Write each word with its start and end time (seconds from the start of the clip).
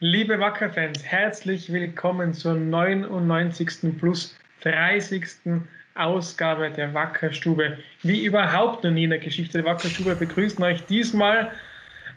Liebe 0.00 0.40
Wacker-Fans, 0.40 1.04
herzlich 1.04 1.72
willkommen 1.72 2.34
zur 2.34 2.54
99. 2.54 3.96
plus 3.96 4.36
30. 4.62 5.24
Ausgabe 5.94 6.68
der 6.70 6.92
Wackerstube. 6.92 7.78
Wie 8.02 8.24
überhaupt 8.24 8.82
noch 8.82 8.90
nie 8.90 9.04
in 9.04 9.10
der 9.10 9.20
Geschichte 9.20 9.62
der 9.62 9.64
Wackerstube 9.64 10.16
begrüßen 10.16 10.64
euch 10.64 10.84
diesmal 10.86 11.52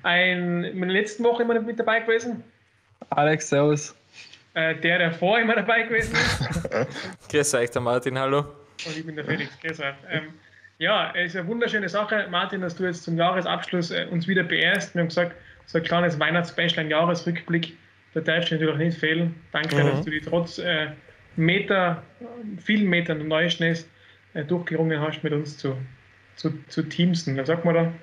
ein, 0.02 0.64
in 0.64 0.82
der 0.82 0.90
letzten 0.90 1.24
Woche 1.24 1.44
immer 1.44 1.60
mit 1.62 1.80
dabei 1.80 2.00
gewesen. 2.00 2.44
Alex, 3.12 3.50
servus. 3.50 3.96
Äh, 4.56 4.74
der, 4.78 4.98
der 4.98 5.12
vor 5.12 5.38
immer 5.38 5.54
dabei 5.54 5.84
gewesen 5.84 6.16
ist. 6.16 7.30
Grüß 7.30 7.54
euch, 7.54 7.70
der 7.70 7.82
Martin, 7.84 8.18
hallo. 8.18 8.65
Und 8.86 8.98
ich 8.98 9.06
bin 9.06 9.16
der 9.16 9.26
Felix, 9.26 9.52
euch. 9.64 9.80
Ähm, 10.10 10.34
ja, 10.78 11.14
es 11.16 11.34
ist 11.34 11.40
eine 11.40 11.48
wunderschöne 11.48 11.88
Sache, 11.90 12.28
Martin, 12.30 12.62
dass 12.62 12.76
du 12.76 12.84
jetzt 12.84 13.04
zum 13.04 13.18
Jahresabschluss 13.18 13.92
äh, 13.92 14.08
uns 14.12 14.28
wieder 14.28 14.44
beehrst. 14.44 14.94
Wir 14.94 15.02
haben 15.02 15.08
gesagt, 15.08 15.36
so 15.66 15.78
ein 15.78 15.84
kleines 15.84 16.20
Weihnachtsspecial, 16.20 16.86
ein 16.86 16.92
Jahresrückblick, 16.92 17.78
da 18.14 18.22
darfst 18.22 18.52
du 18.52 18.56
natürlich 18.56 18.78
nicht 18.78 18.98
fehlen. 18.98 19.36
Danke, 19.52 19.84
mhm. 19.84 19.88
dass 19.88 20.06
du 20.06 20.12
die 20.12 20.22
trotz 20.22 20.58
äh, 20.58 20.88
Meter, 21.36 22.04
vielen 22.58 22.88
Metern 22.88 23.28
Neuschnees 23.28 23.88
äh, 24.34 24.44
durchgerungen 24.44 25.00
hast, 25.00 25.24
mit 25.24 25.34
uns 25.34 25.58
zu, 25.58 25.78
zu, 26.36 26.54
zu 26.68 26.84
teamsen. 26.84 27.38
Was 27.38 27.48
sagt 27.48 27.66
man 27.66 27.76
da? 27.76 27.94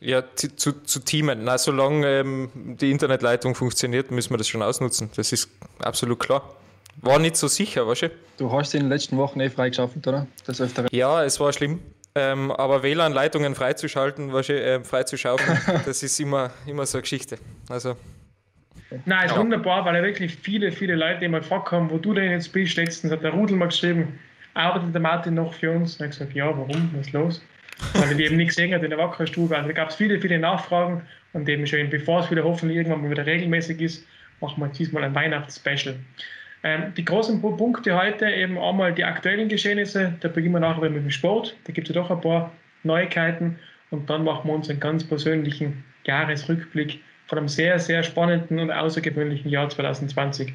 Ja, 0.00 0.22
zu, 0.34 0.54
zu, 0.56 0.82
zu 0.82 1.00
teamen. 1.00 1.44
Na, 1.44 1.56
solange 1.56 2.20
ähm, 2.20 2.50
die 2.54 2.90
Internetleitung 2.90 3.54
funktioniert, 3.54 4.10
müssen 4.10 4.32
wir 4.32 4.38
das 4.38 4.48
schon 4.48 4.62
ausnutzen. 4.62 5.10
Das 5.16 5.32
ist 5.32 5.50
absolut 5.78 6.20
klar. 6.20 6.56
War 7.00 7.18
nicht 7.18 7.36
so 7.36 7.48
sicher, 7.48 7.86
weißt 7.86 8.02
du? 8.02 8.10
Du 8.38 8.52
hast 8.52 8.70
sie 8.70 8.78
in 8.78 8.84
den 8.84 8.90
letzten 8.90 9.16
Wochen 9.16 9.40
eh 9.40 9.50
freigeschaffelt, 9.50 10.06
oder? 10.06 10.26
Das 10.46 10.60
Ja, 10.90 11.24
es 11.24 11.38
war 11.40 11.52
schlimm. 11.52 11.80
Ähm, 12.16 12.52
aber 12.52 12.84
WLAN-Leitungen 12.84 13.56
freizuschalten, 13.56 14.32
weißt 14.32 14.48
du, 14.50 14.62
äh, 14.62 14.84
freizuschaufeln, 14.84 15.58
das 15.84 16.02
ist 16.02 16.20
immer, 16.20 16.52
immer 16.64 16.86
so 16.86 16.98
eine 16.98 17.02
Geschichte. 17.02 17.38
Also, 17.68 17.96
Nein, 19.04 19.26
ist 19.26 19.32
ja. 19.32 19.38
wunderbar, 19.38 19.84
weil 19.84 19.96
ja 19.96 20.02
wirklich 20.02 20.36
viele, 20.36 20.70
viele 20.70 20.94
Leute 20.94 21.24
immer 21.24 21.40
gefragt 21.40 21.72
haben, 21.72 21.90
wo 21.90 21.98
du 21.98 22.14
denn 22.14 22.30
jetzt 22.30 22.52
bist. 22.52 22.76
Letztens 22.76 23.12
hat 23.12 23.22
der 23.22 23.32
Rudel 23.32 23.56
mal 23.56 23.66
geschrieben, 23.66 24.18
arbeitet 24.54 24.94
der 24.94 25.00
Martin 25.00 25.34
noch 25.34 25.52
für 25.54 25.72
uns? 25.72 25.96
Und 25.96 26.06
ich 26.06 26.12
gesagt, 26.12 26.34
ja, 26.34 26.46
warum? 26.46 26.90
Was 26.96 27.06
ist 27.06 27.12
los? 27.12 27.42
Weil 27.94 28.16
wir 28.16 28.26
eben 28.26 28.36
nichts 28.36 28.54
gesehen 28.54 28.72
hat 28.72 28.82
in 28.82 28.90
der 28.90 28.98
Wackerstube. 28.98 29.56
Also 29.56 29.68
da 29.68 29.74
gab 29.74 29.90
es 29.90 29.96
viele, 29.96 30.20
viele 30.20 30.38
Nachfragen 30.38 31.02
und 31.32 31.48
eben 31.48 31.66
schon, 31.66 31.90
bevor 31.90 32.20
es 32.20 32.30
wieder 32.30 32.44
hoffentlich 32.44 32.78
irgendwann 32.78 33.02
mal 33.02 33.10
wieder 33.10 33.26
regelmäßig 33.26 33.80
ist, 33.80 34.06
machen 34.40 34.60
wir 34.60 34.68
diesmal 34.68 35.02
ein 35.02 35.14
Weihnachtsspecial. 35.14 35.96
Ähm, 36.64 36.94
die 36.96 37.04
großen 37.04 37.42
Punkte 37.42 37.94
heute 37.94 38.26
eben 38.26 38.58
einmal 38.58 38.94
die 38.94 39.04
aktuellen 39.04 39.50
Geschehnisse, 39.50 40.14
da 40.20 40.28
beginnen 40.28 40.54
wir 40.54 40.60
nachher 40.60 40.88
mit 40.88 40.96
dem 40.96 41.10
Sport, 41.10 41.54
da 41.64 41.72
gibt 41.74 41.88
es 41.90 41.94
ja 41.94 42.00
doch 42.00 42.10
ein 42.10 42.22
paar 42.22 42.50
Neuigkeiten 42.84 43.58
und 43.90 44.08
dann 44.08 44.24
machen 44.24 44.48
wir 44.48 44.54
uns 44.54 44.70
einen 44.70 44.80
ganz 44.80 45.04
persönlichen 45.04 45.84
Jahresrückblick 46.04 47.00
von 47.26 47.38
einem 47.38 47.48
sehr, 47.48 47.78
sehr 47.78 48.02
spannenden 48.02 48.58
und 48.58 48.70
außergewöhnlichen 48.70 49.50
Jahr 49.50 49.68
2020. 49.68 50.54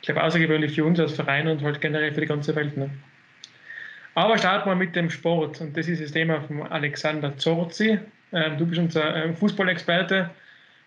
Ich 0.00 0.02
glaube, 0.02 0.22
außergewöhnlich 0.22 0.74
für 0.74 0.84
uns 0.84 1.00
als 1.00 1.12
Verein 1.12 1.48
und 1.48 1.62
halt 1.62 1.80
generell 1.80 2.12
für 2.12 2.20
die 2.20 2.26
ganze 2.26 2.54
Welt. 2.54 2.76
Ne? 2.76 2.90
Aber 4.14 4.36
starten 4.36 4.68
wir 4.68 4.76
mit 4.76 4.94
dem 4.94 5.08
Sport 5.08 5.62
und 5.62 5.74
das 5.78 5.88
ist 5.88 6.02
das 6.02 6.12
Thema 6.12 6.42
von 6.42 6.62
Alexander 6.64 7.36
Zorzi. 7.38 7.98
Ähm, 8.32 8.58
du 8.58 8.66
bist 8.66 8.78
unser 8.78 9.16
äh, 9.16 9.32
Fußballexperte. 9.32 10.28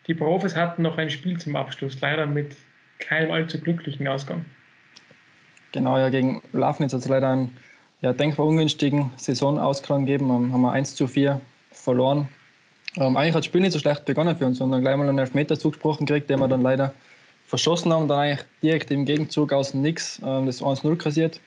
Die 0.05 0.14
Profis 0.14 0.55
hatten 0.55 0.83
noch 0.83 0.99
ein 0.99 1.09
Spiel 1.09 1.39
zum 1.39 1.55
Abschluss, 1.55 1.99
leider 1.99 2.27
mit 2.27 2.55
keinem 3.00 3.31
allzu 3.31 3.59
glücklichen 3.59 4.08
Ausgang. 4.08 4.45
Genau, 5.72 5.97
ja, 5.97 6.09
gegen 6.09 6.42
Lafnitz 6.53 6.94
hat 6.94 7.02
es 7.02 7.08
leider 7.08 7.30
einen 7.30 7.58
ja, 8.02 8.14
denkbar 8.14 8.45
ungünstigen 8.45 9.11
Saisonausgang 9.17 10.05
gegeben. 10.05 10.30
Um, 10.31 10.53
haben 10.53 10.61
wir 10.61 10.72
1 10.72 10.95
zu 10.95 11.08
4 11.08 11.39
verloren. 11.72 12.27
Ähm, 12.97 13.17
eigentlich 13.17 13.36
hat 13.36 13.39
das 13.39 13.45
Spiel 13.45 13.61
nicht 13.61 13.73
so 13.73 13.80
schlecht 13.80 14.05
begonnen 14.05 14.36
für 14.36 14.45
uns, 14.45 14.58
sondern 14.58 14.81
gleich 14.81 14.97
mal 14.97 15.08
einen 15.08 15.20
Elfmeter 15.20 15.58
zugesprochen 15.59 16.05
gekriegt, 16.05 16.30
den 16.30 16.39
wir 16.39 16.47
dann 16.47 16.61
leider 16.61 16.94
verschossen 17.45 17.93
haben. 17.93 18.08
Dann 18.08 18.20
eigentlich 18.20 18.45
direkt 18.64 18.92
im 18.92 19.05
Gegenzug 19.05 19.54
aus 19.54 19.71
dem 19.71 19.82
Nix 19.82 20.20
ähm, 20.26 20.45
das 20.45 20.61
1-0 20.61 20.95
kassiert. 20.95 21.39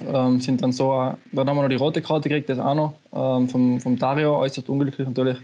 Ähm, 0.00 0.40
sind 0.40 0.62
dann 0.62 0.72
so, 0.72 0.92
äh, 0.92 1.14
dann 1.32 1.48
haben 1.48 1.56
wir 1.56 1.62
noch 1.62 1.68
die 1.68 1.76
rote 1.76 2.02
Karte 2.02 2.28
gekriegt, 2.28 2.48
das 2.48 2.58
auch 2.58 2.74
noch, 2.74 2.94
ähm, 3.14 3.48
vom, 3.48 3.80
vom 3.80 3.98
Dario, 3.98 4.36
äußerst 4.38 4.68
unglücklich 4.68 5.06
natürlich. 5.06 5.38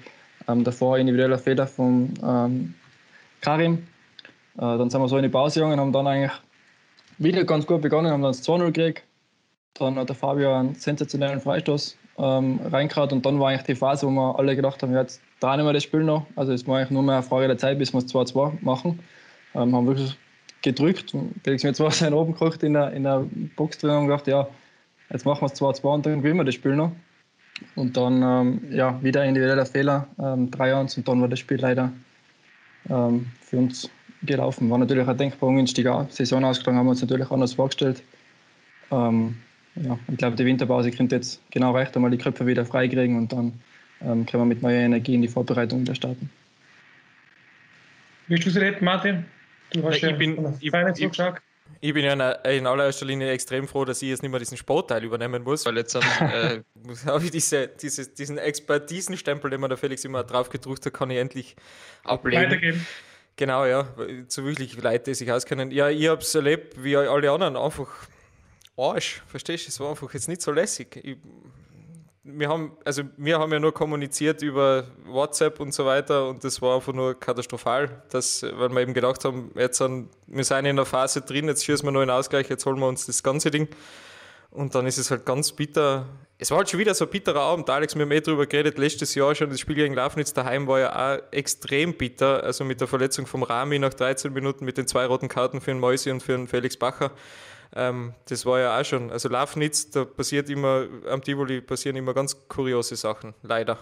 Ähm, 0.48 0.64
davor 0.64 0.98
individueller 0.98 1.38
Fehler 1.38 1.66
von 1.66 2.12
ähm, 2.22 2.74
Karim. 3.40 3.86
Äh, 4.56 4.60
dann 4.60 4.90
sind 4.90 5.00
wir 5.00 5.08
so 5.08 5.16
in 5.16 5.22
die 5.22 5.28
Pause 5.28 5.60
gegangen 5.60 5.74
und 5.74 5.80
haben 5.80 5.92
dann 5.92 6.06
eigentlich 6.06 6.32
wieder 7.18 7.44
ganz 7.44 7.66
gut 7.66 7.82
begonnen, 7.82 8.10
haben 8.10 8.22
dann 8.22 8.32
das 8.32 8.46
2-0 8.46 8.72
gekriegt. 8.72 9.04
Dann 9.74 9.96
hat 9.96 10.08
der 10.08 10.16
Fabio 10.16 10.54
einen 10.54 10.74
sensationellen 10.74 11.40
Freistoß 11.40 11.96
ähm, 12.18 12.60
reingehauen 12.70 13.10
und 13.12 13.26
dann 13.26 13.40
war 13.40 13.50
eigentlich 13.50 13.62
die 13.62 13.74
Phase, 13.74 14.06
wo 14.06 14.10
wir 14.10 14.38
alle 14.38 14.54
gedacht 14.54 14.82
haben, 14.82 14.94
jetzt 14.94 15.22
drehen 15.40 15.64
wir 15.64 15.72
das 15.72 15.82
Spiel 15.82 16.04
noch. 16.04 16.26
Also 16.36 16.52
es 16.52 16.66
war 16.66 16.78
eigentlich 16.78 16.90
nur 16.90 17.02
mehr 17.02 17.16
eine 17.16 17.22
Frage 17.22 17.46
der 17.46 17.58
Zeit, 17.58 17.78
bis 17.78 17.92
wir 17.92 17.98
es 17.98 18.14
2-2 18.14 18.58
machen. 18.60 19.00
Ähm, 19.54 19.74
haben 19.74 19.86
wirklich 19.86 20.16
gedrückt. 20.62 21.14
Felix 21.42 21.64
mir 21.64 21.72
zwar 21.72 21.90
seinen 21.90 22.14
oben 22.14 22.32
gekocht 22.32 22.62
in 22.62 22.74
der, 22.74 22.92
in 22.92 23.04
der 23.04 23.24
Box 23.56 23.78
drin 23.78 23.90
und 23.90 24.06
gedacht, 24.06 24.26
ja, 24.26 24.46
jetzt 25.10 25.24
machen 25.24 25.40
wir 25.42 25.46
es 25.46 25.60
2-2 25.60 25.94
und 25.94 26.06
dann 26.06 26.18
gewinnen 26.18 26.38
wir 26.38 26.44
das 26.44 26.54
Spiel 26.54 26.76
noch. 26.76 26.92
Und 27.76 27.96
dann 27.96 28.22
ähm, 28.22 28.72
ja, 28.72 29.02
wieder 29.02 29.24
individueller 29.24 29.66
Fehler, 29.66 30.08
ähm, 30.18 30.50
3-1 30.50 30.98
und 30.98 31.08
dann 31.08 31.20
war 31.20 31.28
das 31.28 31.38
Spiel 31.38 31.60
leider 31.60 31.92
ähm, 32.88 33.26
für 33.40 33.58
uns 33.58 33.90
gelaufen. 34.22 34.70
War 34.70 34.78
natürlich 34.78 35.06
ein 35.06 35.16
denkbar 35.16 35.48
ungünstiger 35.48 36.06
Saisonausgang, 36.10 36.76
haben 36.76 36.86
wir 36.86 36.90
uns 36.90 37.02
natürlich 37.02 37.30
anders 37.30 37.54
vorgestellt. 37.54 38.02
Ähm, 38.90 39.36
ja, 39.76 39.98
ich 40.08 40.16
glaube, 40.18 40.36
die 40.36 40.44
Winterpause 40.44 40.90
könnte 40.90 41.16
jetzt 41.16 41.40
genau 41.50 41.72
recht 41.72 41.96
einmal 41.96 42.10
die 42.10 42.18
Köpfe 42.18 42.46
wieder 42.46 42.64
freikriegen 42.64 43.16
und 43.16 43.32
dann 43.32 43.60
ähm, 44.02 44.26
können 44.26 44.42
wir 44.42 44.46
mit 44.46 44.62
neuer 44.62 44.80
Energie 44.80 45.14
in 45.14 45.22
die 45.22 45.28
Vorbereitung 45.28 45.80
wieder 45.80 45.94
starten. 45.94 46.30
Wie 48.28 48.38
du 48.38 48.50
sie 48.50 48.58
erlebt, 48.58 48.82
Martin? 48.82 49.24
Du 49.72 49.82
hast 49.84 50.00
ja 50.00 50.10
ich 50.10 50.18
bin, 50.18 50.36
ich, 50.60 50.72
ich, 50.72 51.22
ich 51.80 51.94
bin 51.94 52.04
ja 52.04 52.12
in 52.12 52.66
allererster 52.66 53.06
Linie 53.06 53.30
extrem 53.30 53.66
froh, 53.66 53.84
dass 53.84 54.02
ich 54.02 54.10
jetzt 54.10 54.22
nicht 54.22 54.30
mehr 54.30 54.38
diesen 54.38 54.56
Sportteil 54.56 55.02
übernehmen 55.02 55.42
muss, 55.42 55.64
weil 55.64 55.76
jetzt 55.76 55.94
äh, 56.20 56.62
habe 57.06 57.24
ich 57.24 57.30
diese, 57.30 57.68
diese, 57.68 58.12
diesen 58.12 58.38
Expertisenstempel, 58.38 59.50
den 59.50 59.60
man 59.60 59.70
der 59.70 59.78
Felix 59.78 60.04
immer 60.04 60.22
drauf 60.22 60.50
gedruckt 60.50 60.84
hat, 60.84 60.92
kann 60.92 61.10
ich 61.10 61.18
endlich 61.18 61.56
ablegen. 62.04 62.42
Weitergeben. 62.42 62.86
Genau, 63.42 63.64
ja, 63.66 63.88
zu 64.28 64.44
wirklich 64.44 64.80
Leute, 64.80 65.02
die 65.10 65.14
sich 65.14 65.32
auskennen. 65.32 65.72
Ja, 65.72 65.88
ich 65.88 66.06
habe 66.06 66.20
es 66.20 66.32
erlebt, 66.32 66.80
wie 66.80 66.96
alle 66.96 67.28
anderen, 67.28 67.56
einfach 67.56 67.88
Arsch, 68.76 69.20
verstehst 69.26 69.66
du? 69.66 69.70
Es 69.70 69.80
war 69.80 69.90
einfach 69.90 70.14
jetzt 70.14 70.28
nicht 70.28 70.40
so 70.40 70.52
lässig. 70.52 70.94
Ich, 71.02 71.16
wir 72.22 72.48
haben, 72.48 72.76
also 72.84 73.02
wir 73.16 73.40
haben 73.40 73.52
ja 73.52 73.58
nur 73.58 73.74
kommuniziert 73.74 74.42
über 74.42 74.86
WhatsApp 75.06 75.58
und 75.58 75.74
so 75.74 75.84
weiter 75.84 76.28
und 76.28 76.44
das 76.44 76.62
war 76.62 76.76
einfach 76.76 76.92
nur 76.92 77.18
katastrophal, 77.18 78.04
dass, 78.10 78.44
weil 78.44 78.68
wir 78.68 78.80
eben 78.82 78.94
gedacht 78.94 79.24
haben, 79.24 79.50
jetzt 79.56 79.78
sind, 79.78 80.10
wir 80.28 80.44
sind 80.44 80.64
in 80.64 80.76
der 80.76 80.86
Phase 80.86 81.22
drin, 81.22 81.48
jetzt 81.48 81.64
schießen 81.64 81.84
wir 81.84 81.90
nur 81.90 82.02
einen 82.02 82.12
Ausgleich, 82.12 82.48
jetzt 82.48 82.64
holen 82.64 82.78
wir 82.78 82.86
uns 82.86 83.06
das 83.06 83.24
ganze 83.24 83.50
Ding. 83.50 83.66
Und 84.52 84.76
dann 84.76 84.86
ist 84.86 84.98
es 84.98 85.10
halt 85.10 85.26
ganz 85.26 85.50
bitter. 85.50 86.06
Es 86.42 86.50
war 86.50 86.58
halt 86.58 86.68
schon 86.68 86.80
wieder 86.80 86.92
so 86.92 87.04
ein 87.04 87.10
bitterer 87.12 87.38
Abend. 87.38 87.70
Alex, 87.70 87.94
wir 87.94 88.02
haben 88.02 88.10
eh 88.10 88.20
drüber 88.20 88.46
geredet, 88.46 88.76
letztes 88.76 89.14
Jahr 89.14 89.32
schon, 89.32 89.48
das 89.48 89.60
Spiel 89.60 89.76
gegen 89.76 89.94
Lafnitz 89.94 90.32
daheim 90.32 90.66
war 90.66 90.80
ja 90.80 91.14
auch 91.14 91.22
extrem 91.30 91.94
bitter. 91.94 92.42
Also 92.42 92.64
mit 92.64 92.80
der 92.80 92.88
Verletzung 92.88 93.26
vom 93.26 93.44
Rami 93.44 93.78
nach 93.78 93.94
13 93.94 94.32
Minuten, 94.32 94.64
mit 94.64 94.76
den 94.76 94.88
zwei 94.88 95.06
roten 95.06 95.28
Karten 95.28 95.60
für 95.60 95.70
den 95.70 95.78
Mäusi 95.78 96.10
und 96.10 96.20
für 96.20 96.32
den 96.32 96.48
Felix 96.48 96.76
Bacher. 96.76 97.12
Ähm, 97.76 98.14
das 98.28 98.44
war 98.44 98.58
ja 98.58 98.76
auch 98.76 98.84
schon. 98.84 99.12
Also 99.12 99.28
Lafnitz, 99.28 99.92
da 99.92 100.04
passiert 100.04 100.50
immer, 100.50 100.86
am 101.08 101.22
Tivoli 101.22 101.60
passieren 101.60 101.94
immer 101.94 102.12
ganz 102.12 102.36
kuriose 102.48 102.96
Sachen, 102.96 103.34
leider. 103.44 103.78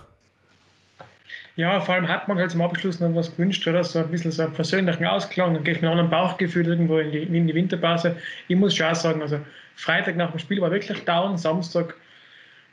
Ja, 1.57 1.81
vor 1.81 1.95
allem 1.95 2.09
hat 2.09 2.29
man 2.29 2.37
halt 2.37 2.51
zum 2.51 2.61
Abschluss 2.61 3.01
noch 3.01 3.15
was 3.15 3.35
gewünscht, 3.35 3.67
oder? 3.67 3.83
So 3.85 4.01
ein 4.01 4.11
bisschen 4.11 4.33
so 4.33 4.43
einen 4.43 4.53
persönlichen 4.53 5.07
Ausklang, 5.07 5.55
dann 5.55 5.65
geht 5.65 5.77
mit 5.77 5.85
einem 5.85 5.93
anderen 5.93 6.11
Bauchgefühl 6.11 6.67
irgendwo 6.67 6.99
in 6.99 7.11
die, 7.11 7.23
in 7.23 7.47
die 7.47 7.55
Winterpause. 7.55 8.17
Ich 8.49 8.57
muss 8.57 8.77
schon 8.77 8.89
auch 8.89 8.95
sagen, 8.95 9.23
also 9.23 9.41
Freitag 9.77 10.17
nach 10.17 10.31
dem 10.33 10.39
Spiel 10.39 10.61
war 10.61 10.71
wirklich 10.71 11.03
down, 11.07 11.39
Samstag 11.39 11.95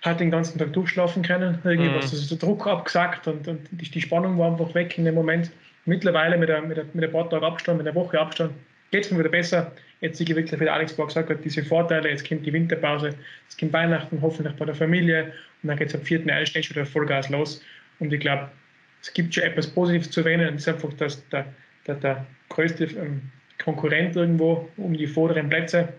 hat 0.02 0.20
den 0.20 0.32
ganzen 0.32 0.60
Tag 0.60 0.74
durchschlafen 0.74 1.24
können, 1.24 1.60
irgendwie 1.64 1.90
mhm. 1.90 1.96
was, 1.96 2.12
also 2.12 2.36
der 2.36 2.38
Druck 2.38 2.68
abgesagt 2.68 3.28
und, 3.28 3.48
und 3.48 3.68
die, 3.72 3.90
die, 3.90 4.02
Spannung 4.02 4.38
war 4.38 4.52
einfach 4.52 4.74
weg 4.76 4.98
in 4.98 5.06
dem 5.06 5.16
Moment. 5.16 5.52
Mittlerweile 5.86 6.38
mit, 6.38 6.50
der, 6.50 6.62
mit, 6.62 6.78
der, 6.78 6.86
mit 6.94 7.04
ein 7.04 7.12
paar 7.12 7.30
Tagen 7.30 7.46
Abstand, 7.46 7.78
mit 7.80 7.88
einer 7.88 7.96
Woche 7.96 8.20
Abstand, 8.20 8.54
geht 8.92 9.06
es 9.06 9.12
mir 9.12 9.20
wieder 9.20 9.30
besser. 9.30 9.72
Jetzt 10.02 10.18
sehe 10.18 10.28
ich 10.28 10.36
wirklich, 10.36 10.60
wie 10.60 10.66
der 10.66 10.74
Alex 10.74 10.94
Borg 10.94 11.10
gesagt 11.10 11.30
hat, 11.30 11.44
diese 11.44 11.64
Vorteile, 11.64 12.10
jetzt 12.10 12.28
kommt 12.28 12.46
die 12.46 12.54
Winterpause, 12.54 13.16
jetzt 13.44 13.60
kommt 13.60 13.74
Weihnachten, 13.74 14.20
hoffentlich 14.22 14.56
bei 14.56 14.66
der 14.66 14.76
Familie 14.76 15.34
und 15.64 15.70
dann 15.70 15.78
geht 15.78 15.88
es 15.88 15.96
am 15.96 16.02
4.1. 16.02 16.70
wieder 16.70 16.86
Vollgas 16.86 17.30
los. 17.30 17.62
Und 18.00 18.14
ich 18.14 18.20
glaube, 18.20 18.50
es 19.02 19.14
gibt 19.14 19.34
schon 19.34 19.44
etwas 19.44 19.68
Positives 19.68 20.12
zu 20.12 20.20
erwähnen, 20.22 20.54
das 20.54 20.68
ist 20.68 20.68
einfach, 20.68 20.94
dass 20.94 21.28
der, 21.30 21.46
der, 21.88 21.96
der 21.96 22.26
größte 22.50 22.86
ähm, 22.86 23.22
Konkurrent 23.64 24.16
irgendwo 24.16 24.70
um 24.78 24.94
die 24.94 25.08
vorderen 25.08 25.50
Plätze 25.50 25.90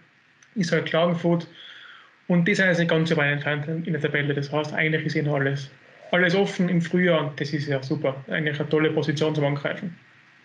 ist 0.54 0.72
halt 0.72 0.86
Klagenfurt. 0.86 1.46
Und 2.28 2.46
das 2.46 2.58
ist 2.58 2.78
nicht 2.78 2.90
ganz 2.90 3.08
so 3.08 3.16
weit 3.16 3.32
entfernt 3.32 3.66
in 3.86 3.92
der 3.92 4.00
Tabelle. 4.00 4.34
Das 4.34 4.52
heißt, 4.52 4.72
eigentlich 4.74 5.06
ist 5.06 5.16
ihnen 5.16 5.28
alles, 5.28 5.70
alles 6.12 6.34
offen 6.34 6.68
im 6.68 6.80
Frühjahr 6.80 7.20
und 7.20 7.40
das 7.40 7.52
ist 7.52 7.66
ja 7.66 7.82
super. 7.82 8.14
Eigentlich 8.28 8.60
eine 8.60 8.68
tolle 8.68 8.90
Position 8.90 9.34
zum 9.34 9.44
Angreifen. 9.44 9.96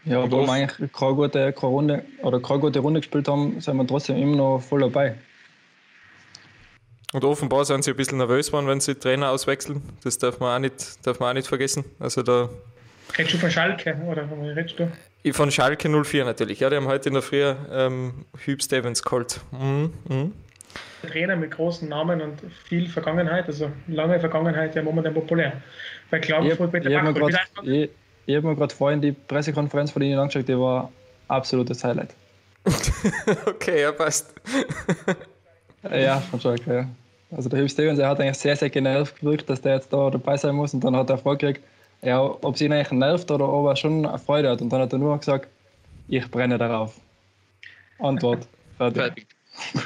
Ja, 0.05 0.23
obwohl 0.23 0.45
wir 0.45 0.53
eigentlich 0.53 0.91
keine 0.91 1.13
gute, 1.13 1.53
keine 1.53 1.71
Runde, 1.71 2.03
oder 2.21 2.41
keine 2.41 2.59
gute 2.59 2.79
Runde 2.79 3.01
gespielt 3.01 3.27
haben, 3.27 3.59
sind 3.59 3.77
wir 3.77 3.87
trotzdem 3.87 4.17
immer 4.17 4.35
noch 4.35 4.59
voll 4.59 4.81
dabei. 4.81 5.15
Und 7.13 7.23
offenbar 7.25 7.63
sind 7.63 7.83
sie 7.83 7.91
ein 7.91 7.97
bisschen 7.97 8.17
nervös 8.17 8.47
geworden, 8.47 8.67
wenn 8.67 8.79
sie 8.79 8.95
Trainer 8.95 9.29
auswechseln. 9.29 9.81
Das 10.03 10.17
darf 10.17 10.39
man 10.39 10.55
auch 10.55 10.59
nicht, 10.59 11.05
darf 11.05 11.19
man 11.19 11.29
auch 11.29 11.33
nicht 11.33 11.47
vergessen. 11.47 11.85
Also 11.99 12.23
da. 12.23 12.49
Redest 13.17 13.35
du 13.35 13.37
von 13.37 13.51
Schalke 13.51 13.95
oder 14.09 14.27
von 14.27 14.41
redest 14.41 14.79
du? 14.79 15.33
Von 15.33 15.51
Schalke 15.51 15.89
04 16.03 16.25
natürlich. 16.25 16.59
Ja, 16.59 16.69
die 16.69 16.77
haben 16.77 16.87
heute 16.87 17.09
in 17.09 17.13
der 17.13 17.21
Früh 17.21 17.43
ähm, 17.71 18.25
Hüb 18.43 18.63
Stevens 18.63 19.03
geholt. 19.03 19.41
Mhm. 19.51 19.93
Mhm. 20.09 20.31
Trainer 21.07 21.35
mit 21.35 21.51
großen 21.51 21.87
Namen 21.87 22.21
und 22.21 22.41
viel 22.65 22.87
Vergangenheit, 22.87 23.47
also 23.47 23.71
lange 23.87 24.19
Vergangenheit, 24.19 24.75
ja 24.75 24.81
momentan 24.81 25.13
populär. 25.13 25.53
Bei 26.09 26.19
Klagenfurt 26.19 26.73
ich, 26.73 26.85
ich 26.85 28.35
habe 28.35 28.47
mir 28.47 28.55
gerade 28.55 28.61
hab 28.61 28.71
vorhin 28.71 29.01
die 29.01 29.11
Pressekonferenz 29.11 29.91
von 29.91 30.01
Ihnen 30.01 30.19
angeschaut, 30.19 30.47
die 30.47 30.57
war 30.57 30.91
absolutes 31.27 31.83
Highlight. 31.83 32.15
okay, 33.45 33.81
ja, 33.81 33.91
passt. 33.91 34.33
ja, 35.91 36.19
von 36.19 36.39
Schalke, 36.39 36.73
ja. 36.73 36.87
Also 37.35 37.49
der 37.49 37.59
Hugh 37.59 37.69
Stevens, 37.69 37.99
er 37.99 38.09
hat 38.09 38.19
eigentlich 38.19 38.37
sehr, 38.37 38.55
sehr 38.55 38.69
genervt 38.69 39.19
gewirkt, 39.19 39.49
dass 39.49 39.61
der 39.61 39.75
jetzt 39.75 39.91
da 39.91 40.09
dabei 40.09 40.37
sein 40.37 40.55
muss 40.55 40.73
und 40.73 40.83
dann 40.83 40.95
hat 40.95 41.09
er 41.09 41.17
vorgekriegt, 41.17 41.61
ja, 42.01 42.21
ob 42.21 42.55
es 42.55 42.61
ihn 42.61 42.71
eigentlich 42.71 42.91
nervt 42.91 43.31
oder 43.31 43.47
ob 43.47 43.67
er 43.67 43.75
schon 43.75 44.07
Freude 44.19 44.51
hat 44.51 44.61
und 44.61 44.69
dann 44.69 44.81
hat 44.81 44.93
er 44.93 44.99
nur 44.99 45.17
gesagt, 45.17 45.49
ich 46.07 46.29
brenne 46.29 46.57
darauf. 46.57 46.99
Antwort. 47.99 48.47
Fertig. 48.77 49.27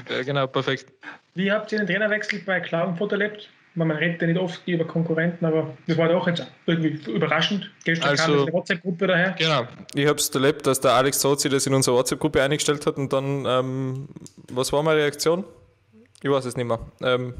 Ja, 0.10 0.24
genau, 0.24 0.48
perfekt. 0.48 0.92
Wie 1.36 1.52
habt 1.52 1.72
ihr 1.72 1.80
den 1.80 1.88
Trainerwechsel 1.88 2.40
bei 2.46 2.60
Klagenfurt 2.60 3.12
erlebt? 3.12 3.50
Man 3.76 3.92
redet 3.92 4.22
ja 4.22 4.28
nicht 4.28 4.40
oft 4.40 4.68
über 4.68 4.86
Konkurrenten, 4.86 5.46
aber 5.46 5.78
das 5.86 5.98
war 5.98 6.10
doch 6.10 6.28
jetzt 6.28 6.48
irgendwie 6.66 7.00
überraschend. 7.12 7.70
Gestern 7.84 8.10
also, 8.10 8.24
kam 8.24 8.42
eine 8.42 8.54
WhatsApp-Gruppe 8.54 9.06
daher. 9.06 9.36
Genau, 9.38 9.68
ich 9.94 10.08
habe 10.08 10.18
es 10.18 10.30
erlebt, 10.30 10.66
dass 10.66 10.80
der 10.80 10.94
Alex 10.94 11.22
Sozi 11.22 11.48
das 11.48 11.68
in 11.68 11.76
unsere 11.76 11.96
WhatsApp-Gruppe 11.96 12.42
eingestellt 12.42 12.88
hat 12.88 12.98
und 12.98 13.14
dann, 13.14 13.46
ähm, 13.46 14.10
was 14.52 14.74
war 14.74 14.82
meine 14.82 15.02
Reaktion? 15.02 15.44
Ich 16.24 16.30
weiß 16.30 16.46
es 16.46 16.58
nicht 16.58 16.66
mehr. 16.66 16.80
Ähm, 17.04 17.36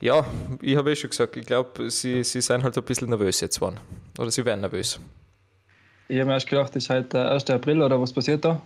ja, 0.00 0.24
ich 0.62 0.76
habe 0.76 0.92
eh 0.92 0.96
schon 0.96 1.10
gesagt, 1.10 1.36
ich 1.36 1.44
glaube, 1.44 1.90
sie, 1.90 2.24
sie 2.24 2.40
sind 2.40 2.62
halt 2.62 2.76
ein 2.76 2.84
bisschen 2.84 3.10
nervös 3.10 3.40
jetzt 3.42 3.60
waren. 3.60 3.78
Oder 4.18 4.30
sie 4.30 4.44
werden 4.44 4.60
nervös. 4.60 4.98
Ich 6.08 6.16
habe 6.16 6.28
mir 6.28 6.34
erst 6.34 6.48
gedacht, 6.48 6.74
das 6.74 6.84
ist 6.84 6.90
halt 6.90 7.12
der 7.12 7.30
1. 7.30 7.50
April 7.50 7.82
oder 7.82 8.00
was 8.00 8.12
passiert 8.12 8.44
da? 8.44 8.62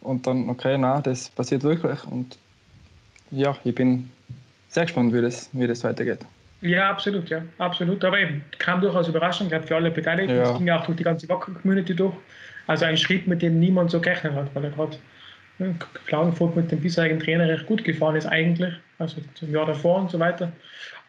Und 0.00 0.26
dann, 0.26 0.48
okay, 0.48 0.76
na, 0.78 1.00
das 1.00 1.28
passiert 1.30 1.62
wirklich. 1.62 2.04
Und 2.04 2.38
ja, 3.30 3.56
ich 3.64 3.74
bin 3.74 4.10
sehr 4.68 4.84
gespannt, 4.84 5.12
wie 5.12 5.22
das, 5.22 5.50
wie 5.52 5.66
das 5.66 5.84
weitergeht. 5.84 6.20
Ja, 6.60 6.90
absolut, 6.90 7.28
ja, 7.28 7.42
absolut. 7.58 8.04
Aber 8.04 8.18
eben, 8.18 8.44
kam 8.58 8.80
durchaus 8.80 9.08
überraschend, 9.08 9.50
gerade 9.50 9.66
für 9.66 9.76
alle 9.76 9.90
Beteiligten. 9.90 10.36
Es 10.36 10.56
ging 10.56 10.66
ja 10.66 10.80
auch 10.80 10.86
durch 10.86 10.96
die 10.96 11.04
ganze 11.04 11.28
Wacker-Community 11.28 11.94
durch. 11.94 12.14
Also 12.66 12.84
ein 12.84 12.96
Schritt, 12.96 13.26
mit 13.26 13.42
dem 13.42 13.60
niemand 13.60 13.90
so 13.90 14.00
gerechnet 14.00 14.34
hat, 14.34 14.54
weil 14.54 14.64
er 14.64 14.70
gerade 14.70 14.96
Klagenfurt 16.06 16.56
mit 16.56 16.70
dem 16.70 16.80
bisherigen 16.80 17.20
Trainer 17.20 17.48
recht 17.48 17.66
gut 17.66 17.84
gefahren 17.84 18.16
ist 18.16 18.26
eigentlich, 18.26 18.74
also 18.98 19.16
zum 19.34 19.50
Jahr 19.50 19.66
davor 19.66 20.00
und 20.00 20.10
so 20.10 20.18
weiter. 20.18 20.52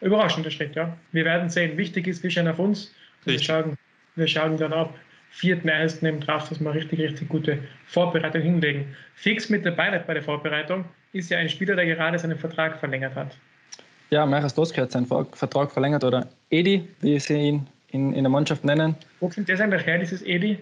Überraschender 0.00 0.50
Schritt, 0.50 0.74
ja. 0.74 0.96
Wir 1.12 1.24
werden 1.24 1.50
sehen. 1.50 1.76
Wichtig 1.76 2.06
ist, 2.06 2.22
wir 2.22 2.30
schauen 2.30 2.48
auf 2.48 2.58
uns. 2.58 2.94
Wir 3.24 3.38
schauen, 3.38 3.76
wir 4.14 4.28
schauen 4.28 4.56
dann 4.56 4.72
ab 4.72 4.94
4.1. 5.34 6.06
eben 6.06 6.20
drauf, 6.20 6.48
dass 6.48 6.60
wir 6.60 6.74
richtig, 6.74 7.00
richtig 7.00 7.28
gute 7.28 7.58
Vorbereitung 7.86 8.42
hinlegen. 8.42 8.86
Fix 9.14 9.48
mit 9.48 9.64
dabei 9.64 9.98
bei 9.98 10.14
der 10.14 10.22
Vorbereitung 10.22 10.84
ist 11.12 11.30
ja 11.30 11.38
ein 11.38 11.48
Spieler, 11.48 11.76
der 11.76 11.86
gerade 11.86 12.18
seinen 12.18 12.38
Vertrag 12.38 12.78
verlängert 12.78 13.14
hat. 13.14 13.36
Ja, 14.10 14.24
Meichers 14.24 14.54
Doske 14.54 14.82
hat 14.82 14.92
seinen 14.92 15.06
Vertrag 15.06 15.70
verlängert 15.70 16.02
oder 16.02 16.28
Edi, 16.50 16.88
wie 17.00 17.18
sie 17.18 17.34
ihn 17.34 17.66
in, 17.90 18.12
in 18.14 18.24
der 18.24 18.30
Mannschaft 18.30 18.64
nennen. 18.64 18.96
Wo 19.20 19.28
kommt 19.28 19.48
der 19.48 19.60
eigentlich 19.60 19.86
her, 19.86 19.98
dieses 19.98 20.22
Edi? 20.22 20.58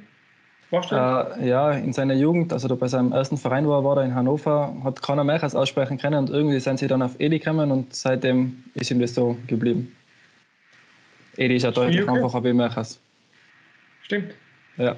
Äh, 0.73 1.49
ja, 1.49 1.71
in 1.73 1.93
seiner 1.93 2.15
Jugend, 2.15 2.53
also 2.53 2.75
bei 2.77 2.89
seinem 2.89 3.13
ersten 3.13 3.37
Verein, 3.37 3.67
wo 3.67 3.73
er 3.73 3.85
war, 3.85 4.03
in 4.03 4.15
Hannover, 4.15 4.75
hat 4.83 5.01
keiner 5.01 5.23
Meichers 5.23 5.55
aussprechen 5.55 5.97
können 5.97 6.19
und 6.19 6.31
irgendwie 6.31 6.59
sind 6.59 6.81
sie 6.81 6.89
dann 6.89 7.03
auf 7.03 7.15
Edi 7.21 7.39
gekommen 7.39 7.71
und 7.71 7.95
seitdem 7.95 8.65
ist 8.75 8.91
ihm 8.91 8.99
das 8.99 9.15
so 9.15 9.37
geblieben. 9.47 9.95
Edi 11.37 11.55
ist 11.55 11.63
ja 11.63 11.71
deutlich 11.71 12.09
einfacher 12.09 12.43
wie 12.43 12.53
Meichers. 12.53 12.99
Stimmt. 14.03 14.35
Ja. 14.77 14.97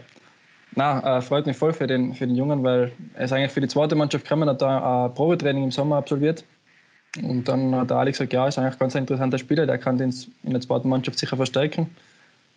Na, 0.74 1.18
äh, 1.18 1.22
freut 1.22 1.46
mich 1.46 1.56
voll 1.56 1.72
für 1.72 1.86
den, 1.86 2.14
für 2.14 2.26
den 2.26 2.36
Jungen, 2.36 2.62
weil 2.62 2.92
er 3.14 3.24
ist 3.24 3.32
eigentlich 3.32 3.52
für 3.52 3.60
die 3.60 3.68
zweite 3.68 3.94
Mannschaft 3.94 4.24
gekommen, 4.24 4.48
hat 4.48 4.62
da 4.62 5.06
ein 5.06 5.14
Probetraining 5.14 5.64
im 5.64 5.70
Sommer 5.70 5.96
absolviert. 5.96 6.44
Und 7.22 7.48
dann 7.48 7.74
hat 7.74 7.90
der 7.90 7.96
Alex 7.96 8.18
gesagt, 8.18 8.32
ja, 8.32 8.46
ist 8.46 8.58
eigentlich 8.58 8.74
ein 8.74 8.78
ganz 8.78 8.94
interessanter 8.94 9.38
Spieler, 9.38 9.66
der 9.66 9.78
kann 9.78 9.98
den 9.98 10.14
in 10.42 10.52
der 10.52 10.60
zweiten 10.60 10.88
Mannschaft 10.88 11.18
sicher 11.18 11.36
verstärken. 11.36 11.88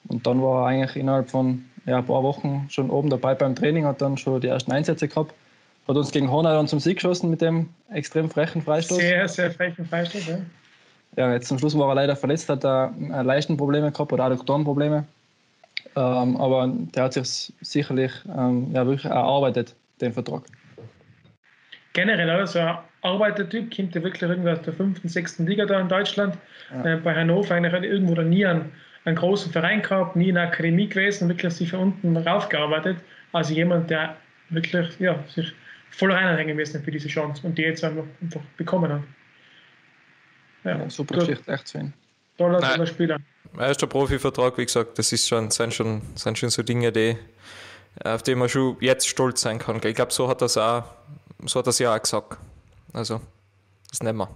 Und 0.08 0.28
dann 0.28 0.42
war 0.42 0.64
er 0.64 0.68
eigentlich 0.68 0.96
innerhalb 0.96 1.30
von 1.30 1.66
ja, 1.86 2.00
ein 2.00 2.06
paar 2.06 2.24
Wochen 2.24 2.68
schon 2.70 2.90
oben 2.90 3.10
dabei 3.10 3.34
beim 3.34 3.56
Training, 3.56 3.86
hat 3.86 4.02
dann 4.02 4.18
schon 4.18 4.42
die 4.42 4.48
ersten 4.48 4.72
Einsätze 4.72 5.08
gehabt. 5.08 5.34
Hat 5.88 5.96
uns 5.96 6.12
gegen 6.12 6.30
Horner 6.30 6.54
dann 6.54 6.68
zum 6.68 6.80
Sieg 6.80 6.98
geschossen 6.98 7.30
mit 7.30 7.42
dem 7.42 7.70
extrem 7.92 8.30
frechen 8.30 8.62
Freistoß. 8.62 8.98
Sehr, 8.98 9.28
sehr 9.28 9.52
frechen 9.52 9.86
Freistoß, 9.86 10.28
ja. 10.28 10.38
Ja, 11.18 11.34
jetzt 11.34 11.48
zum 11.48 11.60
Schluss 11.60 11.78
war 11.78 11.90
er 11.90 11.96
leider 11.96 12.16
verletzt, 12.16 12.48
hat 12.48 12.64
er 12.64 12.94
Leistenprobleme 13.24 13.92
gehabt 13.92 14.14
oder 14.14 14.26
Adduktorenprobleme. 14.26 15.06
Ähm, 15.96 16.38
aber 16.38 16.72
der 16.96 17.04
hat 17.04 17.14
sich 17.14 17.54
sicherlich 17.62 18.12
ähm, 18.26 18.72
ja, 18.74 18.86
wirklich 18.86 19.06
erarbeitet, 19.06 19.76
den 20.00 20.14
Vertrag. 20.14 20.44
Generell, 21.94 22.30
also 22.30 22.60
ein 22.60 22.78
Arbeitertyp, 23.02 23.76
kommt 23.76 23.94
ja 23.96 24.04
wirklich 24.04 24.22
irgendwie 24.22 24.50
aus 24.50 24.62
der 24.62 24.74
fünften, 24.74 25.10
sechsten 25.10 25.46
Liga 25.46 25.66
da 25.66 25.80
in 25.82 25.90
Deutschland. 25.90 26.38
Ja. 26.72 26.94
Äh, 26.94 26.98
bei 26.98 27.14
Hannover 27.14 27.56
eigentlich 27.56 27.74
hat 27.74 27.84
irgendwo 27.84 28.16
da 28.16 28.24
nie 28.24 28.46
einen, 28.46 28.72
einen 29.04 29.18
großen 29.18 29.52
Verein 29.52 29.82
gehabt, 29.82 30.16
nie 30.16 30.30
in 30.30 30.36
der 30.36 30.46
Akademie 30.46 30.88
gewesen 30.88 31.28
wirklich 31.28 31.54
sich 31.54 31.72
von 31.72 31.80
unten 31.80 32.16
raufgearbeitet. 32.16 32.98
Also 33.34 33.54
jemand, 33.54 33.90
der 33.90 34.16
wirklich 34.50 34.98
ja, 35.00 35.22
sich 35.28 35.54
voll 35.90 36.12
reinhängen 36.12 36.56
müssen 36.56 36.82
für 36.82 36.92
diese 36.92 37.10
Chance 37.10 37.46
und 37.46 37.58
die 37.58 37.64
jetzt 37.64 37.84
einfach, 37.84 38.06
einfach 38.22 38.42
bekommen 38.56 38.92
hat. 38.92 39.02
Ja, 40.64 40.78
ja 40.78 40.90
super 40.90 41.16
Geschichte, 41.16 41.52
echt 41.52 41.70
schön. 41.70 41.94
Toller, 42.42 42.60
toller 42.60 42.88
Spieler. 42.88 43.18
Erster 43.60 43.88
Profivertrag, 43.88 44.58
wie 44.58 44.66
gesagt, 44.66 44.98
das 44.98 45.12
ist 45.12 45.28
schon, 45.28 45.52
sind, 45.52 45.74
schon, 45.74 46.02
sind 46.16 46.38
schon 46.38 46.50
so 46.50 46.64
Dinge, 46.64 46.92
die, 46.92 47.18
auf 48.04 48.24
die 48.24 48.34
man 48.34 48.50
schon 48.50 48.78
jetzt 48.80 49.08
stolz 49.08 49.42
sein 49.42 49.60
kann. 49.60 49.80
Ich 49.84 49.96
glaube, 49.96 50.12
so 50.12 50.28
hat 50.28 50.42
das 50.42 50.58
auch, 50.58 50.84
so 51.46 51.60
hat 51.60 51.68
das 51.68 51.78
ja 51.80 51.96
auch 51.96 52.02
gesagt. 52.02 52.38
Also, 52.94 53.22
das 53.90 54.02
nehmen 54.02 54.20
wir. 54.20 54.30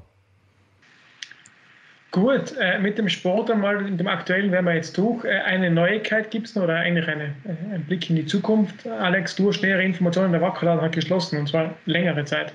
Gut, 2.11 2.55
äh, 2.57 2.79
mit 2.79 2.97
dem 2.97 3.09
Sport 3.09 3.51
einmal, 3.51 3.85
in 3.85 3.97
dem 3.97 4.07
aktuellen 4.07 4.51
werden 4.51 4.65
wir 4.65 4.75
jetzt 4.75 4.97
durch. 4.97 5.25
Äh, 5.25 5.39
eine 5.39 5.69
Neuigkeit 5.69 6.31
gibt 6.31 6.47
es 6.47 6.55
noch 6.55 6.63
oder 6.63 6.75
eigentlich 6.75 7.07
eine, 7.07 7.35
äh, 7.43 7.73
ein 7.73 7.83
Blick 7.85 8.09
in 8.09 8.15
die 8.15 8.25
Zukunft. 8.25 8.87
Alex, 8.87 9.35
du 9.35 9.49
hast 9.49 9.61
nähere 9.61 9.83
Informationen, 9.83 10.31
der 10.31 10.41
Wackerladen 10.41 10.81
hat 10.81 10.93
geschlossen 10.93 11.39
und 11.39 11.49
zwar 11.49 11.73
längere 11.85 12.23
Zeit. 12.23 12.53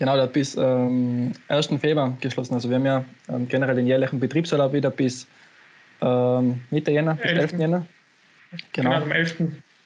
Genau, 0.00 0.14
der 0.14 0.22
hat 0.22 0.32
bis 0.32 0.56
ähm, 0.56 1.32
1. 1.48 1.66
Februar 1.78 2.16
geschlossen. 2.22 2.54
Also 2.54 2.70
wir 2.70 2.76
haben 2.76 2.86
ja 2.86 3.04
ähm, 3.28 3.46
generell 3.46 3.76
den 3.76 3.86
jährlichen 3.86 4.18
Betriebsurlaub 4.18 4.72
wieder 4.72 4.88
bis 4.88 5.26
ähm, 6.00 6.62
Mitte 6.70 6.90
Jänner, 6.90 7.16
bis 7.16 7.32
11. 7.32 7.38
11. 7.38 7.60
Jänner. 7.60 7.86
Genau. 8.72 8.90
genau, 8.92 9.04
am 9.04 9.12
11. 9.12 9.42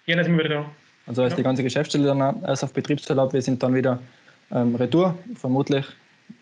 Jänner 0.07 0.23
sind 0.23 0.39
wir 0.39 0.45
wieder 0.45 0.55
da. 0.55 0.71
Also 1.09 1.25
ist 1.25 1.33
ja. 1.33 1.39
die 1.39 1.43
ganze 1.43 1.65
Geschäftsstelle 1.65 2.07
dann 2.07 2.45
erst 2.45 2.63
auf 2.63 2.73
Betriebsurlaub. 2.73 3.33
Wir 3.33 3.43
sind 3.43 3.61
dann 3.61 3.75
wieder 3.75 3.99
ähm, 4.53 4.77
retour, 4.77 5.19
vermutlich 5.35 5.85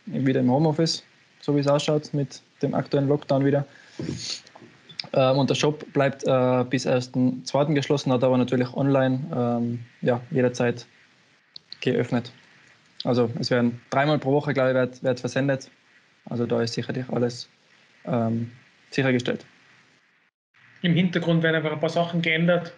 wieder 0.05 0.41
im 0.41 0.51
Homeoffice, 0.51 1.03
so 1.41 1.57
wie 1.57 1.61
es 1.61 1.67
ausschaut 1.67 2.13
mit 2.13 2.43
dem 2.61 2.75
aktuellen 2.75 3.09
Lockdown 3.09 3.43
wieder. 3.43 3.65
Ähm, 5.15 5.39
und 5.39 5.49
der 5.49 5.55
Shop 5.55 5.83
bleibt 5.95 6.25
äh, 6.25 6.65
bis 6.69 6.87
1.2. 6.87 7.73
geschlossen, 7.73 8.13
hat 8.13 8.23
aber 8.23 8.37
natürlich 8.37 8.71
online 8.75 9.19
ähm, 9.35 9.81
ja, 10.03 10.21
jederzeit 10.31 10.85
geöffnet. 11.81 12.31
Also 13.05 13.31
es 13.39 13.51
werden 13.51 13.81
dreimal 13.91 14.19
pro 14.19 14.33
Woche, 14.33 14.55
glaube 14.55 14.71
ich, 14.71 14.75
wird, 14.75 15.03
wird 15.03 15.21
versendet. 15.21 15.71
Also 16.29 16.47
da 16.47 16.63
ist 16.63 16.75
sicherlich 16.75 17.09
alles 17.11 17.49
ähm, 18.05 18.51
sichergestellt. 18.91 19.45
Im 20.83 20.95
Hintergrund 20.95 21.43
werden 21.43 21.57
einfach 21.57 21.73
ein 21.73 21.81
paar 21.81 21.89
Sachen 21.89 22.23
geändert, 22.23 22.73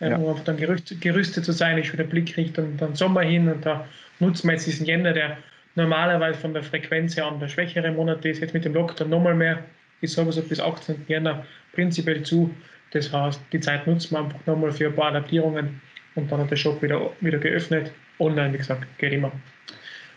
äh, 0.00 0.10
ja. 0.10 0.16
um 0.16 0.42
dann 0.44 0.56
gerüstet, 0.56 1.00
gerüstet 1.00 1.44
zu 1.44 1.52
sein. 1.52 1.78
Ich 1.78 1.90
der 1.92 2.04
Blick 2.04 2.36
Richtung 2.36 2.76
dann 2.76 2.94
Sommer 2.94 3.22
hin 3.22 3.48
und 3.48 3.64
da 3.64 3.86
nutzen 4.18 4.48
wir 4.48 4.52
jetzt 4.52 4.66
diesen 4.66 4.86
Jänner, 4.86 5.12
der 5.12 5.38
normalerweise 5.74 6.38
von 6.38 6.52
der 6.52 6.62
Frequenz 6.62 7.16
her 7.16 7.26
an 7.26 7.40
der 7.40 7.48
schwächere 7.48 7.90
Monat 7.92 8.24
ist, 8.24 8.40
jetzt 8.40 8.54
mit 8.54 8.64
dem 8.64 8.74
Lockdown 8.74 9.08
nochmal 9.08 9.34
mehr. 9.34 9.62
Ich 10.00 10.12
sage 10.12 10.32
so 10.32 10.42
bis 10.42 10.60
18. 10.60 11.04
Jänner 11.08 11.44
prinzipiell 11.72 12.22
zu. 12.22 12.50
Das 12.92 13.12
heißt, 13.12 13.40
die 13.52 13.60
Zeit 13.60 13.86
nutzen 13.86 14.12
wir 14.12 14.20
einfach 14.20 14.46
nochmal 14.46 14.72
für 14.72 14.86
ein 14.86 14.94
paar 14.94 15.08
Adaptierungen 15.08 15.80
und 16.14 16.30
dann 16.30 16.40
hat 16.40 16.50
der 16.50 16.56
Shop 16.56 16.82
wieder, 16.82 17.10
wieder 17.20 17.38
geöffnet. 17.38 17.92
Online, 18.18 18.52
wie 18.52 18.58
gesagt, 18.58 18.86
geht 18.98 19.12
immer. 19.12 19.32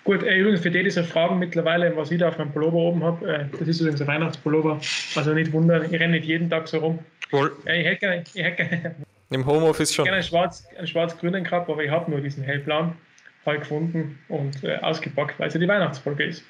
Gut, 0.04 0.24
äh, 0.24 0.36
übrigens 0.38 0.62
für 0.62 0.72
die, 0.72 0.84
diese 0.84 1.04
Fragen 1.04 1.40
mittlerweile, 1.40 1.96
was 1.96 2.12
ich 2.12 2.20
da 2.20 2.28
auf 2.28 2.38
meinem 2.38 2.52
Pullover 2.52 2.78
oben 2.78 3.04
habe, 3.04 3.26
äh, 3.26 3.46
das 3.58 3.68
ist 3.68 3.80
übrigens 3.80 4.02
ein 4.02 4.08
Weihnachtspullover. 4.08 4.82
Also 5.16 5.34
nicht 5.34 5.54
wundern, 5.54 5.86
ich 5.86 5.94
renne 5.94 6.14
nicht 6.14 6.26
jeden 6.26 6.50
Tag 6.50 6.68
so 6.68 6.80
rum. 6.80 7.00
Cool. 7.32 7.56
Äh, 7.66 7.82
ich 7.82 7.88
hätte 7.88 8.00
gerne, 8.00 8.24
ich 8.34 8.44
hätte 8.44 8.66
gerne, 8.66 8.96
Im 9.30 9.46
Homeoffice 9.46 9.94
schon. 9.94 10.04
gerne 10.04 10.18
einen, 10.18 10.26
schwarz, 10.26 10.68
einen 10.78 10.88
schwarz-grünen 10.88 11.44
gehabt, 11.46 11.70
aber 11.70 11.84
ich 11.84 11.90
habe 11.90 12.12
nur 12.12 12.20
diesen 12.20 12.44
hellblauen 12.44 12.94
Fall 13.46 13.60
gefunden 13.60 14.20
und 14.28 14.64
äh, 14.64 14.76
ausgepackt, 14.78 15.40
weil 15.40 15.48
es 15.48 15.54
ja 15.54 15.60
die 15.60 15.68
Weihnachtsfolge 15.68 16.26
ist. 16.26 16.44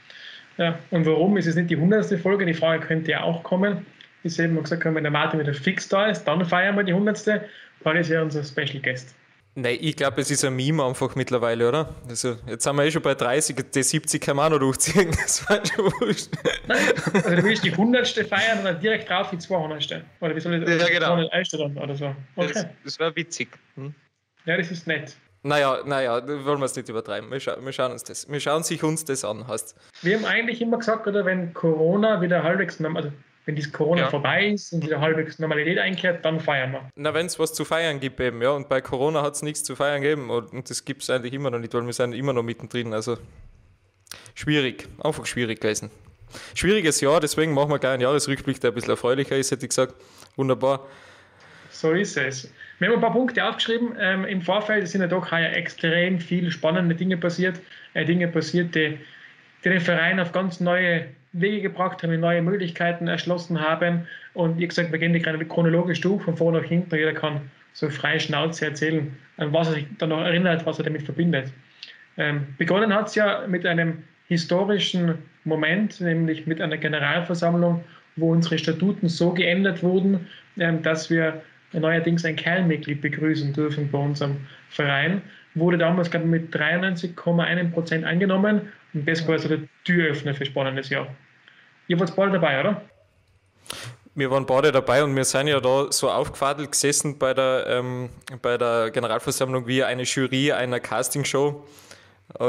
Ja, 0.58 0.78
und 0.92 1.06
warum 1.06 1.38
ist 1.38 1.48
es 1.48 1.56
nicht 1.56 1.70
die 1.70 1.78
hundertste 1.78 2.18
Folge? 2.18 2.46
Die 2.46 2.54
Frage 2.54 2.86
könnte 2.86 3.12
ja 3.12 3.22
auch 3.22 3.44
kommen. 3.44 3.86
Ich 4.24 4.40
habe 4.40 4.54
gesagt, 4.54 4.86
wenn 4.86 4.96
der 4.96 5.12
Martin 5.12 5.40
wieder 5.40 5.54
fix 5.54 5.90
da 5.90 6.08
ist, 6.08 6.24
dann 6.24 6.46
feiern 6.46 6.76
wir 6.76 6.84
die 6.84 6.94
hundertste, 6.94 7.46
weil 7.84 7.98
ist 7.98 8.10
ja 8.10 8.22
unser 8.22 8.44
Special 8.44 8.80
Guest. 8.82 9.16
Nein, 9.56 9.78
ich 9.82 9.96
glaube, 9.96 10.20
es 10.20 10.32
ist 10.32 10.44
ein 10.44 10.56
Meme 10.56 10.84
einfach 10.84 11.16
mittlerweile, 11.16 11.70
oder? 11.70 11.94
Also, 12.10 12.38
jetzt 12.48 12.64
sind 12.64 12.76
wir 12.76 12.86
eh 12.86 12.92
schon 12.92 13.04
bei 13.04 13.14
30, 13.14 13.56
die 13.72 13.84
70 13.84 14.20
kann 14.20 14.36
man 14.36 14.48
auch 14.48 14.52
noch 14.52 14.60
durchziehen. 14.60 15.12
Das 15.24 15.48
war 15.48 15.64
schon 15.64 15.86
wurscht. 15.86 16.30
Also, 17.14 17.36
du 17.36 17.44
willst 17.44 17.64
die 17.64 17.72
100. 17.72 18.08
feiern 18.28 18.60
und 18.60 18.66
dann 18.66 18.80
direkt 18.80 19.10
drauf 19.10 19.30
die 19.30 19.38
200. 19.38 20.04
Oder 20.22 20.36
wie 20.36 20.40
soll 20.40 20.56
ich 20.56 20.66
das? 20.66 20.82
Ja, 20.82 20.88
genau. 20.88 21.30
dann 21.30 21.78
oder 21.78 21.96
so. 21.96 22.16
Okay. 22.36 22.52
Das, 22.54 22.66
das 22.84 23.00
wäre 23.00 23.16
witzig. 23.16 23.50
Hm? 23.76 23.94
Ja, 24.46 24.58
das 24.58 24.72
ist 24.72 24.88
nett. 24.88 25.16
Naja, 25.44 25.82
naja, 25.86 26.26
wollen 26.26 26.60
wir 26.60 26.66
es 26.66 26.76
nicht 26.76 26.90
übertreiben. 26.90 27.30
Wir, 27.30 27.40
scha 27.40 27.58
wir, 27.62 27.74
schauen 27.74 27.92
uns 27.92 28.04
das. 28.04 28.30
Wir 28.30 28.40
schauen 28.40 28.64
sich 28.64 28.82
uns 28.82 29.06
das 29.06 29.24
an, 29.24 29.46
hast. 29.48 29.76
Wir 30.02 30.18
haben 30.18 30.26
eigentlich 30.26 30.62
immer 30.62 30.78
gesagt, 30.78 31.06
oder 31.06 31.26
wenn 31.26 31.54
Corona 31.54 32.22
wieder 32.22 32.42
halbwegs, 32.44 32.82
also 32.82 33.12
wenn 33.46 33.56
dieses 33.56 33.74
Corona 33.74 34.04
ja. 34.04 34.10
vorbei 34.10 34.48
ist 34.48 34.72
und 34.74 34.84
wieder 34.84 35.02
halbwegs 35.02 35.40
Normalität 35.40 35.78
einkehrt, 35.78 36.24
dann 36.24 36.40
feiern 36.40 36.72
wir. 36.72 36.90
Na, 36.96 37.14
wenn 37.14 37.26
es 37.26 37.40
was 37.40 37.54
zu 37.54 37.66
feiern 37.66 38.00
gibt 38.00 38.20
eben, 38.20 38.42
ja. 38.42 38.52
Und 38.52 38.70
bei 38.70 38.82
Corona 38.82 39.22
hat 39.22 39.36
es 39.36 39.42
nichts 39.42 39.64
zu 39.64 39.76
feiern 39.76 40.02
gegeben 40.02 40.30
und 40.30 40.70
das 40.70 40.86
gibt 40.86 41.04
es 41.04 41.10
eigentlich 41.10 41.34
immer 41.34 41.52
noch 41.52 41.60
nicht, 41.60 41.74
weil 41.74 41.86
wir 41.86 41.94
sind 41.94 42.14
immer 42.14 42.34
noch 42.34 42.44
mittendrin. 42.44 42.94
Also 42.94 43.18
schwierig, 44.34 44.88
einfach 45.04 45.26
schwierig 45.26 45.60
gewesen. 45.60 45.92
Schwieriges 46.56 47.02
Jahr, 47.02 47.20
deswegen 47.20 47.54
machen 47.54 47.70
wir 47.70 47.80
gleich 47.80 47.94
einen 47.94 48.02
Jahresrückblick, 48.02 48.60
der 48.60 48.72
ein 48.72 48.74
bisschen 48.74 48.92
erfreulicher 48.92 49.38
ist, 49.38 49.52
hätte 49.52 49.66
ich 49.66 49.70
gesagt. 49.70 49.94
Wunderbar. 50.36 50.88
So 51.70 51.92
ist 51.92 52.18
es. 52.18 52.52
Wir 52.80 52.88
haben 52.88 52.96
ein 52.96 53.02
paar 53.02 53.14
Punkte 53.14 53.46
aufgeschrieben. 53.46 53.96
Ähm, 54.00 54.26
Im 54.26 54.42
Vorfeld 54.42 54.88
sind 54.88 55.02
ja 55.02 55.08
doch 55.08 55.32
extrem 55.32 56.20
viele 56.20 56.50
spannende 56.50 56.96
Dinge 56.96 57.18
passiert. 57.18 57.60
Äh, 57.94 58.06
Dinge 58.06 58.28
passiert, 58.28 58.74
die, 58.74 58.98
die 59.64 59.70
den 59.70 59.82
Verein 59.82 60.20
auf 60.20 60.32
ganz 60.32 60.60
neue 60.60 61.08
Wege 61.34 61.62
gebracht 61.62 62.04
haben, 62.04 62.20
neue 62.20 62.42
Möglichkeiten 62.42 63.08
erschlossen 63.08 63.60
haben. 63.60 64.08
Und 64.34 64.60
wie 64.60 64.68
gesagt, 64.68 64.92
wir 64.92 65.00
gehen 65.00 65.14
die 65.14 65.20
gerade 65.20 65.44
chronologisch 65.46 66.02
durch, 66.02 66.24
von 66.24 66.38
vorne 66.38 66.60
nach 66.60 66.66
hinten. 66.66 66.96
Jeder 66.96 67.14
kann 67.14 67.42
so 67.74 67.90
frei 67.90 68.20
Schnauze 68.20 68.66
erzählen, 68.66 69.12
an 69.38 69.52
was 69.52 69.68
er 69.68 69.74
sich 69.74 69.88
dann 69.98 70.10
noch 70.10 70.22
erinnert, 70.22 70.66
was 70.66 70.78
er 70.78 70.86
damit 70.86 71.02
verbindet. 71.02 71.52
Ähm, 72.18 72.48
begonnen 72.58 72.94
hat 72.94 73.08
es 73.08 73.16
ja 73.16 73.46
mit 73.48 73.66
einem 73.66 74.04
historischen 74.28 75.16
Moment, 75.44 76.00
nämlich 76.00 76.46
mit 76.46 76.62
einer 76.62 76.78
Generalversammlung, 76.78 77.84
wo 78.16 78.32
unsere 78.32 78.60
Statuten 78.60 79.10
so 79.10 79.32
geändert 79.34 79.82
wurden, 79.82 80.28
ähm, 80.60 80.84
dass 80.84 81.10
wir 81.10 81.42
neuerdings 81.72 82.24
ein 82.24 82.36
Kernmitglied 82.36 83.02
begrüßen 83.02 83.52
dürfen 83.54 83.90
bei 83.90 83.98
unserem 83.98 84.38
Verein. 84.70 85.24
Wurde 85.56 85.80
damals, 85.80 86.12
glaube 86.12 86.26
ich, 86.26 86.32
mit 86.32 86.56
93,1 86.56 87.72
Prozent 87.72 88.06
angenommen 88.06 88.62
und 88.94 89.10
das 89.10 89.26
war 89.28 89.34
also 89.34 89.50
der 89.50 89.60
Türöffner 89.84 90.36
für 90.36 90.46
spannendes 90.46 90.90
Jahr. 90.90 91.08
Ihr 91.88 92.00
wart 92.00 92.16
beide 92.16 92.34
dabei, 92.34 92.60
oder? 92.60 92.82
Wir 94.16 94.30
waren 94.30 94.46
beide 94.46 94.72
dabei 94.72 95.04
und 95.04 95.16
wir 95.16 95.26
sind 95.26 95.48
ja 95.48 95.60
da 95.60 95.92
so 95.92 96.10
aufgefadelt 96.10 96.72
gesessen 96.72 97.18
bei 97.18 97.34
der, 97.34 97.66
ähm, 97.68 98.10
bei 98.42 98.58
der 98.58 98.92
Generalversammlung 98.92 99.66
wie 99.66 99.84
eine 99.84 100.04
Jury 100.04 100.52
einer 100.52 100.80
Castingshow. 100.80 101.66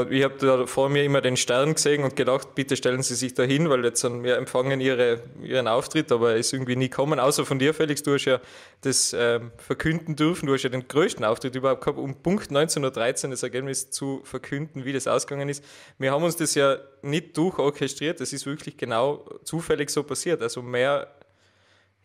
Ich 0.09 0.23
habe 0.23 0.35
da 0.39 0.65
vor 0.65 0.89
mir 0.89 1.03
immer 1.03 1.21
den 1.21 1.37
Stern 1.37 1.75
gesehen 1.75 2.03
und 2.03 2.15
gedacht, 2.15 2.55
bitte 2.55 2.75
stellen 2.75 3.03
Sie 3.03 3.13
sich 3.13 3.35
da 3.35 3.43
hin, 3.43 3.69
weil 3.69 3.85
jetzt 3.85 4.01
sind 4.01 4.23
wir 4.23 4.35
empfangen 4.37 4.81
ihre, 4.81 5.21
Ihren 5.43 5.67
Auftritt, 5.67 6.11
aber 6.11 6.31
er 6.31 6.37
ist 6.37 6.53
irgendwie 6.53 6.75
nie 6.75 6.89
gekommen. 6.89 7.19
Außer 7.19 7.45
von 7.45 7.59
dir, 7.59 7.71
Felix, 7.71 8.01
du 8.01 8.15
hast 8.15 8.25
ja 8.25 8.41
das 8.81 9.13
äh, 9.13 9.39
verkünden 9.57 10.15
dürfen, 10.15 10.47
du 10.47 10.55
hast 10.55 10.63
ja 10.63 10.69
den 10.69 10.87
größten 10.87 11.23
Auftritt 11.23 11.53
überhaupt 11.53 11.81
gehabt, 11.81 11.99
um 11.99 12.15
Punkt 12.15 12.49
19.13 12.49 13.25
Uhr 13.25 13.31
das 13.31 13.43
Ergebnis 13.43 13.91
zu 13.91 14.21
verkünden, 14.23 14.85
wie 14.85 14.93
das 14.93 15.05
ausgegangen 15.05 15.49
ist. 15.49 15.63
Wir 15.99 16.11
haben 16.11 16.23
uns 16.23 16.35
das 16.35 16.55
ja 16.55 16.77
nicht 17.03 17.37
durchorchestriert, 17.37 18.19
das 18.19 18.33
ist 18.33 18.47
wirklich 18.47 18.77
genau 18.77 19.23
zufällig 19.43 19.91
so 19.91 20.01
passiert. 20.01 20.41
Also 20.41 20.63
mehr 20.63 21.13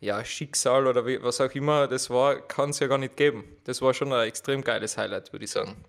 ja, 0.01 0.23
Schicksal 0.23 0.87
oder 0.87 1.07
wie, 1.07 1.23
was 1.23 1.41
auch 1.41 1.55
immer 1.55 1.89
das 1.89 2.11
war, 2.11 2.41
kann 2.47 2.71
es 2.71 2.79
ja 2.81 2.89
gar 2.89 2.99
nicht 2.99 3.17
geben. 3.17 3.45
Das 3.65 3.81
war 3.81 3.95
schon 3.95 4.13
ein 4.13 4.29
extrem 4.29 4.63
geiles 4.63 4.99
Highlight, 4.99 5.33
würde 5.33 5.47
ich 5.47 5.51
sagen. 5.51 5.83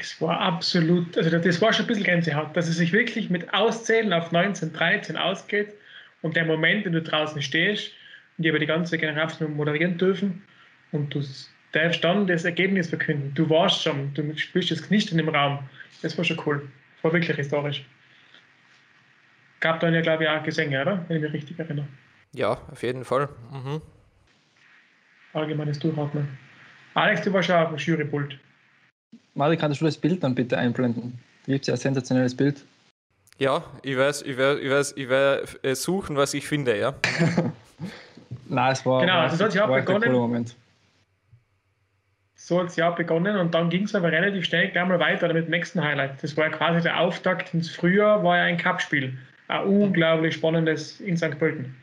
Das 0.00 0.18
war 0.18 0.40
absolut, 0.40 1.18
also 1.18 1.38
das 1.38 1.60
war 1.60 1.74
schon 1.74 1.84
ein 1.84 1.88
bisschen 1.88 2.04
Gänsehaut, 2.04 2.56
dass 2.56 2.68
es 2.68 2.78
sich 2.78 2.90
wirklich 2.90 3.28
mit 3.28 3.52
Auszählen 3.52 4.10
auf 4.14 4.32
1913 4.32 5.18
ausgeht 5.18 5.74
und 6.22 6.36
der 6.36 6.46
Moment, 6.46 6.86
wenn 6.86 6.94
du 6.94 7.02
draußen 7.02 7.42
stehst 7.42 7.92
und 8.38 8.44
die 8.44 8.48
aber 8.48 8.58
die 8.58 8.66
ganze 8.66 8.96
Generation 8.96 9.54
moderieren 9.54 9.98
dürfen 9.98 10.42
und 10.92 11.14
du 11.14 11.22
darfst 11.72 12.02
dann 12.02 12.26
das 12.26 12.46
Ergebnis 12.46 12.88
verkünden. 12.88 13.34
Du 13.34 13.50
warst 13.50 13.82
schon, 13.82 14.14
du 14.14 14.34
spürst 14.38 14.70
das 14.70 14.82
Knistern 14.82 15.18
im 15.18 15.28
Raum. 15.28 15.58
Das 16.00 16.16
war 16.16 16.24
schon 16.24 16.40
cool. 16.46 16.66
Das 16.94 17.04
war 17.04 17.12
wirklich 17.12 17.36
historisch. 17.36 17.84
Gab 19.60 19.80
dann 19.80 19.92
ja, 19.92 20.00
glaube 20.00 20.24
ich, 20.24 20.30
auch 20.30 20.42
Gesänge, 20.42 20.80
oder? 20.80 21.04
Wenn 21.08 21.18
ich 21.18 21.22
mich 21.24 21.32
richtig 21.34 21.58
erinnere. 21.58 21.86
Ja, 22.32 22.52
auf 22.70 22.82
jeden 22.82 23.04
Fall. 23.04 23.28
Mhm. 23.52 23.82
Allgemeines 25.34 25.78
Durchatmen. 25.78 26.38
Alex, 26.94 27.20
du 27.20 27.32
warst 27.34 27.48
schon 27.48 27.56
auf 27.56 27.68
dem 27.68 27.76
Jurypult. 27.76 28.38
Mari, 29.34 29.56
kannst 29.56 29.80
du 29.80 29.84
das 29.84 29.96
Bild 29.96 30.22
dann 30.22 30.34
bitte 30.34 30.58
einblenden? 30.58 31.18
Da 31.46 31.52
gibt 31.52 31.62
es 31.62 31.68
ja 31.68 31.74
ein 31.74 31.80
sensationelles 31.80 32.36
Bild. 32.36 32.64
Ja, 33.38 33.64
ich 33.82 33.96
weiß, 33.96 34.22
ich 34.22 34.36
werde 34.36 34.60
ich 34.60 34.70
weiß, 34.70 34.92
ich 34.96 35.08
werd 35.08 35.64
äh, 35.64 35.74
suchen, 35.74 36.16
was 36.16 36.34
ich 36.34 36.46
finde, 36.46 36.78
ja. 36.78 36.94
Nein, 38.48 38.72
es 38.72 38.84
war, 38.84 39.00
genau, 39.00 39.20
also 39.20 39.36
so 39.36 39.44
hat 39.44 39.54
ja 39.54 39.66
begonnen. 39.66 40.12
Moment. 40.12 40.56
So 42.34 42.60
hat 42.60 42.66
es 42.66 42.76
ja 42.76 42.90
begonnen 42.90 43.36
und 43.36 43.54
dann 43.54 43.70
ging 43.70 43.84
es 43.84 43.94
aber 43.94 44.12
relativ 44.12 44.44
schnell 44.44 44.70
gleich 44.70 44.86
mal 44.86 44.98
weiter 44.98 45.32
mit 45.32 45.46
dem 45.46 45.50
nächsten 45.50 45.82
Highlight. 45.82 46.22
Das 46.22 46.36
war 46.36 46.44
ja 46.44 46.50
quasi 46.50 46.82
der 46.82 46.98
Auftakt 47.00 47.54
ins 47.54 47.70
Frühjahr, 47.70 48.22
war 48.24 48.36
ja 48.36 48.44
ein 48.44 48.58
Cup-Spiel. 48.58 49.16
Ein 49.48 49.64
unglaublich 49.64 50.34
spannendes 50.34 51.00
in 51.00 51.16
St. 51.16 51.38
Pölten. 51.38 51.74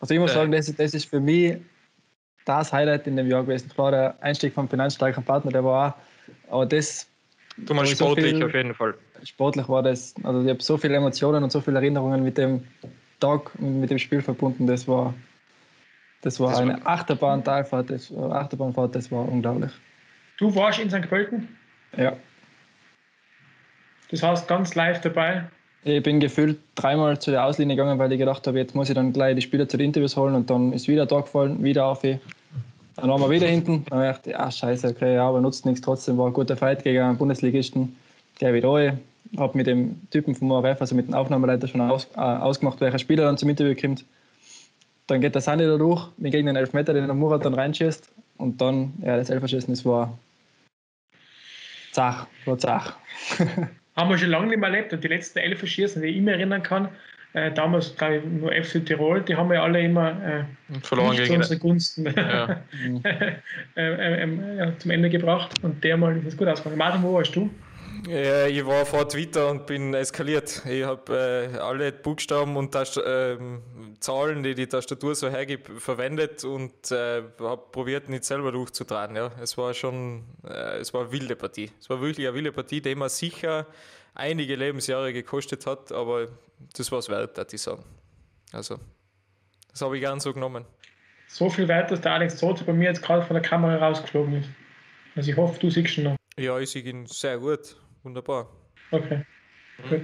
Also 0.00 0.14
ich 0.14 0.20
muss 0.20 0.30
äh. 0.30 0.34
sagen, 0.34 0.52
das, 0.52 0.72
das 0.74 0.94
ist 0.94 1.06
für 1.06 1.20
mich 1.20 1.56
das 2.46 2.72
Highlight 2.72 3.06
in 3.06 3.16
dem 3.16 3.28
Jahr 3.28 3.42
gewesen. 3.42 3.68
Klar, 3.68 3.90
der 3.90 4.16
Einstieg 4.22 4.54
vom 4.54 4.68
finanzstarken 4.68 5.22
Partner, 5.22 5.52
der 5.52 5.64
war 5.64 5.90
auch 5.90 5.94
aber 6.48 6.66
das. 6.66 7.06
Du 7.58 7.74
meinst 7.74 7.92
sportlich 7.92 8.30
so 8.32 8.36
viel, 8.36 8.44
auf 8.44 8.54
jeden 8.54 8.74
Fall. 8.74 8.94
Sportlich 9.24 9.68
war 9.68 9.82
das. 9.82 10.14
Also 10.22 10.42
ich 10.42 10.48
habe 10.48 10.62
so 10.62 10.76
viele 10.76 10.96
Emotionen 10.96 11.42
und 11.42 11.50
so 11.50 11.60
viele 11.60 11.76
Erinnerungen 11.76 12.22
mit 12.22 12.38
dem 12.38 12.66
Tag 13.20 13.54
und 13.56 13.80
mit 13.80 13.90
dem 13.90 13.98
Spiel 13.98 14.20
verbunden. 14.20 14.66
Das 14.66 14.86
war, 14.86 15.14
das 16.22 16.38
war 16.38 16.50
das 16.50 16.60
eine 16.60 16.84
war 16.84 16.86
Achterbahn-Talfahrt, 16.86 17.90
das, 17.90 18.12
Achterbahnfahrt, 18.12 18.94
das 18.94 19.10
war 19.10 19.26
unglaublich. 19.26 19.72
Du 20.38 20.54
warst 20.54 20.78
in 20.78 20.90
St. 20.90 21.08
Pölten? 21.08 21.48
Ja. 21.96 22.16
Das 24.10 24.22
heißt 24.22 24.46
ganz 24.46 24.74
live 24.74 25.00
dabei? 25.00 25.48
Ich 25.88 26.02
bin 26.02 26.18
gefühlt 26.18 26.58
dreimal 26.74 27.16
zu 27.20 27.30
der 27.30 27.44
Auslinie 27.44 27.76
gegangen, 27.76 27.96
weil 28.00 28.10
ich 28.10 28.18
gedacht 28.18 28.44
habe, 28.48 28.58
jetzt 28.58 28.74
muss 28.74 28.88
ich 28.88 28.96
dann 28.96 29.12
gleich 29.12 29.36
die 29.36 29.42
Spieler 29.42 29.68
zu 29.68 29.76
den 29.76 29.86
Interviews 29.86 30.16
holen 30.16 30.34
und 30.34 30.50
dann 30.50 30.72
ist 30.72 30.88
wieder 30.88 31.06
da 31.06 31.20
gefallen, 31.20 31.62
wieder 31.62 31.86
auf. 31.86 32.02
Dann 32.02 32.18
waren 32.96 33.20
wir 33.20 33.30
wieder 33.30 33.46
hinten. 33.46 33.84
Dann 33.88 34.00
habe 34.00 34.10
ich 34.10 34.22
gedacht, 34.22 34.40
ja, 34.40 34.50
scheiße, 34.50 34.88
okay, 34.88 35.14
ja, 35.14 35.28
aber 35.28 35.40
nutzt 35.40 35.64
nichts. 35.64 35.80
Trotzdem 35.82 36.18
war 36.18 36.26
ein 36.26 36.32
guter 36.32 36.56
Fight 36.56 36.82
gegen 36.82 36.98
einen 36.98 37.16
Bundesligisten. 37.16 37.94
Gleich 38.36 38.54
wieder 38.54 38.68
rein. 38.68 39.00
Habe 39.38 39.56
mit 39.56 39.68
dem 39.68 40.00
Typen 40.10 40.34
vom 40.34 40.50
ORF, 40.50 40.80
also 40.80 40.96
mit 40.96 41.06
dem 41.06 41.14
Aufnahmeleiter, 41.14 41.68
schon 41.68 41.80
aus, 41.80 42.08
äh, 42.16 42.20
ausgemacht, 42.20 42.80
welcher 42.80 42.98
Spieler 42.98 43.22
dann 43.22 43.38
zum 43.38 43.48
Interview 43.48 43.80
kommt. 43.80 44.04
Dann 45.06 45.20
geht 45.20 45.36
der 45.36 45.42
Sandi 45.42 45.66
da 45.66 45.76
durch, 45.76 46.08
wir 46.16 46.32
gegen 46.32 46.48
den 46.48 46.56
Elfmeter, 46.56 46.94
den 46.94 47.06
der 47.06 47.14
Murat 47.14 47.44
dann 47.44 47.54
reinschießt. 47.54 48.10
Und 48.38 48.60
dann, 48.60 48.92
ja, 49.04 49.16
das 49.16 49.30
Elferschießen, 49.30 49.72
das 49.72 49.84
war 49.84 50.18
zach, 51.92 52.26
war 52.44 52.58
zach. 52.58 52.96
Haben 53.96 54.10
wir 54.10 54.18
schon 54.18 54.30
lange 54.30 54.48
nicht 54.48 54.58
mehr 54.58 54.68
erlebt. 54.70 54.92
Und 54.92 55.02
die 55.02 55.08
letzten 55.08 55.38
Elferschießen, 55.38 56.02
die 56.02 56.08
ich 56.08 56.20
mich 56.20 56.34
erinnern 56.34 56.62
kann, 56.62 56.88
äh, 57.32 57.52
damals 57.52 57.94
glaube 57.96 58.16
ich 58.16 58.24
nur 58.24 58.52
FC 58.52 58.84
Tirol, 58.84 59.22
die 59.22 59.36
haben 59.36 59.50
wir 59.50 59.62
alle 59.62 59.80
immer 59.82 60.10
äh, 60.24 60.44
verloren 60.82 61.16
gegen 61.16 61.36
unsere 61.36 61.58
Gunsten 61.58 62.06
ja. 62.16 62.62
äh, 63.04 63.32
äh 63.76 64.22
ähm, 64.22 64.72
zum 64.78 64.90
Ende 64.90 65.10
gebracht 65.10 65.52
und 65.62 65.84
der 65.84 65.96
mal 65.98 66.16
ist 66.16 66.26
es 66.26 66.36
gut 66.36 66.48
ausgegangen. 66.48 66.78
Martin, 66.78 67.02
wo 67.02 67.12
warst 67.14 67.36
du? 67.36 67.50
Ja, 68.08 68.46
ich 68.46 68.64
war 68.66 68.86
vor 68.86 69.08
Twitter 69.08 69.50
und 69.50 69.66
bin 69.66 69.94
eskaliert. 69.94 70.62
Ich 70.66 70.84
habe 70.84 71.50
äh, 71.54 71.58
alle 71.58 71.92
Buchstaben 71.92 72.56
und 72.56 72.72
Tast 72.72 72.96
äh, 72.98 73.36
Zahlen, 74.00 74.42
die 74.42 74.54
die 74.54 74.66
Tastatur 74.66 75.14
so 75.14 75.28
hergibt, 75.28 75.70
verwendet 75.80 76.44
und 76.44 76.90
äh, 76.90 77.22
habe 77.40 77.62
probiert, 77.72 78.08
nicht 78.08 78.24
selber 78.24 78.52
durchzutragen. 78.52 79.16
Ja. 79.16 79.30
Es 79.42 79.56
war 79.56 79.74
schon, 79.74 80.24
äh, 80.44 80.78
es 80.78 80.92
war 80.94 81.02
eine 81.02 81.12
wilde 81.12 81.36
Partie. 81.36 81.70
Es 81.80 81.90
war 81.90 82.00
wirklich 82.00 82.26
eine 82.26 82.36
wilde 82.36 82.52
Partie, 82.52 82.80
die 82.80 82.94
man 82.94 83.08
sicher 83.08 83.66
einige 84.14 84.56
Lebensjahre 84.56 85.12
gekostet 85.12 85.66
hat, 85.66 85.92
aber 85.92 86.28
das 86.76 86.90
war 86.92 86.98
es 86.98 87.08
wert, 87.08 87.36
würde 87.36 87.54
ich 87.54 87.62
sagen. 87.62 87.84
Also, 88.52 88.78
das 89.70 89.82
habe 89.82 89.96
ich 89.96 90.02
gern 90.02 90.20
so 90.20 90.32
genommen. 90.32 90.64
So 91.28 91.50
viel 91.50 91.68
wert, 91.68 91.90
dass 91.90 92.00
der 92.00 92.12
Alex 92.12 92.36
Zote 92.36 92.64
bei 92.64 92.72
mir 92.72 92.84
jetzt 92.84 93.02
gerade 93.02 93.22
von 93.22 93.34
der 93.34 93.42
Kamera 93.42 93.76
rausgeflogen 93.76 94.34
ist. 94.34 94.48
Also 95.16 95.30
ich 95.30 95.36
hoffe, 95.36 95.58
du 95.58 95.70
siehst 95.70 95.98
ihn 95.98 96.04
noch. 96.04 96.16
Ja, 96.38 96.58
ich 96.58 96.70
sehe 96.70 96.82
ihn 96.82 97.06
sehr 97.06 97.38
gut. 97.38 97.76
Wunderbar. 98.06 98.46
Okay. 98.92 99.24
Mhm. 99.78 99.88
Gut. 99.88 100.00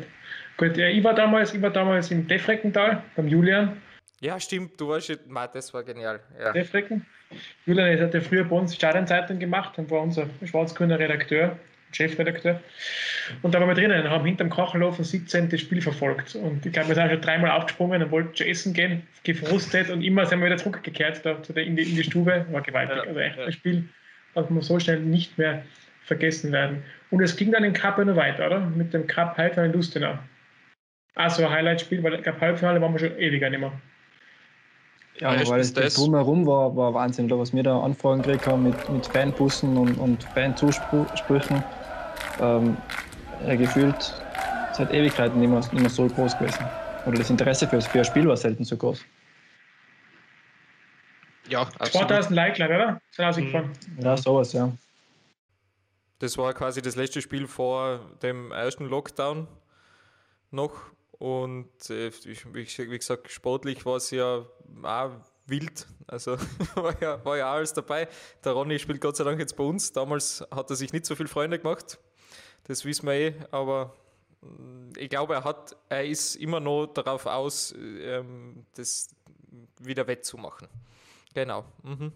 Gut, 0.57 0.77
ja, 0.77 0.89
ich 0.89 1.05
war 1.05 1.15
damals, 1.15 1.55
ich 1.55 1.63
war 1.63 1.71
damals 1.71 2.11
im 2.11 2.27
Defreckental 2.27 3.01
beim 3.15 3.29
Julian. 3.29 3.81
Ja, 4.21 4.41
stimmt, 4.41 4.81
du 4.81 4.89
warst 4.89 5.09
jetzt, 5.09 5.25
das 5.55 5.73
war 5.73 5.85
genial. 5.85 6.19
Ja. 6.39 6.53
Defrecken. 6.53 7.07
Julian 7.65 8.01
hat 8.01 8.13
ja 8.13 8.21
früher 8.21 8.43
bei 8.43 8.57
uns 8.57 8.75
Stadionzeitung 8.75 9.39
gemacht 9.39 9.79
und 9.79 9.89
war 9.89 10.03
unser 10.03 10.27
schwarz-grüner 10.45 10.99
Redakteur. 10.99 11.57
Chefredakteur. 11.93 12.61
Und 13.43 13.55
da 13.55 13.61
waren 13.61 13.69
wir 13.69 13.75
drinnen, 13.75 14.09
haben 14.09 14.25
hinterm 14.25 14.51
Kachelofen 14.51 15.05
17 15.05 15.51
das 15.51 15.61
Spiel 15.61 15.81
verfolgt. 15.81 16.35
Und 16.35 16.67
ich 16.67 16.73
glaube, 16.73 16.89
wir 16.89 16.95
sind 16.97 17.09
schon 17.09 17.21
dreimal 17.21 17.53
aufgesprungen 17.53 18.03
und 18.03 18.11
wollten 18.11 18.35
schon 18.35 18.47
essen 18.49 18.73
gehen, 18.73 19.07
gefrustet 19.23 19.91
und 19.91 20.03
immer 20.03 20.27
sind 20.27 20.41
wir 20.41 20.47
wieder 20.47 20.57
zurückgekehrt 20.57 21.25
da, 21.25 21.37
in, 21.55 21.77
die, 21.77 21.83
in 21.83 21.97
die 21.97 22.03
Stube. 22.03 22.47
War 22.51 22.63
gewaltig. 22.63 22.97
Ja, 22.97 23.03
also 23.03 23.21
echt 23.21 23.37
ja. 23.37 23.45
ein 23.45 23.53
Spiel, 23.53 23.89
aber 24.35 24.63
so 24.63 24.81
schnell 24.81 25.01
nicht 25.01 25.39
mehr 25.39 25.63
vergessen 26.05 26.51
werden. 26.51 26.83
Und 27.13 27.21
es 27.21 27.37
ging 27.37 27.53
dann 27.53 27.63
im 27.63 27.75
Cup 27.75 27.99
noch 27.99 28.17
weiter, 28.17 28.47
oder? 28.47 28.61
Mit 28.61 28.95
dem 28.95 29.07
Cup 29.07 29.37
Halbfinale 29.37 29.69
in 29.69 29.75
Lustenau. 29.75 30.19
Also 31.15 31.49
Highlight-Spiel, 31.49 32.03
weil 32.03 32.21
Cup 32.23 32.41
Halbfinale 32.41 32.81
waren 32.81 32.95
wir 32.95 33.01
schon 33.01 33.19
ewiger 33.19 33.51
nicht 33.51 33.61
mehr. 33.61 33.73
Ja, 35.19 35.35
ja 35.35 35.47
weil 35.47 35.59
das, 35.59 35.75
das 35.75 35.95
drumherum 35.95 36.47
war, 36.47 36.75
war 36.75 36.95
Wahnsinn, 36.95 37.31
was 37.31 37.53
wir 37.53 37.63
da 37.63 37.79
Anfragen 37.81 38.23
gekriegt 38.23 38.47
haben 38.47 38.63
mit, 38.63 38.89
mit 38.89 39.07
Fanbussen 39.07 39.77
und, 39.77 39.99
und 39.99 40.25
Fanzusprüchen. 40.25 41.63
Ähm, 42.41 42.79
ja, 43.47 43.57
gefühlt 43.57 44.15
seit 44.73 44.91
Ewigkeiten 44.91 45.39
nicht 45.39 45.51
mehr, 45.51 45.59
nicht 45.59 45.73
mehr 45.75 45.91
so 45.91 46.07
groß 46.07 46.39
gewesen. 46.39 46.65
Oder 47.05 47.19
das 47.19 47.29
Interesse 47.29 47.69
für, 47.69 47.79
für 47.83 47.99
ein 47.99 48.05
Spiel 48.07 48.27
war 48.27 48.39
selten 48.39 48.65
so 48.65 48.79
groß. 48.79 49.05
Ja, 51.51 51.61
absolut. 51.79 52.09
2000 52.09 52.35
Like, 52.35 52.55
oder? 52.55 52.99
Sind 53.11 53.25
ausgefahren. 53.27 53.71
Mhm. 53.99 54.03
Ja, 54.03 54.17
sowas, 54.17 54.55
ja. 54.55 54.73
Das 56.23 56.39
war 56.39 56.55
quasi 56.55 56.81
das 56.81 56.95
letzte 56.95 57.21
Spiel 57.21 57.49
vor 57.49 57.99
dem 58.23 58.53
ersten 58.53 58.85
Lockdown 58.85 59.49
noch. 60.53 60.81
Und 61.19 61.91
äh, 61.91 62.13
wie 62.53 62.97
gesagt, 62.97 63.29
sportlich 63.29 63.85
war 63.85 63.97
es 63.97 64.13
ja 64.13 64.47
auch 64.85 65.11
wild. 65.47 65.89
Also 66.07 66.37
war 66.77 67.03
ja, 67.03 67.25
war 67.25 67.39
ja 67.39 67.53
alles 67.53 67.73
dabei. 67.73 68.07
Der 68.45 68.53
Ronny 68.53 68.79
spielt 68.79 69.01
Gott 69.01 69.17
sei 69.17 69.25
Dank 69.25 69.41
jetzt 69.41 69.57
bei 69.57 69.65
uns. 69.65 69.91
Damals 69.91 70.47
hat 70.53 70.71
er 70.71 70.77
sich 70.77 70.93
nicht 70.93 71.07
so 71.07 71.17
viele 71.17 71.29
Freunde 71.29 71.59
gemacht. 71.59 71.99
Das 72.69 72.85
wissen 72.85 73.09
wir 73.09 73.15
eh. 73.15 73.35
Aber 73.51 73.93
mm, 74.43 74.93
ich 74.99 75.11
glaube, 75.11 75.35
er, 75.35 75.43
hat, 75.43 75.77
er 75.89 76.07
ist 76.07 76.37
immer 76.37 76.61
noch 76.61 76.87
darauf 76.87 77.27
aus, 77.27 77.75
ähm, 77.77 78.65
das 78.77 79.09
wieder 79.81 80.07
wettzumachen. 80.07 80.69
Genau. 81.35 81.65
Mhm. 81.83 82.13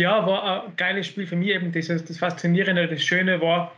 Ja, 0.00 0.26
war 0.26 0.64
ein 0.64 0.76
geiles 0.78 1.08
Spiel 1.08 1.26
für 1.26 1.36
mich. 1.36 1.50
Eben 1.50 1.72
das, 1.72 1.88
das 1.88 2.16
Faszinierende, 2.16 2.88
das 2.88 3.02
Schöne 3.02 3.38
war, 3.42 3.76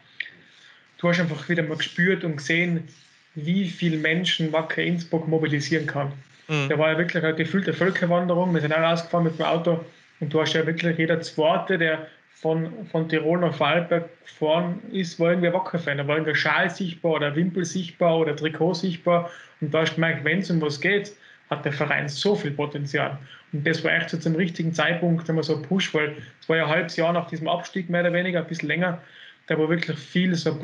du 0.99 1.09
hast 1.09 1.19
einfach 1.19 1.49
wieder 1.49 1.64
mal 1.64 1.76
gespürt 1.76 2.23
und 2.23 2.37
gesehen, 2.37 2.87
wie 3.35 3.69
viele 3.69 3.97
Menschen 3.97 4.52
Wacker 4.52 4.83
Innsbruck 4.83 5.26
mobilisieren 5.26 5.88
kann. 5.88 6.12
Mhm. 6.47 6.69
Da 6.69 6.79
war 6.79 6.93
ja 6.93 6.99
wirklich 6.99 7.25
eine 7.25 7.35
gefühlte 7.35 7.73
Völkerwanderung. 7.73 8.55
Wir 8.55 8.61
sind 8.61 8.73
auch 8.73 8.79
rausgefahren 8.79 9.25
mit 9.25 9.37
dem 9.37 9.47
Auto 9.47 9.85
und 10.21 10.33
du 10.33 10.41
hast 10.41 10.52
ja 10.52 10.64
wirklich 10.64 10.97
jeder 10.97 11.21
Zweite, 11.23 11.76
der 11.76 12.07
von, 12.35 12.87
von 12.93 13.09
Tirol 13.09 13.41
nach 13.41 13.55
Vorarlberg 13.55 14.09
gefahren 14.23 14.81
ist, 14.93 15.19
war 15.19 15.31
irgendwie 15.31 15.52
Wacker-Fan. 15.52 15.99
Da 15.99 16.07
war 16.07 16.19
irgendwie 16.19 16.37
Schal 16.37 16.71
sichtbar 16.71 17.14
oder 17.14 17.35
Wimpel 17.35 17.64
sichtbar 17.64 18.19
oder 18.19 18.37
Trikot 18.37 18.75
sichtbar. 18.75 19.29
Und 19.61 19.75
da 19.75 19.81
hast 19.81 19.93
du 19.93 19.95
gemerkt, 19.97 20.25
wenn 20.25 20.38
es 20.38 20.50
um 20.50 20.61
was 20.61 20.81
geht, 20.81 21.14
hat 21.53 21.65
der 21.65 21.73
Verein 21.73 22.09
so 22.09 22.35
viel 22.35 22.51
Potenzial. 22.51 23.19
Und 23.53 23.67
das 23.67 23.85
war 23.85 23.93
echt 23.93 24.11
so 24.11 24.19
zum 24.19 24.35
richtigen 24.35 24.73
Zeitpunkt, 24.73 25.29
wenn 25.29 25.35
man 25.35 25.45
so 25.45 25.61
Push, 25.61 25.95
weil 25.95 26.17
es 26.41 26.49
war 26.49 26.57
ja 26.57 26.65
ein 26.65 26.71
halbes 26.71 26.97
Jahr 26.97 27.13
nach 27.13 27.29
diesem 27.29 27.49
Abstieg 27.49 27.89
mehr 27.91 28.01
oder 28.01 28.13
weniger, 28.13 28.41
ein 28.41 28.47
bisschen 28.47 28.69
länger, 28.69 29.01
da 29.47 29.59
wo 29.59 29.69
wirklich 29.69 29.99
viel 29.99 30.35
so 30.35 30.59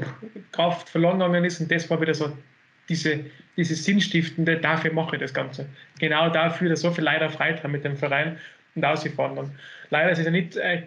Kraft 0.52 0.88
verloren 0.88 1.18
gegangen 1.18 1.44
ist 1.44 1.60
und 1.60 1.70
das 1.70 1.88
war 1.90 2.00
wieder 2.00 2.14
so 2.14 2.32
diese, 2.88 3.20
diese 3.56 3.74
Sinnstiftende, 3.74 4.56
dafür 4.56 4.92
mache 4.92 5.16
ich 5.16 5.20
das 5.20 5.34
Ganze. 5.34 5.66
Genau 5.98 6.30
dafür, 6.30 6.70
dass 6.70 6.80
so 6.80 6.90
viel 6.90 7.04
Leute 7.04 7.28
Freude 7.28 7.62
haben 7.62 7.72
mit 7.72 7.84
dem 7.84 7.96
Verein 7.96 8.38
und 8.74 8.84
ausgefahren 8.84 9.36
dann. 9.36 9.50
Leider 9.90 10.10
ist 10.10 10.18
es 10.18 10.24
ja 10.24 10.30
nicht 10.30 10.56
äh, 10.56 10.82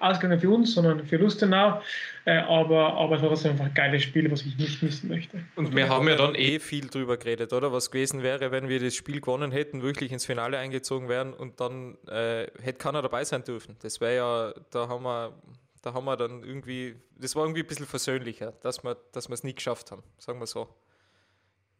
ausgegangen 0.00 0.40
für 0.40 0.50
uns, 0.50 0.74
sondern 0.74 1.04
für 1.06 1.16
Lustenau. 1.16 1.80
Äh, 2.24 2.38
aber, 2.38 2.94
aber 2.94 3.16
es 3.16 3.22
war 3.22 3.30
trotzdem 3.30 3.52
einfach 3.52 3.66
ein 3.66 3.74
geiles 3.74 4.02
Spiel, 4.02 4.30
was 4.30 4.42
ich 4.42 4.56
nicht 4.56 4.82
missen 4.82 5.08
möchte. 5.08 5.44
Und 5.56 5.74
wir 5.74 5.88
haben 5.88 6.08
ja 6.08 6.16
dann 6.16 6.34
eh 6.34 6.58
viel 6.60 6.88
drüber 6.88 7.16
geredet, 7.16 7.52
oder? 7.52 7.72
Was 7.72 7.90
gewesen 7.90 8.22
wäre, 8.22 8.52
wenn 8.52 8.68
wir 8.68 8.80
das 8.80 8.94
Spiel 8.94 9.20
gewonnen 9.20 9.50
hätten, 9.50 9.82
wirklich 9.82 10.12
ins 10.12 10.24
Finale 10.24 10.58
eingezogen 10.58 11.08
wären 11.08 11.34
und 11.34 11.60
dann 11.60 11.98
äh, 12.06 12.46
hätte 12.62 12.78
keiner 12.78 13.02
dabei 13.02 13.24
sein 13.24 13.42
dürfen. 13.42 13.76
Das 13.82 14.00
wäre 14.00 14.16
ja, 14.16 14.54
da 14.70 14.88
haben 14.88 15.02
wir. 15.04 15.32
Da 15.84 15.94
haben 15.94 16.04
wir 16.04 16.16
dann 16.16 16.44
irgendwie, 16.44 16.94
das 17.16 17.34
war 17.34 17.42
irgendwie 17.42 17.62
ein 17.62 17.66
bisschen 17.66 17.86
versöhnlicher, 17.86 18.52
dass 18.62 18.84
wir 18.84 18.96
dass 19.10 19.28
es 19.28 19.42
nie 19.42 19.52
geschafft 19.52 19.90
haben, 19.90 20.04
sagen 20.16 20.38
wir 20.38 20.46
so. 20.46 20.68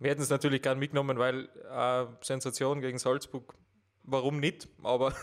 Wir 0.00 0.10
hätten 0.10 0.22
es 0.22 0.30
natürlich 0.30 0.60
gern 0.60 0.80
mitgenommen, 0.80 1.16
weil 1.18 1.48
äh, 1.70 2.06
Sensation 2.20 2.80
gegen 2.80 2.98
Salzburg, 2.98 3.54
warum 4.02 4.40
nicht? 4.40 4.66
Aber 4.82 5.14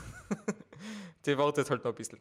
die 1.25 1.37
wartet 1.37 1.69
halt 1.69 1.83
noch 1.83 1.91
ein 1.91 1.95
bisschen. 1.95 2.19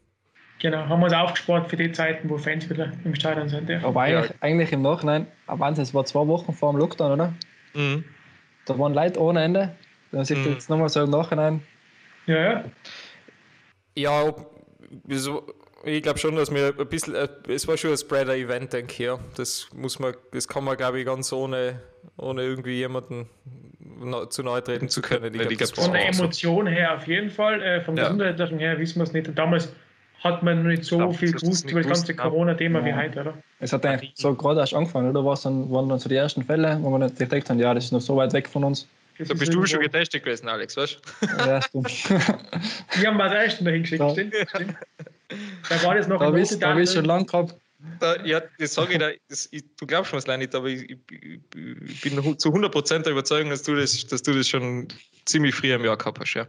Genau, 0.61 0.89
haben 0.89 1.01
wir 1.01 1.07
es 1.07 1.13
aufgespart 1.13 1.71
für 1.71 1.77
die 1.77 1.93
Zeiten, 1.93 2.29
wo 2.29 2.37
Fans 2.37 2.69
wieder 2.69 2.93
im 3.05 3.15
Stadion 3.15 3.49
sind. 3.49 3.69
Ja. 3.69 3.83
Aber 3.85 4.03
eigentlich, 4.03 4.31
ja. 4.31 4.37
eigentlich 4.41 4.73
im 4.73 4.83
Nachhinein, 4.83 5.27
Wahnsinn, 5.47 5.85
es 5.85 5.95
war 5.95 6.05
zwei 6.05 6.27
Wochen 6.27 6.53
vor 6.53 6.73
dem 6.73 6.79
Lockdown, 6.79 7.13
oder? 7.13 7.33
Mhm. 7.75 8.05
Da 8.67 8.79
waren 8.79 8.93
Leute 8.93 9.21
ohne 9.21 9.43
Ende. 9.43 9.77
Wenn 10.11 10.19
man 10.19 10.25
sich 10.25 10.39
mhm. 10.39 10.53
jetzt 10.53 10.69
nochmal 10.69 10.89
so 10.89 11.03
im 11.03 11.11
Nachhinein. 11.11 11.63
Ja, 12.27 12.37
ja. 12.37 12.65
Ja, 13.97 14.35
so, 15.11 15.47
ich 15.85 16.03
glaube 16.03 16.19
schon, 16.19 16.37
dass 16.37 16.53
wir 16.53 16.75
ein 16.79 16.89
bisschen, 16.89 17.15
äh, 17.15 17.29
es 17.49 17.69
war 17.69 17.77
schon 17.77 17.91
ein 17.91 17.97
Spreader-Event, 17.97 18.73
denke 18.73 18.93
ich, 18.93 18.99
ja. 18.99 19.19
Das 19.37 19.69
muss 19.75 19.99
man, 19.99 20.15
das 20.33 20.49
kann 20.49 20.65
man, 20.65 20.77
glaube 20.77 20.99
ich, 21.01 21.07
ganz 21.07 21.33
ohne, 21.33 21.81
ohne 22.17 22.43
irgendwie 22.43 22.77
jemanden 22.77 23.29
zu 24.31 24.43
neu 24.43 24.61
treten 24.61 24.89
zu 24.89 25.03
können. 25.03 25.35
Ich 25.35 25.59
glaub, 25.59 25.75
von 25.75 25.93
der 25.93 26.09
Emotion 26.09 26.67
her 26.67 26.97
auf 26.97 27.07
jeden 27.07 27.31
Fall, 27.31 27.63
äh, 27.63 27.81
vom 27.81 27.97
ja. 27.97 28.05
Gesundheitlichen 28.05 28.59
her 28.59 28.79
wissen 28.79 28.97
wir 28.97 29.05
es 29.05 29.13
nicht. 29.13 29.29
Und 29.29 29.39
damals 29.39 29.73
hat 30.25 30.43
man 30.43 30.67
nicht 30.67 30.85
so 30.85 30.97
glaub, 30.97 31.17
viel 31.17 31.33
gewusst 31.33 31.71
über 31.71 31.83
das 31.83 31.99
ganze 31.99 32.15
Corona-Thema 32.15 32.81
ja. 32.81 32.87
wie 32.87 32.95
heute, 32.95 33.21
oder? 33.21 33.35
Es 33.61 33.73
hat 33.73 33.87
eigentlich 33.87 34.13
so 34.17 34.35
gerade 34.35 34.61
erst 34.61 34.75
angefangen, 34.75 35.11
oder? 35.11 35.25
Was 35.25 35.43
dann, 35.43 35.71
waren 35.71 35.89
dann 35.89 35.99
so 35.99 36.09
die 36.09 36.17
ersten 36.17 36.45
Fälle, 36.45 36.79
wo 36.81 36.91
man 36.91 37.15
gedacht 37.15 37.51
haben, 37.51 37.59
ja, 37.59 37.73
das 37.75 37.87
ist 37.87 37.93
noch 37.93 38.01
so 38.01 38.17
weit 38.17 38.33
weg 38.33 38.49
von 38.49 38.65
uns. 38.65 38.89
Da 39.19 39.35
bist 39.35 39.53
du 39.53 39.67
schon 39.67 39.81
getestet 39.81 40.25
gewesen, 40.25 40.49
Alex, 40.49 40.77
weißt 40.77 41.01
du? 41.21 41.27
Ja, 41.27 41.61
stimmt. 41.61 41.89
Wir 42.11 43.09
haben 43.09 43.17
mal 43.17 43.29
den 43.29 43.39
ersten 43.39 43.65
dahin 43.65 43.83
geschickt, 43.83 44.01
ja. 44.01 44.11
stimmt, 44.11 44.35
stimmt. 44.49 44.77
Da 45.69 45.83
war 45.83 45.97
das 45.97 46.07
noch 46.07 46.21
da 46.21 46.29
ein 46.29 46.35
bist, 46.35 46.63
Da 46.63 46.75
bist 46.75 46.95
schon 46.95 47.05
lang 47.05 47.27
gehabt. 47.27 47.57
Da, 48.01 48.25
ja, 48.25 48.43
das 48.59 48.75
sage 48.75 48.95
ich 48.95 48.99
da, 48.99 49.11
das, 49.29 49.49
ich, 49.53 49.65
du 49.77 49.87
glaubst 49.87 50.13
mir 50.13 50.19
es 50.19 50.27
leider 50.27 50.39
nicht, 50.39 50.55
aber 50.55 50.67
ich, 50.67 50.91
ich, 50.91 50.99
ich, 51.11 52.01
bin 52.01 52.39
zu 52.39 52.49
100% 52.49 53.03
der 53.03 53.13
Überzeugung, 53.13 53.51
dass 53.51 53.63
du, 53.63 53.77
das, 53.77 54.07
dass 54.07 54.23
du 54.23 54.33
das 54.33 54.49
schon 54.49 54.89
ziemlich 55.27 55.55
früh 55.55 55.73
im 55.73 55.85
Jahr 55.85 55.97
gehabt 55.97 56.19
hast, 56.19 56.35
ja. 56.35 56.47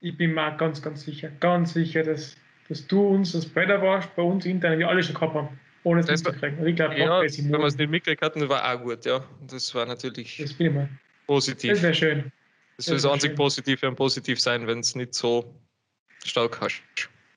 Ich 0.00 0.16
bin 0.16 0.32
mir 0.32 0.56
ganz, 0.56 0.80
ganz 0.80 1.02
sicher, 1.02 1.28
ganz 1.40 1.74
sicher, 1.74 2.04
dass 2.04 2.36
dass 2.70 2.86
du 2.86 3.02
uns 3.02 3.32
das 3.32 3.44
Spreader 3.44 3.82
warst, 3.82 4.14
bei 4.14 4.22
uns 4.22 4.46
intern, 4.46 4.78
wir 4.78 4.88
alle 4.88 5.02
schon 5.02 5.14
gehabt 5.14 5.34
haben, 5.34 5.48
ohne 5.82 6.00
es 6.00 6.06
mitzukriegen. 6.06 6.56
Also 6.58 6.66
ich 6.66 6.76
glaube, 6.76 6.96
ja, 6.96 7.20
wenn 7.20 7.50
wir 7.50 7.64
es 7.64 7.76
nicht 7.76 7.90
mitgekriegt 7.90 8.22
hatten, 8.22 8.48
war 8.48 8.72
auch 8.72 8.80
gut, 8.80 9.04
ja. 9.04 9.24
Das 9.48 9.74
war 9.74 9.84
natürlich 9.86 10.38
das 10.38 10.52
bin 10.54 10.68
ich 10.68 10.72
mal. 10.72 10.88
positiv. 11.26 11.72
Das 11.72 11.82
wäre 11.82 11.94
schön. 11.94 12.32
Das, 12.76 12.86
das 12.86 13.02
soll 13.02 13.10
das 13.10 13.24
einzig 13.24 13.36
Positive 13.36 13.88
und 13.88 13.96
positiv 13.96 14.40
sein, 14.40 14.66
wenn 14.68 14.78
es 14.78 14.94
nicht 14.94 15.14
so 15.14 15.52
stark 16.24 16.60
hast. 16.60 16.80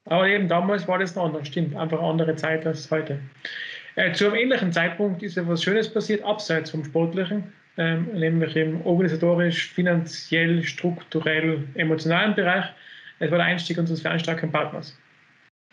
Aber 0.06 0.28
eben 0.28 0.48
damals 0.48 0.88
war 0.88 1.00
das 1.00 1.16
noch 1.16 1.26
anders, 1.26 1.48
stimmt. 1.48 1.76
Einfach 1.76 1.98
eine 1.98 2.08
andere 2.08 2.36
Zeit 2.36 2.66
als 2.68 2.92
heute. 2.92 3.20
Äh, 3.96 4.14
zu 4.14 4.28
einem 4.28 4.36
ähnlichen 4.36 4.72
Zeitpunkt 4.72 5.24
ist 5.24 5.36
etwas 5.36 5.64
Schönes 5.64 5.92
passiert, 5.92 6.24
abseits 6.24 6.70
vom 6.70 6.86
Sportlichen, 6.86 7.52
ähm, 7.78 8.08
nämlich 8.14 8.56
im 8.56 8.86
organisatorisch, 8.86 9.70
finanziell, 9.70 10.62
strukturell, 10.64 11.68
emotionalen 11.74 12.36
Bereich. 12.36 12.66
Es 13.18 13.32
war 13.32 13.40
der 13.40 13.48
Einstieg 13.48 13.80
unseres 13.80 14.02
fernstarken 14.02 14.52
Partners. 14.52 14.96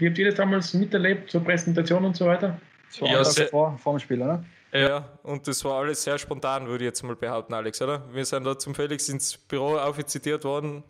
Wie 0.00 0.08
habt 0.08 0.18
ihr 0.18 0.26
das 0.26 0.34
damals 0.34 0.72
miterlebt, 0.72 1.30
zur 1.30 1.44
Präsentation 1.44 2.04
und 2.06 2.16
so 2.16 2.24
weiter? 2.24 2.58
Das 2.88 3.02
war 3.02 3.08
ja, 3.08 3.24
sehr, 3.24 3.48
vor, 3.48 3.78
vor 3.78 3.92
dem 3.94 4.00
Spiel, 4.00 4.22
oder? 4.22 4.42
Ja, 4.72 5.04
und 5.22 5.46
das 5.46 5.62
war 5.64 5.80
alles 5.80 6.02
sehr 6.02 6.16
spontan, 6.16 6.66
würde 6.66 6.84
ich 6.84 6.88
jetzt 6.88 7.02
mal 7.02 7.16
behaupten, 7.16 7.52
Alex, 7.52 7.82
oder? 7.82 8.02
Wir 8.12 8.24
sind 8.24 8.44
da 8.44 8.58
zum 8.58 8.74
Felix 8.74 9.08
ins 9.10 9.36
Büro 9.36 9.76
aufzitiert 9.76 10.44
worden 10.44 10.82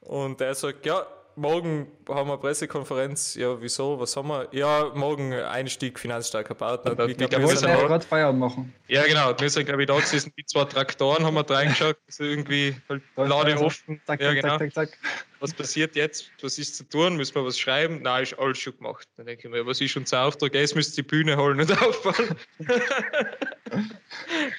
und 0.00 0.40
er 0.40 0.54
sagt, 0.54 0.86
ja, 0.86 1.04
morgen 1.36 1.86
haben 2.08 2.28
wir 2.28 2.38
Pressekonferenz. 2.38 3.34
Ja, 3.34 3.60
wieso? 3.60 4.00
Was 4.00 4.16
haben 4.16 4.28
wir? 4.28 4.48
Ja, 4.52 4.90
morgen 4.94 5.32
Einstieg 5.32 5.98
finanzstarker 5.98 6.54
Partner. 6.54 6.96
Ja, 6.98 7.06
ich 7.06 7.16
glaube, 7.16 7.38
wir 7.38 7.54
ja 7.54 7.86
gerade 7.86 8.06
Feierabend 8.06 8.40
machen. 8.40 8.74
Ja, 8.88 9.04
genau. 9.04 9.38
Wir 9.38 9.50
sind, 9.50 9.66
glaube 9.66 9.82
ich, 9.82 9.88
da 9.88 9.98
gesessen, 9.98 10.32
die 10.36 10.44
zwei 10.44 10.64
Traktoren 10.64 11.24
haben 11.24 11.34
wir 11.34 11.48
reingeschaut, 11.48 11.96
also 12.06 12.24
irgendwie 12.24 12.74
halt 12.88 13.02
Lade 13.16 13.58
offen. 13.58 14.00
Zack, 14.06 14.20
ja, 14.20 14.32
genau. 14.34 14.58
zack, 14.58 14.72
zack, 14.72 14.90
zack. 14.90 14.98
Was 15.40 15.52
passiert 15.52 15.94
jetzt? 15.96 16.30
Was 16.40 16.58
ist 16.58 16.76
zu 16.76 16.84
tun? 16.84 17.16
Müssen 17.16 17.34
wir 17.34 17.44
was 17.44 17.58
schreiben? 17.58 18.00
Nein, 18.02 18.22
ist 18.22 18.38
alles 18.38 18.58
schon 18.58 18.76
gemacht. 18.76 19.06
Dann 19.16 19.26
denke 19.26 19.46
ich 19.46 19.52
mir, 19.52 19.66
was 19.66 19.80
ist 19.80 19.96
unser 19.96 20.24
Auftrag? 20.24 20.54
Jetzt 20.54 20.74
müsst 20.74 20.96
ihr 20.96 21.04
die 21.04 21.08
Bühne 21.08 21.36
holen 21.36 21.60
und 21.60 21.70
aufbauen. 21.82 22.36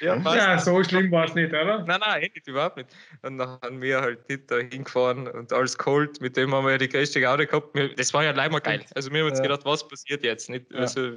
Ja, 0.02 0.15
ja, 0.36 0.60
so 0.60 0.84
schlimm 0.84 1.12
war 1.12 1.26
es 1.26 1.36
nicht, 1.36 1.50
oder? 1.50 1.84
Nein, 1.86 2.00
nein, 2.00 2.24
eh 2.24 2.32
nicht, 2.34 2.48
überhaupt 2.48 2.78
nicht. 2.78 2.89
Und 3.22 3.38
dann 3.38 3.60
haben 3.62 3.82
wir 3.82 4.02
halt 4.02 4.20
da 4.48 4.58
hingefahren 4.58 5.28
und 5.28 5.54
alles 5.54 5.78
geholt. 5.78 6.22
Mit 6.22 6.38
dem 6.38 6.54
haben 6.54 6.65
wir 6.65 6.72
ja 6.72 6.78
die 6.78 6.89
größte 6.89 7.22
Gaude 7.22 7.48
gehabt. 7.48 7.78
Das 7.98 8.13
war 8.13 8.24
ja 8.24 8.32
leider 8.32 8.60
geil. 8.60 8.86
Also 8.96 9.12
wir 9.12 9.22
haben 9.22 9.30
uns 9.30 9.39
ja. 9.39 9.43
gedacht, 9.43 9.65
was 9.65 9.88
passiert 9.88 10.24
jetzt? 10.24 10.50
Nicht? 10.50 10.72
Ja. 10.72 10.80
Also 10.80 11.13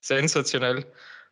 sensationell. 0.00 0.84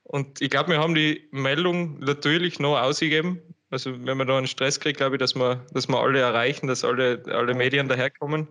Und 0.05 0.41
ich 0.41 0.51
glaube, 0.51 0.71
wir 0.71 0.79
haben 0.79 0.95
die 0.95 1.29
Meldung 1.31 1.99
natürlich 1.99 2.59
noch 2.59 2.79
ausgegeben. 2.79 3.43
Also 3.71 3.93
wenn 4.07 4.17
man 4.17 4.27
da 4.27 4.39
einen 4.39 4.47
Stress 4.47 4.81
kriegt, 4.81 4.99
glaube 4.99 5.17
ich, 5.17 5.21
dass 5.21 5.35
wir, 5.35 5.67
dass 5.73 5.89
wir 5.89 5.99
alle 5.99 6.21
erreichen, 6.21 6.67
dass 6.67 6.85
alle, 6.85 7.23
alle 7.27 7.55
Medien 7.55 7.89
daherkommen, 7.89 8.49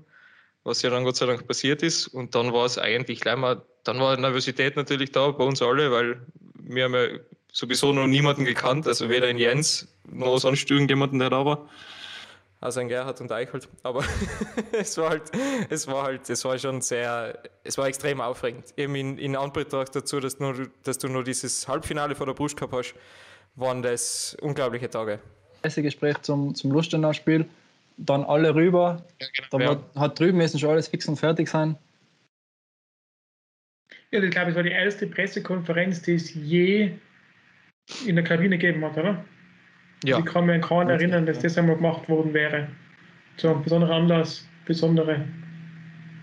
was 0.64 0.84
ja 0.84 0.92
dann 0.92 1.04
Gott 1.04 1.16
sei 1.16 1.26
Dank 1.26 1.48
passiert 1.48 1.82
ist. 1.82 2.08
Und 2.08 2.36
dann 2.36 2.54
war 2.54 2.66
es 2.66 2.78
eigentlich 2.78 3.22
gleich 3.22 3.38
mal, 3.38 3.64
dann 3.84 4.00
war 4.00 4.16
Nervosität 4.18 4.76
natürlich 4.76 5.12
da 5.12 5.32
bei 5.32 5.44
uns 5.44 5.62
alle, 5.62 5.92
weil 5.92 6.22
wir 6.62 6.84
haben 6.84 6.94
ja 6.94 7.08
sowieso 7.52 7.94
noch 7.94 8.08
niemanden 8.08 8.46
gekannt, 8.46 8.88
also 8.88 9.10
weder 9.10 9.30
in 9.30 9.38
Jens 9.38 9.88
noch 10.10 10.38
sonst 10.38 10.70
irgendjemanden, 10.70 11.20
der 11.20 11.30
da 11.30 11.46
war. 11.46 11.70
also 12.60 12.80
ein 12.80 12.88
Gerhard 12.88 13.22
und 13.22 13.32
Eichelt. 13.32 13.68
Aber 13.84 14.04
es 14.72 14.98
war 14.98 15.10
halt, 15.10 15.24
es 15.70 15.88
war 15.88 16.04
halt, 16.04 16.30
es 16.30 16.44
war 16.46 16.58
schon 16.58 16.82
sehr, 16.82 17.42
es 17.64 17.78
war 17.78 17.88
extrem 17.88 18.22
aufregend. 18.22 18.74
Eben 18.78 18.96
in, 18.96 19.18
in 19.18 19.36
Anbetracht 19.36 19.96
dazu, 19.96 20.20
dass, 20.20 20.40
nur, 20.40 20.70
dass 20.84 20.98
du 20.98 21.08
nur 21.08 21.24
dieses 21.24 21.68
Halbfinale 21.68 22.16
vor 22.16 22.26
der 22.26 22.34
Brust 22.34 22.58
gehabt 22.58 22.74
hast, 22.74 22.96
waren 23.56 23.82
das 23.82 24.38
unglaubliche 24.42 24.90
Tage. 24.90 25.20
Gespräch 25.64 26.22
zum, 26.22 26.56
zum 26.56 26.72
Lustenau-Spiel, 26.72 27.46
dann 27.98 28.24
alle 28.24 28.56
rüber, 28.56 29.04
ja, 29.20 29.28
genau, 29.36 29.48
dann 29.52 29.62
ja. 29.96 30.02
hat 30.02 30.20
drüben 30.20 30.38
müssen 30.38 30.60
schon 30.60 30.70
alles 30.70 30.88
fix 30.88 31.08
und 31.08 31.18
fertig 31.18 31.50
sein. 31.50 31.78
Ja, 34.12 34.24
ich 34.24 34.32
glaube, 34.32 34.52
es 34.52 34.56
war 34.56 34.64
die 34.64 34.72
erste 34.72 35.08
Pressekonferenz, 35.08 36.02
die 36.04 36.14
es 36.14 36.34
je 36.34 36.94
in 38.06 38.16
der 38.16 38.24
Kabine 38.24 38.58
gegeben 38.58 38.84
hat, 38.84 38.98
oder? 38.98 39.24
Ja. 40.04 40.20
Ich 40.20 40.26
kann 40.26 40.46
mich 40.46 40.56
an 40.56 40.62
keinen 40.62 40.90
erinnern, 40.90 41.26
dass 41.26 41.40
das 41.40 41.58
einmal 41.58 41.76
gemacht 41.76 42.08
worden 42.08 42.34
wäre. 42.34 42.68
Zu 43.38 43.50
einem 43.50 43.64
besonderen 43.64 44.04
Anlass, 44.04 44.48
besondere 44.66 45.24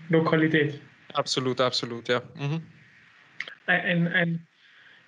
Lokalität. 0.09 0.79
Absolut, 1.13 1.59
absolut, 1.59 2.07
ja. 2.07 2.21
Mhm. 2.35 2.61
Ein, 3.67 3.81
ein, 3.81 4.07
ein, 4.07 4.47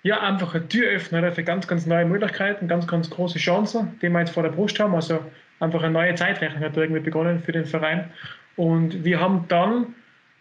ja, 0.02 0.20
einfach 0.20 0.54
ein 0.54 0.68
Türöffner 0.68 1.32
für 1.32 1.44
ganz, 1.44 1.66
ganz 1.66 1.86
neue 1.86 2.04
Möglichkeiten, 2.04 2.68
ganz, 2.68 2.86
ganz 2.86 3.08
große 3.08 3.38
Chancen, 3.38 3.98
die 4.02 4.08
wir 4.08 4.20
jetzt 4.20 4.30
vor 4.30 4.42
der 4.42 4.50
Brust 4.50 4.78
haben. 4.80 4.94
Also 4.94 5.24
einfach 5.60 5.82
eine 5.82 5.92
neue 5.92 6.14
Zeitrechnung 6.14 6.62
hat 6.62 6.76
irgendwie 6.76 7.00
begonnen 7.00 7.40
für 7.40 7.52
den 7.52 7.64
Verein. 7.64 8.10
Und 8.56 9.04
wir 9.04 9.20
haben 9.20 9.46
dann 9.48 9.94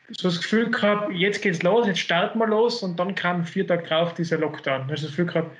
so 0.10 0.30
das 0.30 0.38
Gefühl 0.38 0.72
gehabt, 0.72 1.12
jetzt 1.14 1.42
geht's 1.42 1.64
los, 1.64 1.86
jetzt 1.86 2.00
starten 2.00 2.40
wir 2.40 2.48
los 2.48 2.82
und 2.82 2.98
dann 2.98 3.14
kam 3.14 3.46
vier 3.46 3.68
Tage 3.68 3.84
drauf 3.84 4.14
dieser 4.14 4.38
Lockdown. 4.38 4.90
Also 4.90 5.08
das 5.08 5.16
Gefühl 5.16 5.26
gehabt, 5.26 5.56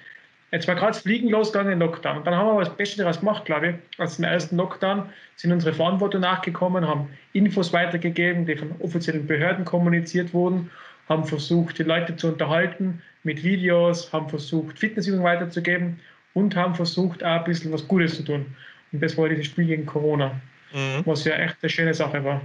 Jetzt 0.52 0.68
war 0.68 0.76
gerade 0.76 0.94
das 0.94 1.02
Fliegen 1.02 1.30
losgegangen 1.30 1.74
in 1.74 1.80
Lockdown. 1.80 2.18
Und 2.18 2.28
dann 2.28 2.36
haben 2.36 2.56
wir 2.56 2.64
das 2.64 2.76
Beste 2.76 2.98
daraus 2.98 3.20
gemacht, 3.20 3.44
glaube 3.46 3.68
ich. 3.70 4.00
Als 4.00 4.18
im 4.18 4.24
ersten 4.24 4.56
Lockdown 4.56 5.10
sind 5.36 5.52
unsere 5.52 5.74
Verantwortung 5.74 6.22
nachgekommen, 6.22 6.88
haben 6.88 7.10
Infos 7.34 7.74
weitergegeben, 7.74 8.46
die 8.46 8.56
von 8.56 8.72
offiziellen 8.80 9.28
Behörden 9.28 9.66
kommuniziert 9.66 10.34
wurden, 10.34 10.72
haben 11.10 11.26
versucht, 11.26 11.78
die 11.80 11.84
Leute 11.84 12.16
zu 12.16 12.30
unterhalten 12.30 13.02
mit 13.24 13.44
Videos, 13.44 14.12
haben 14.14 14.30
versucht, 14.30 14.80
Fitnessübungen 14.80 15.26
weiterzugeben 15.26 16.00
und 16.34 16.56
haben 16.56 16.76
versucht, 16.76 17.24
auch 17.24 17.40
ein 17.40 17.44
bisschen 17.44 17.74
was 17.74 17.86
Gutes 17.88 18.16
zu 18.16 18.24
tun. 18.24 18.46
Und 18.94 19.04
das 19.04 19.18
war 19.18 19.28
dieses 19.28 19.48
Spiel 19.48 19.66
gegen 19.66 19.86
Corona, 19.86 20.40
mhm. 20.74 21.02
was 21.06 21.26
ja 21.26 21.34
echt 21.36 21.58
eine 21.62 21.70
schöne 21.70 21.94
Sache 21.94 22.24
war. 22.24 22.42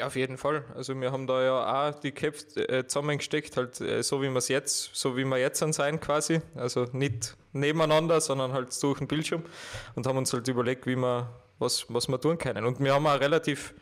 Ja, 0.00 0.06
auf 0.06 0.16
jeden 0.16 0.38
Fall. 0.38 0.64
Also 0.74 0.98
wir 0.98 1.12
haben 1.12 1.26
da 1.26 1.42
ja 1.42 1.90
auch 1.90 2.00
die 2.00 2.12
Caps 2.12 2.56
äh, 2.56 2.86
zusammengesteckt, 2.86 3.58
halt 3.58 3.82
äh, 3.82 4.02
so 4.02 4.22
wie 4.22 4.30
wir 4.30 4.36
es 4.36 4.48
jetzt, 4.48 4.94
so 4.94 5.14
wie 5.14 5.26
wir 5.26 5.36
jetzt 5.36 5.58
sein 5.74 6.00
quasi. 6.00 6.40
Also 6.54 6.86
nicht 6.92 7.36
nebeneinander, 7.52 8.18
sondern 8.22 8.54
halt 8.54 8.82
durch 8.82 8.98
den 8.98 9.08
Bildschirm 9.08 9.42
und 9.96 10.06
haben 10.06 10.16
uns 10.16 10.32
halt 10.32 10.48
überlegt, 10.48 10.86
wie 10.86 10.96
wir, 10.96 11.28
was, 11.58 11.84
was 11.90 12.08
wir 12.08 12.18
tun 12.18 12.38
können. 12.38 12.64
Und 12.64 12.80
wir 12.80 12.94
haben 12.94 13.06
auch 13.06 13.20
relativ 13.20 13.74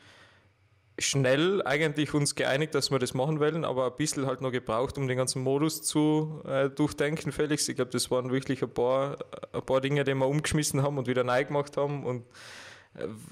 schnell 0.99 1.63
eigentlich 1.65 2.13
uns 2.15 2.35
geeinigt, 2.35 2.75
dass 2.75 2.91
wir 2.91 2.99
das 2.99 3.15
machen 3.15 3.39
wollen, 3.39 3.65
aber 3.65 3.87
ein 3.87 3.97
bisschen 3.97 4.27
halt 4.27 4.41
noch 4.41 4.51
gebraucht, 4.51 4.99
um 4.99 5.07
den 5.07 5.19
ganzen 5.19 5.45
Modus 5.45 5.83
zu 5.83 6.43
äh, 6.49 6.69
durchdenken, 6.69 7.31
Felix. 7.31 7.69
Ich 7.69 7.77
glaube, 7.77 7.93
das 7.93 8.11
waren 8.11 8.33
wirklich 8.33 8.61
ein 8.61 8.75
paar, 8.75 9.19
ein 9.53 9.63
paar 9.63 9.81
Dinge, 9.81 10.03
die 10.03 10.15
wir 10.15 10.27
umgeschmissen 10.27 10.83
haben 10.83 10.99
und 10.99 11.07
wieder 11.07 11.23
neu 11.23 11.45
gemacht 11.45 11.77
haben 11.77 12.05
und 12.05 12.25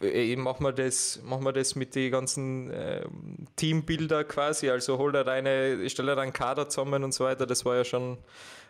äh, 0.03 0.37
machen 0.37 0.64
wir 0.64 0.73
das, 0.73 1.21
machen 1.25 1.45
wir 1.45 1.53
das 1.53 1.75
mit 1.75 1.95
den 1.95 2.11
ganzen 2.11 2.71
äh, 2.71 3.05
Teambilder 3.57 4.25
quasi, 4.25 4.71
also 4.71 4.99
hol 4.99 5.12
da 5.12 5.25
deine, 5.25 5.88
stelle 5.90 6.14
da 6.14 6.23
einen 6.23 6.33
Kader 6.33 6.69
zusammen 6.69 7.03
und 7.05 7.12
so 7.12 7.25
weiter, 7.25 7.47
das 7.47 7.64
war 7.64 7.77
ja 7.77 7.85
schon, 7.85 8.19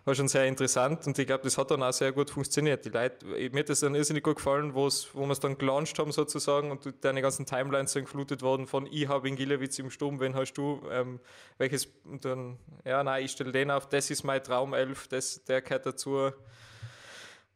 war 0.05 0.14
schon 0.14 0.29
sehr 0.29 0.46
interessant. 0.46 1.07
Und 1.07 1.18
ich 1.18 1.27
glaube, 1.27 1.44
das 1.44 1.59
hat 1.59 1.70
dann 1.70 1.83
auch 1.83 1.92
sehr 1.92 2.12
gut 2.12 2.31
funktioniert. 2.31 2.85
Die 2.85 2.90
Leute, 2.90 3.27
mir 3.27 3.59
hat 3.59 3.68
das 3.68 3.81
dann 3.81 3.94
irrsinnig 3.94 4.22
gut 4.22 4.37
gefallen, 4.37 4.75
wo 4.75 4.88
wir 4.88 5.31
es 5.31 5.40
dann 5.40 5.59
gelauncht 5.59 5.99
haben 5.99 6.12
sozusagen 6.12 6.70
und 6.70 6.94
deine 7.03 7.20
ganzen 7.20 7.44
Timelines 7.44 7.92
sind 7.92 8.05
geflutet 8.05 8.42
worden 8.42 8.66
von 8.66 8.87
ich 8.90 9.09
habe 9.09 9.29
in 9.29 9.37
Gilewitz 9.37 9.79
im 9.79 9.90
Sturm, 9.90 10.20
wen 10.20 10.35
hast 10.35 10.55
du, 10.55 10.81
ähm, 10.90 11.20
welches, 11.59 11.88
und 12.05 12.25
dann, 12.25 12.59
ja, 12.85 13.03
nein, 13.03 13.25
ich 13.25 13.33
stelle 13.33 13.53
den 13.53 13.70
auf, 13.70 13.88
das 13.88 14.11
ist 14.11 14.22
mein 14.22 14.42
Traum 14.42 14.72
11, 14.72 15.09
das, 15.09 15.44
der 15.44 15.61
gehört 15.61 15.85
dazu. 15.85 16.31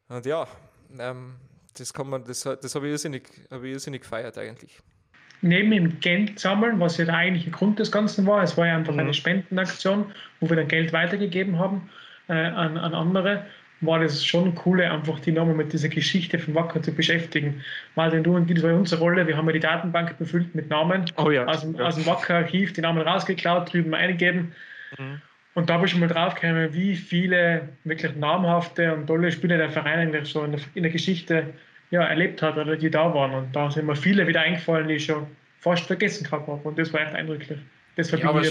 Und 0.08 0.26
ja, 0.26 0.48
ähm, 0.98 1.36
das 1.80 1.92
kann 1.94 2.08
man, 2.08 2.24
das, 2.24 2.42
das 2.42 2.74
habe 2.74 2.86
ich 2.86 2.92
irrsinnig, 2.92 3.28
habe 3.50 3.66
ich 3.66 3.72
irrsinnig 3.74 4.02
gefeiert 4.02 4.36
eigentlich. 4.38 4.78
Neben 5.42 5.70
dem 5.70 6.00
Geld 6.00 6.38
sammeln, 6.38 6.78
was 6.80 6.98
ja 6.98 7.06
der 7.06 7.16
eigentliche 7.16 7.50
Grund 7.50 7.78
des 7.78 7.90
Ganzen 7.90 8.26
war, 8.26 8.42
es 8.42 8.56
war 8.58 8.66
ja 8.66 8.76
einfach 8.76 8.92
mhm. 8.92 9.00
eine 9.00 9.14
Spendenaktion, 9.14 10.12
wo 10.40 10.50
wir 10.50 10.56
dann 10.56 10.68
Geld 10.68 10.92
weitergegeben 10.92 11.58
haben 11.58 11.88
äh, 12.28 12.34
an, 12.34 12.76
an 12.76 12.94
andere, 12.94 13.46
war 13.80 13.98
das 13.98 14.24
schon 14.24 14.58
cool, 14.66 14.82
einfach 14.82 15.18
die 15.20 15.32
nochmal 15.32 15.54
mit 15.54 15.72
dieser 15.72 15.88
Geschichte 15.88 16.38
von 16.38 16.54
Wacker 16.54 16.82
zu 16.82 16.92
beschäftigen. 16.92 17.62
Martin, 17.96 18.22
du 18.22 18.36
und 18.36 18.50
das 18.50 18.62
war 18.62 18.74
unsere 18.74 19.00
Rolle. 19.00 19.26
Wir 19.26 19.36
haben 19.36 19.46
ja 19.46 19.52
die 19.52 19.60
Datenbank 19.60 20.18
befüllt 20.18 20.54
mit 20.54 20.68
Namen 20.68 21.06
oh 21.16 21.30
ja, 21.30 21.46
aus, 21.46 21.62
dem, 21.62 21.74
ja. 21.74 21.86
aus 21.86 21.94
dem 21.94 22.04
Wacker-Archiv, 22.04 22.74
die 22.74 22.82
Namen 22.82 23.00
rausgeklaut, 23.00 23.72
drüben 23.72 23.94
eingegeben. 23.94 24.52
Mhm. 24.98 25.22
Und 25.54 25.68
da 25.68 25.74
habe 25.74 25.86
ich 25.86 25.92
schon 25.92 26.00
mal 26.00 26.08
draufgekommen, 26.08 26.72
wie 26.74 26.94
viele 26.94 27.68
wirklich 27.84 28.14
namhafte 28.16 28.94
und 28.94 29.06
tolle 29.06 29.32
Spieler 29.32 29.56
der 29.56 29.70
Verein 29.70 29.98
eigentlich 29.98 30.28
so 30.28 30.44
in 30.44 30.52
der, 30.52 30.60
in 30.74 30.82
der 30.82 30.92
Geschichte 30.92 31.54
ja, 31.90 32.04
erlebt 32.04 32.42
hat 32.42 32.56
oder 32.56 32.76
die 32.76 32.90
da 32.90 33.12
waren. 33.14 33.32
Und 33.32 33.54
da 33.54 33.70
sind 33.70 33.86
mir 33.86 33.96
viele 33.96 34.26
wieder 34.26 34.40
eingefallen, 34.40 34.88
die 34.88 34.94
ich 34.94 35.04
schon 35.04 35.26
fast 35.58 35.86
vergessen 35.86 36.24
gehabt 36.24 36.48
habe. 36.48 36.60
Und 36.66 36.78
das 36.78 36.92
war 36.92 37.00
echt 37.00 37.14
eindrücklich. 37.14 37.58
Das 37.96 38.10
ja, 38.12 38.28
aber 38.28 38.42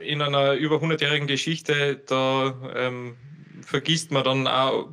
in 0.00 0.22
einer 0.22 0.52
über 0.54 0.76
100-jährigen 0.76 1.26
Geschichte, 1.26 2.00
da 2.06 2.54
ähm, 2.76 3.16
vergisst 3.62 4.12
man 4.12 4.22
dann 4.22 4.46
auch 4.46 4.88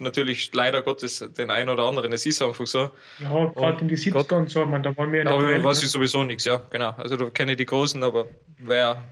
natürlich 0.00 0.52
leider 0.52 0.82
Gottes 0.82 1.24
den 1.38 1.50
einen 1.50 1.68
oder 1.68 1.84
anderen. 1.84 2.12
Es 2.12 2.26
ist 2.26 2.42
einfach 2.42 2.66
so. 2.66 2.90
Ja, 3.20 3.52
gerade 3.54 3.80
in 3.80 3.88
die 3.88 3.96
70er 3.96 4.12
Gott, 4.12 4.32
und 4.32 4.50
so, 4.50 4.66
man, 4.66 4.82
da 4.82 4.96
waren 4.96 5.12
wir 5.12 5.24
der 5.24 5.32
Aber 5.32 5.64
weiß 5.64 5.82
ich 5.82 5.90
sowieso 5.90 6.24
nichts, 6.24 6.44
ja, 6.44 6.60
genau. 6.70 6.90
Also 6.96 7.16
da 7.16 7.30
kenne 7.30 7.52
ich 7.52 7.58
die 7.58 7.66
Großen, 7.66 8.02
aber 8.02 8.26
wer 8.58 9.02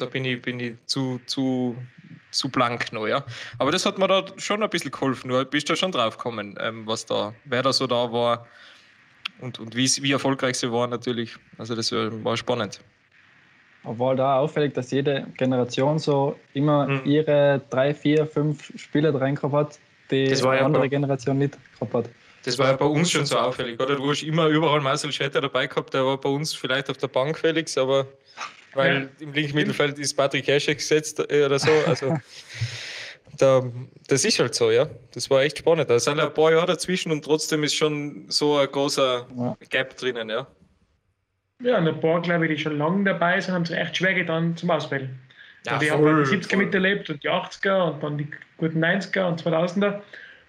da 0.00 0.06
bin 0.06 0.24
ich, 0.24 0.40
bin 0.40 0.58
ich 0.60 0.74
zu, 0.86 1.20
zu, 1.26 1.76
zu 2.30 2.48
blank 2.48 2.92
noch, 2.92 3.06
ja. 3.06 3.24
Aber 3.58 3.72
das 3.72 3.86
hat 3.86 3.98
mir 3.98 4.08
da 4.08 4.24
schon 4.36 4.62
ein 4.62 4.70
bisschen 4.70 4.90
geholfen. 4.90 5.28
Du 5.28 5.44
bist 5.44 5.68
da 5.68 5.76
schon 5.76 5.92
drauf 5.92 6.16
gekommen, 6.16 6.56
ähm, 6.60 6.86
was 6.86 7.06
da, 7.06 7.34
wer 7.44 7.62
da 7.62 7.72
so 7.72 7.86
da 7.86 8.12
war 8.12 8.46
und, 9.40 9.58
und 9.58 9.74
wie, 9.74 9.88
wie 10.02 10.12
erfolgreich 10.12 10.56
sie 10.58 10.70
waren 10.70 10.90
natürlich. 10.90 11.36
Also 11.58 11.74
das 11.74 11.92
war 11.92 12.36
spannend. 12.36 12.80
War 13.82 14.14
da 14.14 14.38
auffällig, 14.38 14.74
dass 14.74 14.90
jede 14.90 15.26
Generation 15.38 15.98
so 15.98 16.38
immer 16.52 16.86
mhm. 16.86 17.02
ihre 17.04 17.62
drei, 17.70 17.94
vier, 17.94 18.26
fünf 18.26 18.70
Spieler 18.76 19.18
rein 19.18 19.34
gehabt 19.34 19.54
hat, 19.54 19.78
die 20.10 20.26
die 20.26 20.34
ja 20.34 20.64
andere 20.64 20.88
Generation 20.88 21.38
nicht 21.38 21.56
gehabt 21.74 21.94
hat. 21.94 22.10
Das 22.44 22.58
war 22.58 22.68
ja 22.68 22.76
bei 22.76 22.86
uns 22.86 23.10
schon 23.10 23.26
so 23.26 23.36
auffällig, 23.38 23.78
oder? 23.80 23.96
Du 23.96 24.10
hast 24.10 24.22
immer 24.22 24.46
überall 24.46 24.80
Marcel 24.80 25.12
Schetter 25.12 25.42
dabei 25.42 25.66
gehabt, 25.66 25.92
der 25.92 26.04
war 26.04 26.18
bei 26.18 26.28
uns 26.28 26.54
vielleicht 26.54 26.88
auf 26.88 26.96
der 26.96 27.08
Bank, 27.08 27.38
Felix, 27.38 27.76
aber 27.76 28.06
weil 28.74 29.02
ja. 29.02 29.08
im 29.20 29.32
linken 29.32 29.54
Mittelfeld 29.54 29.98
ist 29.98 30.14
Patrick 30.14 30.46
Heschek 30.46 30.78
gesetzt 30.78 31.20
äh, 31.30 31.44
oder 31.44 31.58
so. 31.58 31.70
Also 31.86 32.16
da, 33.38 33.62
das 34.08 34.24
ist 34.24 34.38
halt 34.38 34.54
so, 34.54 34.70
ja. 34.70 34.88
Das 35.12 35.30
war 35.30 35.42
echt 35.42 35.58
spannend. 35.58 35.90
Da 35.90 35.98
sind 35.98 36.20
ein 36.20 36.32
paar 36.32 36.52
Jahre 36.52 36.66
dazwischen 36.66 37.12
und 37.12 37.24
trotzdem 37.24 37.64
ist 37.64 37.74
schon 37.74 38.26
so 38.28 38.58
ein 38.58 38.68
großer 38.70 39.26
Gap 39.68 39.96
drinnen, 39.96 40.30
ja. 40.30 40.46
Ja, 41.62 41.78
und 41.78 41.88
ein 41.88 42.00
paar, 42.00 42.22
glaube 42.22 42.46
ich, 42.46 42.56
die 42.56 42.62
schon 42.62 42.78
lange 42.78 43.04
dabei 43.04 43.40
sind, 43.40 43.54
haben 43.54 43.62
es 43.62 43.70
echt 43.70 43.96
schwer 43.96 44.14
getan 44.14 44.56
zum 44.56 44.70
Auswählen. 44.70 45.18
Ja, 45.66 45.78
die 45.78 45.86
voll, 45.86 46.08
haben 46.08 46.24
die 46.24 46.30
70er 46.30 46.48
voll. 46.48 46.58
miterlebt 46.64 47.10
und 47.10 47.22
die 47.22 47.28
80er 47.28 47.92
und 47.92 48.02
dann 48.02 48.18
die 48.18 48.28
guten 48.56 48.82
90er 48.82 49.24
und 49.26 49.42
2000er. 49.42 50.00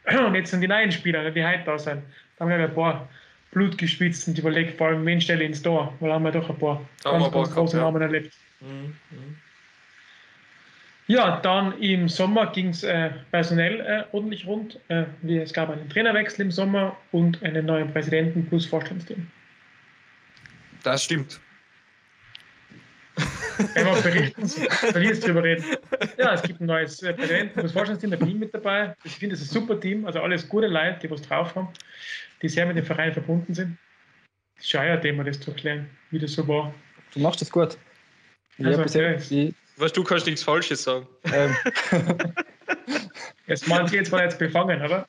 Und 0.25 0.33
jetzt 0.33 0.49
sind 0.49 0.61
die 0.61 0.67
neuen 0.67 0.91
Spieler, 0.91 1.29
die 1.29 1.45
heute 1.45 1.63
da 1.63 1.77
sind. 1.77 2.01
Da 2.35 2.43
haben 2.43 2.49
wir 2.49 2.57
ein 2.57 2.73
paar 2.73 3.07
Blut 3.51 3.77
gespitzt 3.77 4.27
und 4.27 4.37
überlegt, 4.37 4.77
vor 4.77 4.87
allem, 4.87 5.05
wen 5.05 5.21
stelle 5.21 5.43
ich 5.43 5.49
ins 5.49 5.61
Tor, 5.61 5.93
weil 5.99 6.11
haben 6.11 6.23
wir 6.23 6.31
doch 6.31 6.49
ein 6.49 6.57
paar 6.57 6.81
ganz, 7.03 7.25
ein 7.25 7.31
paar 7.31 7.43
ganz 7.43 7.53
große 7.53 7.77
Namen 7.77 8.01
erlebt. 8.01 8.33
Mhm, 8.61 8.95
mhm. 9.11 9.37
Ja, 11.07 11.41
dann 11.41 11.77
im 11.79 12.07
Sommer 12.07 12.47
ging 12.53 12.69
es 12.69 12.83
äh, 12.83 13.09
personell 13.31 13.81
äh, 13.81 14.15
ordentlich 14.15 14.47
rund. 14.47 14.79
Äh, 14.87 15.03
es 15.27 15.51
gab 15.51 15.69
einen 15.69 15.89
Trainerwechsel 15.89 16.45
im 16.45 16.51
Sommer 16.51 16.95
und 17.11 17.43
einen 17.43 17.65
neuen 17.65 17.91
Präsidenten 17.91 18.45
plus 18.47 18.65
Vorstandsteam. 18.65 19.27
Das 20.83 21.03
stimmt. 21.03 21.41
Wenn 23.73 23.85
wir 23.85 24.01
berichten, 24.01 24.47
verlierst 24.47 25.27
drüber 25.27 25.43
reden. 25.43 25.65
Ja, 26.17 26.33
es 26.33 26.41
gibt 26.41 26.61
ein 26.61 26.65
neues 26.65 27.01
äh, 27.03 27.13
Präsidenten 27.13 27.59
plus 27.59 27.71
Vorstandsteam, 27.71 28.11
der 28.11 28.17
bin 28.17 28.39
mit 28.39 28.53
dabei. 28.53 28.95
Ich 29.03 29.15
finde, 29.15 29.35
es 29.35 29.41
ist 29.41 29.51
ein 29.51 29.61
super 29.61 29.79
Team, 29.79 30.05
also 30.05 30.19
alles 30.19 30.47
gute 30.47 30.67
Leute, 30.67 30.99
die 31.01 31.11
was 31.11 31.21
drauf 31.21 31.55
haben 31.55 31.69
die 32.41 32.49
sehr 32.49 32.65
mit 32.65 32.77
dem 32.77 32.85
Verein 32.85 33.13
verbunden 33.13 33.53
sind. 33.53 33.77
Das 34.55 34.65
ist 34.65 34.75
ein 34.75 35.01
Thema, 35.01 35.23
das 35.23 35.39
zu 35.39 35.51
erklären, 35.51 35.89
wie 36.11 36.19
das 36.19 36.33
so 36.33 36.47
war. 36.47 36.73
Du 37.13 37.19
machst 37.19 37.41
das 37.41 37.51
gut. 37.51 37.77
Also, 38.63 38.81
okay. 38.81 39.17
ich, 39.29 39.55
weißt 39.77 39.97
du, 39.97 40.03
kannst 40.03 40.25
nichts 40.25 40.43
Falsches 40.43 40.83
sagen. 40.83 41.07
Ähm. 41.33 41.55
jetzt 43.47 43.67
meinen 43.67 43.87
Sie 43.87 43.95
jetzt 43.95 44.11
mal 44.11 44.23
jetzt 44.23 44.37
befangen, 44.37 44.81
oder? 44.81 45.07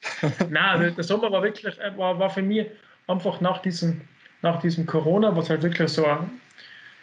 Nein, 0.48 0.94
der 0.94 1.04
Sommer 1.04 1.30
war 1.30 1.42
wirklich, 1.42 1.78
äh, 1.78 1.96
war, 1.96 2.18
war 2.18 2.30
für 2.30 2.42
mich 2.42 2.66
einfach 3.08 3.40
nach 3.40 3.60
diesem, 3.60 4.00
nach 4.40 4.60
diesem 4.60 4.86
Corona, 4.86 5.36
was 5.36 5.50
halt 5.50 5.62
wirklich 5.62 5.90
so 5.90 6.06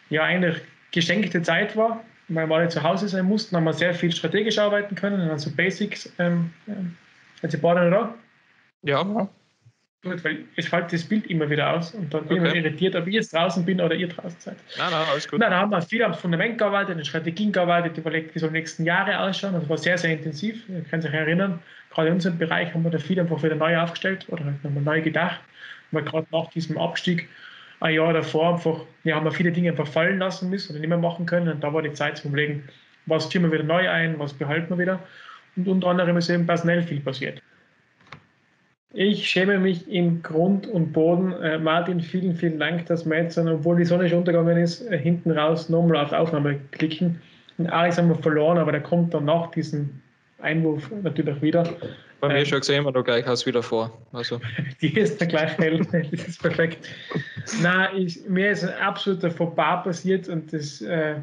ja 0.10 0.24
eigentlich 0.24 0.58
geschenkte 0.91 1.41
Zeit 1.41 1.75
war, 1.75 2.04
weil 2.28 2.47
wir 2.47 2.56
alle 2.56 2.69
zu 2.69 2.84
Hause 2.84 3.08
sein 3.08 3.25
mussten, 3.25 3.56
haben 3.56 3.63
wir 3.63 3.73
sehr 3.73 3.93
viel 3.93 4.12
strategisch 4.12 4.58
arbeiten 4.58 4.95
können, 4.95 5.30
also 5.30 5.52
Basics. 5.52 6.12
Ähm, 6.19 6.52
ähm, 6.67 6.95
also, 7.41 7.58
da? 7.58 8.15
Ja. 8.84 9.30
Gut, 10.02 10.23
weil 10.23 10.45
es 10.56 10.67
fällt 10.67 10.93
das 10.93 11.04
Bild 11.04 11.28
immer 11.28 11.49
wieder 11.49 11.73
aus 11.73 11.93
und 11.93 12.13
dann 12.13 12.25
bin 12.25 12.39
okay. 12.39 12.49
ich 12.49 12.63
irritiert, 12.63 12.95
ob 12.95 13.06
ich 13.08 13.15
jetzt 13.15 13.34
draußen 13.34 13.65
bin 13.65 13.82
oder 13.82 13.93
ihr 13.95 14.08
draußen 14.08 14.39
seid. 14.39 14.56
Nein, 14.78 14.91
nein, 14.91 15.08
alles 15.12 15.28
gut. 15.28 15.39
Nein, 15.41 15.52
da 15.52 15.58
haben 15.58 15.71
wir 15.71 15.82
viel 15.82 16.02
am 16.04 16.13
Fundament 16.13 16.58
gearbeitet, 16.58 16.97
an 16.97 17.04
Strategien 17.04 17.52
gearbeitet, 17.52 17.97
überlegt, 17.97 18.34
wie 18.34 18.39
soll 18.39 18.49
die 18.49 18.60
nächsten 18.60 18.86
Jahre 18.86 19.19
ausschauen. 19.19 19.54
Das 19.54 19.67
war 19.67 19.78
sehr, 19.78 19.97
sehr 19.97 20.13
intensiv. 20.13 20.69
Ihr 20.69 20.86
könnt 20.89 21.04
euch 21.06 21.13
erinnern, 21.13 21.60
gerade 21.89 22.08
in 22.08 22.13
unserem 22.13 22.38
Bereich 22.38 22.73
haben 22.73 22.84
wir 22.84 22.91
da 22.91 22.97
viel 22.97 23.19
einfach 23.19 23.43
wieder 23.43 23.56
neu 23.56 23.78
aufgestellt 23.78 24.25
oder 24.30 24.45
haben 24.45 24.60
wir 24.63 24.82
neu 24.82 25.02
gedacht. 25.02 25.41
Weil 25.91 26.04
gerade 26.04 26.28
nach 26.32 26.49
diesem 26.52 26.78
Abstieg 26.78 27.28
ein 27.80 27.94
Jahr 27.94 28.13
davor 28.13 28.54
einfach, 28.54 28.82
ja, 29.04 29.15
haben 29.15 29.26
wir 29.26 29.32
viele 29.32 29.52
Dinge 29.52 29.70
einfach 29.70 29.88
fallen 29.88 30.20
lassen 30.20 30.50
müssen 30.50 30.72
oder 30.72 30.80
nicht 30.80 30.89
mehr 30.89 30.98
machen 30.98 31.26
können. 31.26 31.48
Und 31.48 31.63
da 31.63 31.74
war 31.74 31.82
die 31.82 31.94
Zeit 31.94 32.18
zum 32.18 32.32
Überlegen, 32.32 32.63
was 33.06 33.26
führen 33.28 33.44
wir 33.44 33.52
wieder 33.52 33.63
neu 33.63 33.89
ein, 33.89 34.20
was 34.20 34.34
behalten 34.34 34.70
wir 34.70 34.78
wieder. 34.80 35.00
Und 35.56 35.68
unter 35.68 35.88
anderem 35.88 36.18
ist 36.18 36.30
eben 36.30 36.46
personell 36.46 36.82
viel 36.84 37.00
passiert. 37.00 37.42
Ich 38.92 39.30
schäme 39.30 39.60
mich 39.60 39.88
in 39.88 40.24
Grund 40.24 40.65
und 40.65 40.94
Boden. 40.94 41.32
Äh, 41.44 41.60
Martin, 41.60 42.02
vielen, 42.02 42.36
vielen 42.36 42.60
Dank, 42.60 42.88
dass 42.88 43.06
wir 43.06 43.22
jetzt, 43.22 43.38
obwohl 43.38 43.78
die 43.78 43.86
Sonne 43.86 44.10
schon 44.10 44.20
untergegangen 44.20 44.58
ist, 44.58 44.82
äh, 44.89 44.98
hinten 44.98 45.32
raus 45.32 45.70
nochmal 45.70 45.98
auf 46.04 46.12
Aufnahme 46.12 46.60
klicken. 46.72 47.22
Und 47.60 47.68
Alex 47.68 47.98
haben 47.98 48.10
wir 48.10 48.15
verloren, 48.15 48.58
aber 48.58 48.72
der 48.72 48.82
kommt 48.82 49.13
dann 49.13 49.26
nach 49.26 49.52
diesem 49.52 50.02
Einwurf 50.42 50.89
natürlich 51.04 51.39
wieder. 51.42 51.70
Bei 52.19 52.27
mir 52.27 52.39
ähm, 52.39 52.45
schon 52.45 52.60
gesehen, 52.60 52.84
wir 52.86 52.91
da 52.91 53.01
gleich 53.01 53.25
aus 53.27 53.45
wieder 53.45 53.63
vor. 53.63 53.91
Also. 54.12 54.41
Die 54.82 54.97
ist 54.97 55.19
dann 55.21 55.27
gleich 55.29 55.58
hell, 55.58 55.79
das 56.12 56.27
ist 56.27 56.41
perfekt. 56.41 56.89
Nein, 57.62 57.89
ich, 57.95 58.27
mir 58.27 58.51
ist 58.51 58.63
ein 58.63 58.73
absoluter 58.75 59.32
Fauxpas 59.32 59.84
passiert 59.84 60.27
und 60.27 60.51
das, 60.51 60.82
äh, 60.82 61.15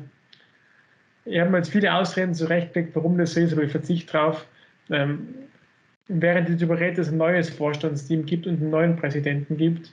ich 1.24 1.38
habe 1.38 1.50
mir 1.50 1.59
jetzt 1.59 1.70
viele 1.70 1.92
Ausreden 1.92 2.35
zurechtgelegt, 2.35 2.94
warum 2.94 3.18
das 3.18 3.35
so 3.35 3.40
ist, 3.40 3.52
aber 3.52 3.62
ich 3.62 3.70
verzichte 3.70 4.12
drauf. 4.12 4.46
Ähm, 4.90 5.28
während 6.09 6.48
es 6.48 6.62
überredet, 6.62 6.98
es 6.98 7.09
ein 7.09 7.18
neues 7.18 7.50
Vorstandsteam 7.50 8.24
gibt 8.24 8.46
und 8.46 8.61
einen 8.61 8.70
neuen 8.70 8.96
Präsidenten 8.96 9.56
gibt, 9.56 9.92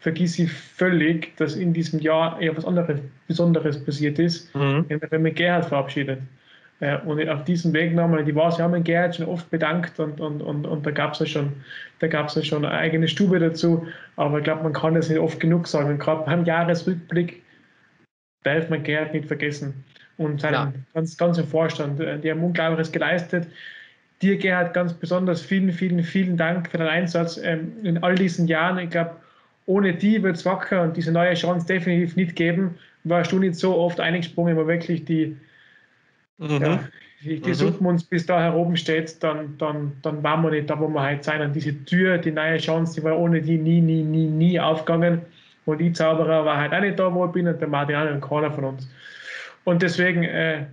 vergiss 0.00 0.38
ich 0.38 0.52
völlig, 0.52 1.36
dass 1.36 1.56
in 1.56 1.72
diesem 1.72 2.00
Jahr 2.00 2.40
eher 2.40 2.56
was 2.56 2.64
anderes 2.64 3.00
Besonderes 3.26 3.82
passiert 3.84 4.18
ist, 4.18 4.54
mhm. 4.54 4.84
wenn 4.88 5.22
man 5.22 5.34
Gerhard 5.34 5.66
verabschiedet. 5.66 6.20
Und 6.78 7.26
auf 7.30 7.44
diesem 7.44 7.72
Weg 7.72 7.94
nochmal, 7.94 8.22
die 8.22 8.34
war, 8.34 8.52
sie 8.52 8.62
haben 8.62 8.84
Gerhard 8.84 9.16
schon 9.16 9.26
oft 9.26 9.48
bedankt 9.50 9.98
und, 9.98 10.20
und, 10.20 10.42
und, 10.42 10.66
und 10.66 10.84
da 10.84 10.90
gab 10.90 11.14
es 11.14 11.20
ja 11.20 11.26
schon, 11.26 11.54
da 12.00 12.06
gab 12.06 12.28
es 12.28 12.34
ja 12.34 12.42
schon 12.42 12.66
eine 12.66 12.74
eigene 12.74 13.08
Stube 13.08 13.38
dazu, 13.38 13.86
aber 14.16 14.38
ich 14.38 14.44
glaube, 14.44 14.62
man 14.62 14.74
kann 14.74 14.94
das 14.94 15.08
nicht 15.08 15.18
oft 15.18 15.40
genug 15.40 15.66
sagen. 15.66 15.88
Und 15.88 15.98
gerade 15.98 16.26
beim 16.26 16.44
Jahresrückblick 16.44 17.42
darf 18.42 18.68
man 18.68 18.82
Gerhard 18.82 19.14
nicht 19.14 19.26
vergessen. 19.26 19.84
Und 20.18 20.40
seinen 20.40 20.52
ja. 20.52 20.72
ganz, 20.92 21.16
ganzen 21.16 21.46
Vorstand, 21.46 21.98
äh, 22.00 22.18
die 22.18 22.30
haben 22.30 22.44
Unglaubliches 22.44 22.92
geleistet. 22.92 23.46
Dir, 24.20 24.36
Gerhard, 24.36 24.74
ganz 24.74 24.92
besonders 24.92 25.40
vielen, 25.40 25.72
vielen, 25.72 26.02
vielen 26.02 26.36
Dank 26.36 26.70
für 26.70 26.78
den 26.78 26.86
Einsatz 26.86 27.38
ähm, 27.42 27.72
in 27.82 28.02
all 28.02 28.14
diesen 28.14 28.46
Jahren. 28.48 28.78
Ich 28.78 28.90
glaube, 28.90 29.12
ohne 29.66 29.94
die 29.94 30.22
wird 30.22 30.36
es 30.36 30.44
wacker 30.44 30.82
und 30.82 30.96
diese 30.96 31.12
neue 31.12 31.34
Chance 31.34 31.66
definitiv 31.66 32.16
nicht 32.16 32.36
geben. 32.36 32.76
Warst 33.04 33.32
du 33.32 33.38
nicht 33.38 33.56
so 33.56 33.76
oft 33.76 34.00
eingesprungen, 34.00 34.56
wo 34.56 34.66
wirklich 34.66 35.04
die, 35.04 35.36
mhm. 36.38 36.62
ja, 36.62 36.80
die, 37.22 37.40
die 37.40 37.50
mhm. 37.50 37.54
suchen 37.54 37.86
uns 37.86 38.04
bis 38.04 38.26
da 38.26 38.40
heroben 38.40 38.76
steht, 38.76 39.22
dann, 39.22 39.56
dann, 39.58 39.92
dann 40.02 40.22
waren 40.22 40.42
wir 40.42 40.50
nicht 40.50 40.70
da, 40.70 40.78
wo 40.78 40.88
wir 40.88 41.02
heute 41.02 41.24
sein. 41.24 41.40
Und 41.40 41.54
diese 41.54 41.84
Tür, 41.84 42.18
die 42.18 42.32
neue 42.32 42.58
Chance, 42.58 43.00
die 43.00 43.04
war 43.04 43.18
ohne 43.18 43.40
die 43.40 43.58
nie, 43.58 43.80
nie, 43.80 44.02
nie, 44.02 44.26
nie 44.26 44.60
aufgegangen. 44.60 45.22
Und 45.64 45.78
die 45.78 45.92
Zauberer 45.92 46.44
war 46.44 46.58
halt 46.58 46.72
auch 46.72 46.80
nicht 46.80 46.98
da, 46.98 47.12
wo 47.12 47.26
ich 47.26 47.32
bin 47.32 47.48
und 47.48 47.60
der 47.60 47.68
Martin 47.68 47.96
auch 47.96 48.10
nicht 48.10 48.28
keiner 48.28 48.52
von 48.52 48.64
uns. 48.64 48.88
Und 49.64 49.82
deswegen, 49.82 50.22
äh, 50.22 50.66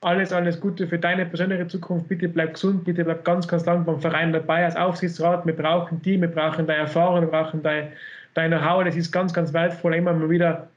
alles, 0.00 0.32
alles 0.32 0.60
Gute 0.60 0.86
für 0.86 0.98
deine 0.98 1.26
persönliche 1.26 1.66
Zukunft. 1.66 2.08
Bitte 2.08 2.28
bleib 2.28 2.54
gesund, 2.54 2.84
bitte 2.84 3.04
bleib 3.04 3.24
ganz, 3.24 3.48
ganz 3.48 3.66
lang 3.66 3.84
beim 3.84 4.00
Verein 4.00 4.32
dabei 4.32 4.64
als 4.64 4.76
Aufsichtsrat. 4.76 5.44
Wir 5.46 5.56
brauchen 5.56 6.00
die, 6.02 6.20
wir 6.20 6.28
brauchen 6.28 6.66
deine 6.66 6.82
Erfahrung, 6.82 7.22
wir 7.22 7.28
brauchen 7.28 7.62
dein, 7.62 7.92
dein 8.34 8.50
Know-how. 8.50 8.84
Das 8.84 8.96
ist 8.96 9.10
ganz, 9.10 9.32
ganz 9.32 9.52
wertvoll. 9.52 9.94
Immer 9.94 10.12
mal 10.12 10.30
wieder 10.30 10.68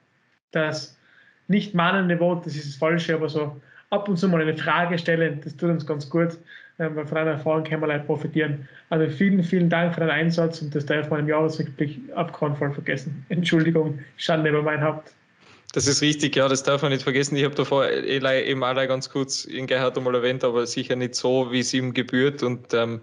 das 0.52 0.98
nicht 1.48 1.76
mahnende 1.76 2.20
Wort, 2.20 2.46
das 2.46 2.56
ist 2.56 2.68
das 2.68 2.76
Falsche, 2.76 3.14
aber 3.14 3.30
so 3.30 3.62
ab 3.92 4.10
und 4.10 4.18
zu 4.18 4.28
mal 4.28 4.42
eine 4.42 4.58
Frage 4.58 4.98
stellen, 4.98 5.40
das 5.44 5.56
tut 5.56 5.70
uns 5.70 5.86
ganz 5.86 6.10
gut. 6.10 6.38
Ähm, 6.82 6.96
weil 6.96 7.06
von 7.06 7.16
deiner 7.16 7.32
Erfahrung 7.32 7.64
können 7.64 7.82
wir 7.82 7.88
leider 7.88 8.04
profitieren. 8.04 8.68
Also 8.90 9.08
vielen, 9.14 9.44
vielen 9.44 9.70
Dank 9.70 9.94
für 9.94 10.00
deinen 10.00 10.10
Einsatz 10.10 10.62
und 10.62 10.74
das 10.74 10.86
darf 10.86 11.10
man 11.10 11.22
im 11.22 11.28
Jahresrückblick 11.28 12.00
ab 12.16 12.36
Fall 12.38 12.74
vergessen. 12.74 13.24
Entschuldigung, 13.30 14.00
Schande 14.18 14.50
über 14.50 14.64
mein 14.64 14.82
Haupt. 14.82 15.14
Das 15.74 15.88
ist 15.88 16.02
richtig, 16.02 16.36
ja, 16.36 16.50
das 16.50 16.64
darf 16.64 16.82
man 16.82 16.92
nicht 16.92 17.04
vergessen. 17.04 17.36
Ich 17.38 17.46
habe 17.46 17.56
davor 17.56 17.90
eben 17.90 18.64
alle 18.64 18.88
ganz 18.88 19.10
kurz 19.10 19.46
in 19.46 19.68
Gerhard 19.68 19.98
einmal 19.98 20.16
erwähnt, 20.16 20.44
aber 20.44 20.66
sicher 20.66 20.98
nicht 20.98 21.16
so, 21.16 21.50
wie 21.52 21.60
es 21.60 21.74
ihm 21.74 21.94
gebührt. 21.94 22.44
Und 22.44 22.74
ähm, 22.74 23.00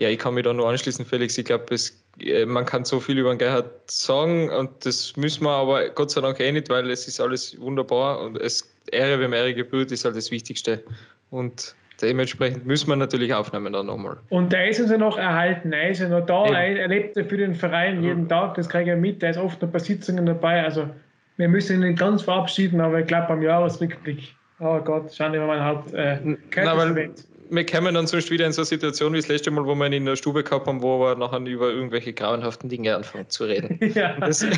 ja, 0.00 0.10
ich 0.10 0.18
kann 0.18 0.34
mich 0.34 0.44
da 0.44 0.52
nur 0.52 0.68
anschließen, 0.68 1.06
Felix. 1.06 1.38
Ich 1.38 1.46
glaube, 1.46 1.74
äh, 2.18 2.44
man 2.44 2.66
kann 2.66 2.84
so 2.84 3.00
viel 3.00 3.18
über 3.18 3.32
den 3.32 3.38
Gerhard 3.38 3.70
sagen 3.90 4.50
und 4.50 4.84
das 4.84 5.16
müssen 5.16 5.44
wir 5.44 5.50
aber 5.50 5.88
Gott 5.90 6.10
sei 6.10 6.20
Dank 6.20 6.40
eh 6.40 6.52
nicht, 6.52 6.68
weil 6.68 6.90
es 6.90 7.08
ist 7.08 7.20
alles 7.20 7.58
wunderbar 7.58 8.20
und 8.20 8.36
es 8.36 8.73
Ehre, 8.92 9.20
wem 9.20 9.32
Ehre 9.32 9.54
gebührt, 9.54 9.92
ist 9.92 10.04
halt 10.04 10.16
das 10.16 10.30
Wichtigste. 10.30 10.82
Und 11.30 11.74
dementsprechend 12.00 12.66
müssen 12.66 12.88
wir 12.88 12.96
natürlich 12.96 13.32
aufnehmen 13.32 13.72
dann 13.72 13.86
nochmal. 13.86 14.16
Und 14.30 14.52
der 14.52 14.68
ist 14.68 14.80
uns 14.80 14.90
ja 14.90 14.98
noch 14.98 15.16
erhalten, 15.16 15.72
er 15.72 15.90
ist 15.90 16.00
ja 16.00 16.08
noch 16.08 16.26
da, 16.26 16.46
Eben. 16.46 16.76
er 16.76 16.88
lebt 16.88 17.16
ja 17.16 17.24
für 17.24 17.36
den 17.36 17.54
Verein 17.54 18.02
jeden 18.02 18.28
Tag, 18.28 18.54
das 18.54 18.68
kriege 18.68 18.94
ich 18.94 19.00
mit, 19.00 19.22
er 19.22 19.30
ist 19.30 19.38
oft 19.38 19.60
noch 19.62 19.68
bei 19.70 19.78
Sitzungen 19.78 20.26
dabei, 20.26 20.62
also 20.62 20.88
wir 21.36 21.48
müssen 21.48 21.76
ihn 21.76 21.88
nicht 21.88 21.98
ganz 21.98 22.22
verabschieden, 22.22 22.80
aber 22.80 23.00
ich 23.00 23.06
glaube, 23.06 23.28
beim 23.28 23.42
Jahresrückblick, 23.42 24.34
oh 24.60 24.78
Gott, 24.80 25.12
schauen 25.14 25.32
wir 25.32 25.40
mal 25.46 25.62
halt, 25.62 25.92
äh, 25.94 26.18
Na, 26.56 26.76
weil 26.76 27.10
wir 27.50 27.66
kommen 27.66 27.94
dann 27.94 28.06
sonst 28.06 28.30
wieder 28.30 28.46
in 28.46 28.52
so 28.52 28.62
eine 28.62 28.66
Situation 28.66 29.12
wie 29.12 29.18
das 29.18 29.28
letzte 29.28 29.50
Mal, 29.50 29.64
wo 29.64 29.74
wir 29.74 29.86
ihn 29.86 29.92
in 29.92 30.04
der 30.04 30.16
Stube 30.16 30.42
gehabt 30.42 30.66
haben, 30.66 30.82
wo 30.82 31.00
wir 31.00 31.16
nachher 31.16 31.40
über 31.40 31.70
irgendwelche 31.70 32.12
grauenhaften 32.12 32.68
Dinge 32.68 32.94
anfangen 32.96 33.28
zu 33.28 33.44
reden. 33.44 33.78
ja, 33.94 34.18
das, 34.18 34.40
so, 34.40 34.48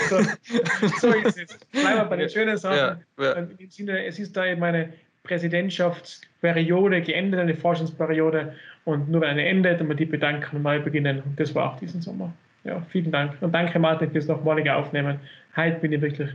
so, 1.01 1.09
ist 1.09 1.39
es. 1.39 1.59
Bleiben 1.73 1.99
wir 1.99 2.05
bei 2.05 2.17
den 2.17 2.29
schönen 2.29 2.57
Sachen. 2.57 2.77
Ja, 2.77 3.01
ja. 3.19 3.33
Im 3.33 3.71
Sinne, 3.71 4.07
es 4.07 4.19
ist 4.19 4.37
da 4.37 4.47
eben 4.47 4.63
eine 4.63 4.93
Präsidentschaftsperiode 5.25 7.03
geendet, 7.03 7.41
eine 7.41 7.55
Forschungsperiode 7.55 8.55
und 8.85 9.09
nur 9.09 9.21
wenn 9.21 9.31
eine 9.31 9.47
endet 9.47 9.81
und 9.81 9.89
wir 9.89 9.97
die 9.97 10.07
bedanken 10.07 10.57
und 10.57 10.63
neu 10.63 10.81
beginnen. 10.81 11.23
Und 11.25 11.39
das 11.39 11.55
war 11.55 11.73
auch 11.73 11.79
diesen 11.79 12.01
Sommer. 12.01 12.33
Ja, 12.65 12.85
vielen 12.91 13.13
Dank. 13.13 13.33
Und 13.41 13.53
danke 13.53 13.79
Martin 13.79 14.11
fürs 14.11 14.27
nochmalige 14.27 14.75
Aufnehmen. 14.75 15.21
Heute 15.57 15.79
bin 15.81 15.93
ich 15.93 16.01
wirklich 16.01 16.31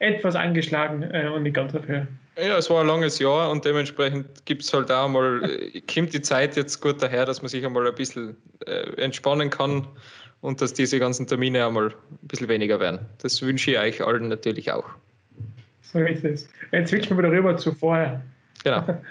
etwas 0.00 0.34
angeschlagen 0.34 1.02
äh, 1.02 1.28
und 1.28 1.44
nicht 1.44 1.54
ganz 1.54 1.74
auf 1.74 1.86
Höhe. 1.86 2.08
Ja, 2.36 2.56
es 2.56 2.70
war 2.70 2.80
ein 2.80 2.86
langes 2.86 3.18
Jahr 3.18 3.50
und 3.50 3.64
dementsprechend 3.64 4.46
gibt 4.46 4.62
es 4.62 4.72
halt 4.72 4.90
auch 4.90 5.08
mal, 5.08 5.42
äh, 5.44 5.80
kommt 5.82 6.12
die 6.14 6.22
Zeit 6.22 6.56
jetzt 6.56 6.80
gut 6.80 7.02
daher, 7.02 7.26
dass 7.26 7.42
man 7.42 7.48
sich 7.48 7.64
einmal 7.64 7.86
ein 7.86 7.94
bisschen 7.94 8.36
äh, 8.66 8.90
entspannen 8.96 9.50
kann 9.50 9.86
und 10.40 10.62
dass 10.62 10.72
diese 10.72 10.98
ganzen 10.98 11.26
Termine 11.26 11.66
einmal 11.66 11.88
ein 11.88 12.28
bisschen 12.28 12.48
weniger 12.48 12.80
werden. 12.80 13.00
Das 13.18 13.40
wünsche 13.42 13.72
ich 13.72 13.78
euch 13.78 14.06
allen 14.06 14.28
natürlich 14.28 14.72
auch. 14.72 14.88
So 15.82 15.98
ist 15.98 16.24
es. 16.24 16.48
Jetzt 16.72 16.90
switchen 16.90 17.16
wir 17.16 17.24
wieder 17.24 17.32
rüber 17.32 17.56
zu 17.56 17.74
vorher. 17.74 18.22
Genau. 18.64 18.86
hat 18.86 19.02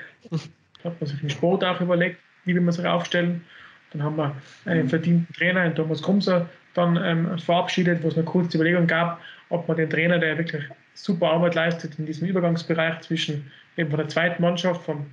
man 0.99 1.05
sich 1.05 1.19
den 1.19 1.29
Sport 1.29 1.63
auch 1.63 1.79
überlegt, 1.81 2.17
wie 2.45 2.55
wir 2.55 2.71
sich 2.71 2.85
aufstellen. 2.85 3.43
Dann 3.91 4.01
haben 4.01 4.17
wir 4.17 4.35
einen 4.65 4.89
verdienten 4.89 5.31
Trainer, 5.35 5.61
einen 5.61 5.75
Thomas 5.75 6.01
Krumser, 6.01 6.49
dann 6.73 6.97
ähm, 7.03 7.37
verabschiedet, 7.37 8.01
wo 8.01 8.07
es 8.07 8.15
eine 8.15 8.23
kurze 8.23 8.57
Überlegung 8.57 8.87
gab, 8.87 9.19
ob 9.49 9.67
man 9.67 9.77
den 9.77 9.89
Trainer, 9.89 10.19
der 10.19 10.37
wirklich 10.37 10.63
super 10.93 11.31
Arbeit 11.31 11.55
leistet 11.55 11.97
in 11.97 12.05
diesem 12.05 12.27
Übergangsbereich 12.27 13.01
zwischen 13.01 13.51
eben 13.77 13.89
von 13.89 13.99
der 13.99 14.07
zweiten 14.07 14.41
Mannschaft, 14.41 14.83
vom, 14.83 15.07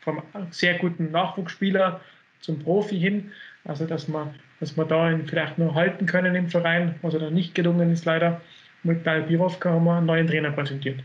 vom 0.00 0.22
sehr 0.50 0.74
guten 0.74 1.10
Nachwuchsspieler 1.10 2.00
zum 2.40 2.58
Profi 2.58 2.98
hin, 2.98 3.30
also 3.64 3.86
dass 3.86 4.08
man, 4.08 4.34
dass 4.60 4.76
man 4.76 4.88
da 4.88 5.10
ihn 5.10 5.26
vielleicht 5.26 5.58
noch 5.58 5.74
halten 5.74 6.06
können 6.06 6.34
im 6.34 6.48
Verein, 6.48 6.96
was 7.02 7.14
er 7.14 7.20
dann 7.20 7.34
nicht 7.34 7.54
gelungen 7.54 7.92
ist 7.92 8.04
leider. 8.04 8.40
Mit 8.82 9.06
Daniel 9.06 9.26
Birovka 9.26 9.70
haben 9.70 9.84
wir 9.84 9.96
einen 9.96 10.06
neuen 10.06 10.26
Trainer 10.26 10.52
präsentiert. 10.52 11.00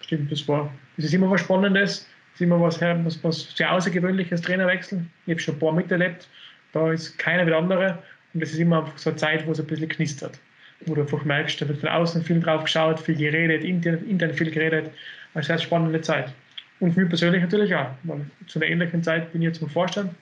Stimmt, 0.00 0.30
das 0.30 0.46
war, 0.48 0.72
das 0.96 1.06
ist 1.06 1.14
immer 1.14 1.30
was 1.30 1.40
Spannendes, 1.40 2.08
das 2.32 2.34
ist 2.34 2.40
immer 2.42 2.60
was, 2.60 2.80
was, 2.80 3.24
was 3.24 3.56
sehr 3.56 3.72
Außergewöhnliches 3.72 4.42
Trainerwechseln. 4.42 5.10
Ich 5.26 5.32
habe 5.32 5.40
schon 5.40 5.54
ein 5.54 5.58
paar 5.58 5.72
miterlebt, 5.72 6.28
da 6.72 6.92
ist 6.92 7.18
keiner 7.18 7.44
wie 7.46 7.50
der 7.50 7.58
andere 7.58 7.98
und 8.32 8.42
das 8.42 8.52
ist 8.52 8.58
immer 8.58 8.90
so 8.96 9.10
eine 9.10 9.16
Zeit, 9.16 9.46
wo 9.46 9.52
es 9.52 9.60
ein 9.60 9.66
bisschen 9.66 9.88
knistert 9.88 10.38
wo 10.84 10.94
du 10.94 11.02
einfach 11.02 11.24
merkst, 11.24 11.60
da 11.60 11.68
wird 11.68 11.78
von 11.78 11.88
außen 11.88 12.22
viel 12.22 12.40
drauf 12.40 12.64
geschaut, 12.64 13.00
viel 13.00 13.16
geredet, 13.16 13.64
intern, 13.64 14.04
intern 14.08 14.32
viel 14.34 14.50
geredet. 14.50 14.90
Eine 15.34 15.44
sehr 15.44 15.58
spannende 15.58 16.00
Zeit. 16.00 16.32
Und 16.80 16.92
für 16.92 17.00
mich 17.00 17.08
persönlich 17.08 17.42
natürlich 17.42 17.74
auch, 17.74 17.90
weil 18.02 18.26
zu 18.46 18.58
einer 18.58 18.70
ähnlichen 18.70 19.02
Zeit 19.02 19.32
bin 19.32 19.42
ich 19.42 19.54
zum 19.54 19.68
Vorstand 19.68 20.14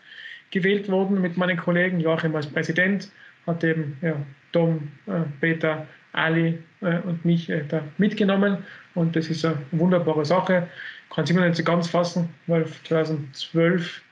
gewählt 0.51 0.89
worden 0.89 1.21
mit 1.21 1.37
meinen 1.37 1.57
Kollegen, 1.57 2.01
Joachim 2.01 2.35
als 2.37 2.47
Präsident, 2.47 3.11
hat 3.47 3.65
eben 3.65 3.97
ja, 4.03 4.15
Tom, 4.53 4.89
äh, 5.07 5.23
Peter, 5.41 5.87
Ali 6.13 6.59
äh, 6.81 6.99
und 7.01 7.25
mich 7.25 7.51
äh, 7.51 7.65
da 7.69 7.83
mitgenommen 7.99 8.59
und 8.95 9.17
das 9.17 9.29
ist 9.29 9.45
eine 9.45 9.59
wunderbare 9.73 10.25
Sache. 10.25 10.69
Kann 11.11 11.27
sich 11.27 11.37
immer 11.37 11.47
nicht 11.47 11.57
so 11.57 11.65
ganz 11.65 11.89
fassen, 11.89 12.29
weil 12.47 12.67
2012 12.85 14.03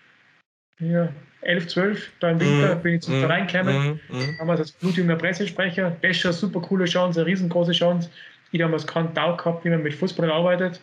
ja, 0.80 1.08
11, 1.42 1.68
12, 1.68 2.12
da 2.20 2.30
im 2.30 2.40
Winter, 2.40 2.76
mhm. 2.76 2.82
bin 2.82 2.94
ich 2.94 3.02
zum 3.02 3.16
mhm. 3.16 3.20
Verein 3.20 3.46
gekommen. 3.46 4.00
Damals 4.38 4.60
als 4.60 4.72
blutjünger 4.72 5.16
Pressesprecher. 5.16 5.90
Bescher, 5.90 6.32
super 6.32 6.60
coole 6.60 6.84
Chance, 6.84 7.20
eine 7.20 7.28
riesengroße 7.28 7.72
Chance. 7.72 8.10
Ich 8.52 8.60
damals 8.60 8.86
keinen 8.86 9.14
Tau 9.14 9.36
gehabt, 9.36 9.64
wie 9.64 9.70
man 9.70 9.82
mit 9.82 9.94
Fußball 9.94 10.30
arbeitet. 10.30 10.80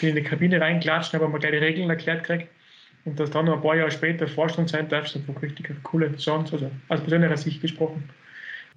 Bin 0.00 0.10
in 0.10 0.16
die 0.16 0.22
Kabine 0.22 0.60
reinklatscht, 0.60 1.12
habe 1.14 1.28
mir 1.28 1.38
gleich 1.38 1.52
die 1.52 1.58
Regeln 1.58 1.90
erklärt 1.90 2.24
gekriegt. 2.24 2.48
Und 3.04 3.18
das 3.18 3.30
dann 3.30 3.46
noch 3.46 3.54
ein 3.54 3.62
paar 3.62 3.74
Jahre 3.76 3.90
später 3.90 4.28
Vorstand 4.28 4.70
sein 4.70 4.88
darf, 4.88 5.06
ist 5.06 5.16
einfach 5.16 5.40
richtig 5.42 5.70
eine 5.70 5.80
coole 5.80 6.14
Chance, 6.16 6.52
also 6.52 6.70
aus 6.88 7.00
persönlicher 7.00 7.36
Sicht 7.36 7.60
gesprochen. 7.60 8.08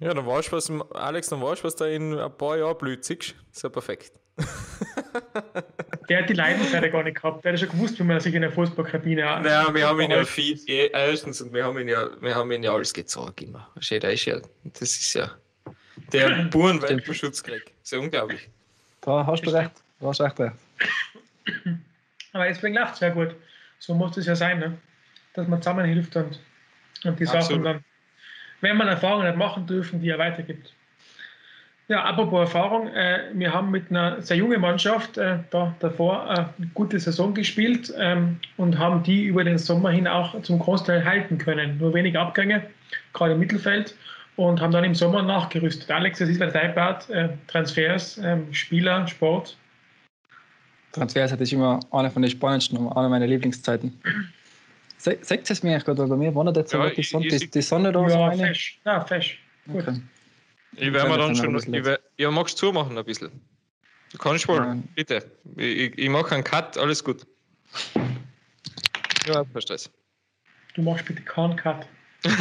Ja, 0.00 0.12
dann 0.12 0.26
weißt 0.26 0.52
du, 0.52 0.56
was, 0.56 0.70
Alex, 0.94 1.28
dann 1.28 1.40
weißt 1.40 1.62
du, 1.62 1.66
was 1.66 1.76
da 1.76 1.86
in 1.86 2.18
ein 2.18 2.36
paar 2.36 2.58
Jahren 2.58 2.76
blüht. 2.76 3.04
Siehst 3.04 3.30
du? 3.30 3.34
Ist 3.52 3.62
ja 3.62 3.68
perfekt. 3.68 4.12
Der 6.08 6.20
hat 6.20 6.28
die 6.28 6.34
Leidensseite 6.34 6.90
gar 6.90 7.02
nicht 7.02 7.16
gehabt. 7.16 7.44
Der 7.44 7.52
hat 7.52 7.60
schon 7.60 7.68
gewusst, 7.68 7.98
wie 7.98 8.04
man 8.04 8.20
sich 8.20 8.34
in 8.34 8.42
der 8.42 8.52
Fußballkabine 8.52 9.28
hat. 9.28 9.42
Naja, 9.42 9.74
wir 9.74 9.86
haben 9.86 10.00
ihn 10.00 10.10
ja 10.10 10.24
viel, 10.24 10.58
erstens, 10.92 11.40
und 11.40 11.52
wir 11.52 11.64
haben 11.64 11.78
ihn 11.78 11.88
ja, 11.88 12.08
wir 12.20 12.34
haben 12.34 12.50
ihn 12.52 12.62
ja 12.62 12.72
alles 12.72 12.92
gezogen 12.92 13.46
immer. 13.46 13.68
Der 13.90 14.12
ist 14.12 14.24
ja, 14.24 14.40
das 14.64 14.82
ist 14.82 15.14
ja 15.14 15.30
der 16.12 16.44
buren 16.44 16.80
Weltbeschutzkrieg. 16.82 17.64
Das 17.64 17.74
ist 17.84 17.92
ja 17.92 17.98
unglaublich. 17.98 18.48
Da 19.00 19.26
hast 19.26 19.42
du 19.42 19.50
recht. 19.50 19.72
Da 20.00 20.06
hast 20.06 20.20
du 20.20 20.24
recht 20.24 20.38
recht. 20.38 20.56
Aber 22.32 22.46
deswegen 22.46 22.74
läuft 22.74 22.94
es 22.94 22.98
sehr 22.98 23.10
gut. 23.10 23.34
So 23.78 23.94
muss 23.94 24.16
es 24.16 24.26
ja 24.26 24.36
sein, 24.36 24.58
ne? 24.58 24.78
dass 25.36 25.46
man 25.48 25.60
zusammenhilft 25.62 26.16
und, 26.16 26.40
und 27.04 27.20
die 27.20 27.26
Absolut. 27.26 27.44
Sachen 27.44 27.64
dann, 27.64 27.84
wenn 28.60 28.76
man 28.76 28.88
Erfahrungen 28.88 29.26
hat 29.26 29.36
machen 29.36 29.66
dürfen, 29.66 30.00
die 30.00 30.08
er 30.08 30.18
weitergibt. 30.18 30.72
Ja, 31.88 32.02
apropos 32.02 32.40
Erfahrung, 32.40 32.88
äh, 32.88 33.30
wir 33.34 33.54
haben 33.54 33.70
mit 33.70 33.90
einer 33.90 34.20
sehr 34.20 34.36
jungen 34.36 34.60
Mannschaft 34.60 35.18
äh, 35.18 35.38
da 35.50 35.72
davor 35.78 36.24
äh, 36.24 36.32
eine 36.58 36.70
gute 36.74 36.98
Saison 36.98 37.32
gespielt 37.32 37.94
ähm, 37.96 38.40
und 38.56 38.76
haben 38.76 39.04
die 39.04 39.24
über 39.24 39.44
den 39.44 39.56
Sommer 39.56 39.90
hin 39.90 40.08
auch 40.08 40.40
zum 40.42 40.58
Großteil 40.58 41.04
halten 41.04 41.38
können. 41.38 41.78
Nur 41.78 41.94
wenige 41.94 42.18
Abgänge, 42.18 42.62
gerade 43.12 43.34
im 43.34 43.38
Mittelfeld, 43.38 43.94
und 44.34 44.60
haben 44.60 44.72
dann 44.72 44.82
im 44.82 44.96
Sommer 44.96 45.22
nachgerüstet. 45.22 45.88
Alex, 45.88 46.18
das 46.18 46.28
ist 46.28 46.40
dein 46.40 46.74
Part, 46.74 47.08
äh, 47.10 47.28
Transfers, 47.46 48.18
ähm, 48.18 48.52
Spieler, 48.52 49.06
Sport. 49.06 49.56
Transfers 50.90 51.30
hatte 51.30 51.44
ich 51.44 51.52
immer 51.52 51.78
eine 51.92 52.10
von 52.10 52.22
den 52.22 52.30
spannendsten, 52.32 52.88
eine 52.88 53.08
meiner 53.08 53.28
Lieblingszeiten. 53.28 53.96
Seht 54.98 55.30
ihr 55.30 55.40
es 55.50 55.62
mir 55.62 55.78
gerade, 55.78 56.04
bei 56.04 56.16
mir 56.16 56.34
wandert 56.34 56.56
jetzt 56.56 56.72
ja, 56.72 56.90
die, 56.90 57.02
Sonne, 57.04 57.28
die, 57.28 57.48
die 57.48 57.62
Sonne 57.62 57.92
da 57.92 58.02
ja, 58.02 58.08
so 58.08 58.24
rein? 58.24 58.38
Fesch. 58.38 58.80
Ja, 58.84 59.00
fesch. 59.02 59.38
Okay. 59.72 60.00
Ich 60.76 60.92
werde 60.92 61.08
mir 61.08 61.18
dann 61.18 61.34
schon. 61.34 61.56
Ich 61.74 61.84
werd, 61.84 62.02
ja, 62.16 62.30
magst 62.30 62.60
du 62.60 62.66
zumachen 62.66 62.96
ein 62.96 63.04
bisschen? 63.04 63.30
Du 64.12 64.18
kannst 64.18 64.46
wohl, 64.48 64.60
Nein. 64.60 64.88
bitte. 64.94 65.30
Ich, 65.56 65.98
ich 65.98 66.08
mache 66.08 66.34
einen 66.34 66.44
Cut, 66.44 66.78
alles 66.78 67.02
gut. 67.02 67.26
Ja, 69.26 69.44
kein 69.44 69.62
Stress. 69.62 69.90
Du 70.74 70.82
machst 70.82 71.04
bitte 71.06 71.22
keinen 71.22 71.56
Cut. 71.56 71.86
ich 72.24 72.32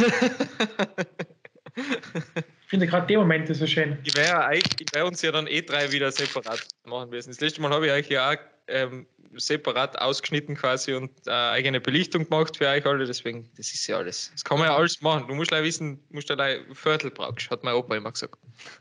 finde 2.67 2.87
gerade 2.87 3.07
die 3.07 3.17
Momente 3.17 3.55
so 3.55 3.65
schön. 3.65 3.97
Ich 4.03 4.15
wäre 4.15 4.59
wär 4.93 5.05
uns 5.05 5.21
ja 5.21 5.31
dann 5.31 5.47
eh 5.47 5.61
drei 5.61 5.91
wieder 5.91 6.11
separat 6.11 6.67
machen 6.85 7.09
müssen. 7.09 7.29
Das 7.29 7.39
letzte 7.39 7.61
Mal 7.61 7.71
habe 7.71 7.87
ich 7.87 7.91
euch 7.93 8.09
ja 8.09 8.31
auch 8.31 8.37
ähm, 8.67 9.05
separat 9.37 9.99
ausgeschnitten 9.99 10.55
quasi 10.55 10.93
und 10.93 11.11
äh, 11.27 11.31
eigene 11.31 11.81
Belichtung 11.81 12.27
gemacht 12.29 12.57
für 12.57 12.67
euch 12.67 12.85
alle. 12.85 13.05
Deswegen, 13.05 13.49
das 13.57 13.73
ist 13.73 13.87
ja 13.87 13.97
alles. 13.97 14.31
Das 14.31 14.43
kann 14.43 14.59
man 14.59 14.67
ja 14.67 14.75
alles 14.75 15.01
machen. 15.01 15.27
Du 15.27 15.35
musst 15.35 15.51
ja 15.51 15.63
wissen, 15.63 15.99
du 16.09 16.15
musst 16.15 16.29
ja 16.29 16.37
Viertel 16.73 17.11
brauchst, 17.11 17.49
hat 17.49 17.63
mein 17.63 17.73
Opa 17.75 17.95
immer 17.95 18.11
gesagt. 18.11 18.35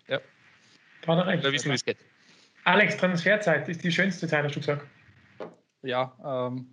Ja. 0.09 0.21
Hat 1.07 1.19
er 1.19 1.27
recht. 1.27 1.45
Da 1.45 1.53
wissen, 1.53 1.71
wie 1.71 1.75
es 1.75 1.85
geht. 1.85 1.99
Alex, 2.65 2.97
Transferzeit 2.97 3.69
ist 3.69 3.85
die 3.85 3.93
schönste 3.93 4.27
Zeit, 4.27 4.45
hast 4.45 4.57
du 4.57 4.61
gesagt. 4.61 4.87
Ja, 5.83 6.13
ähm, 6.25 6.67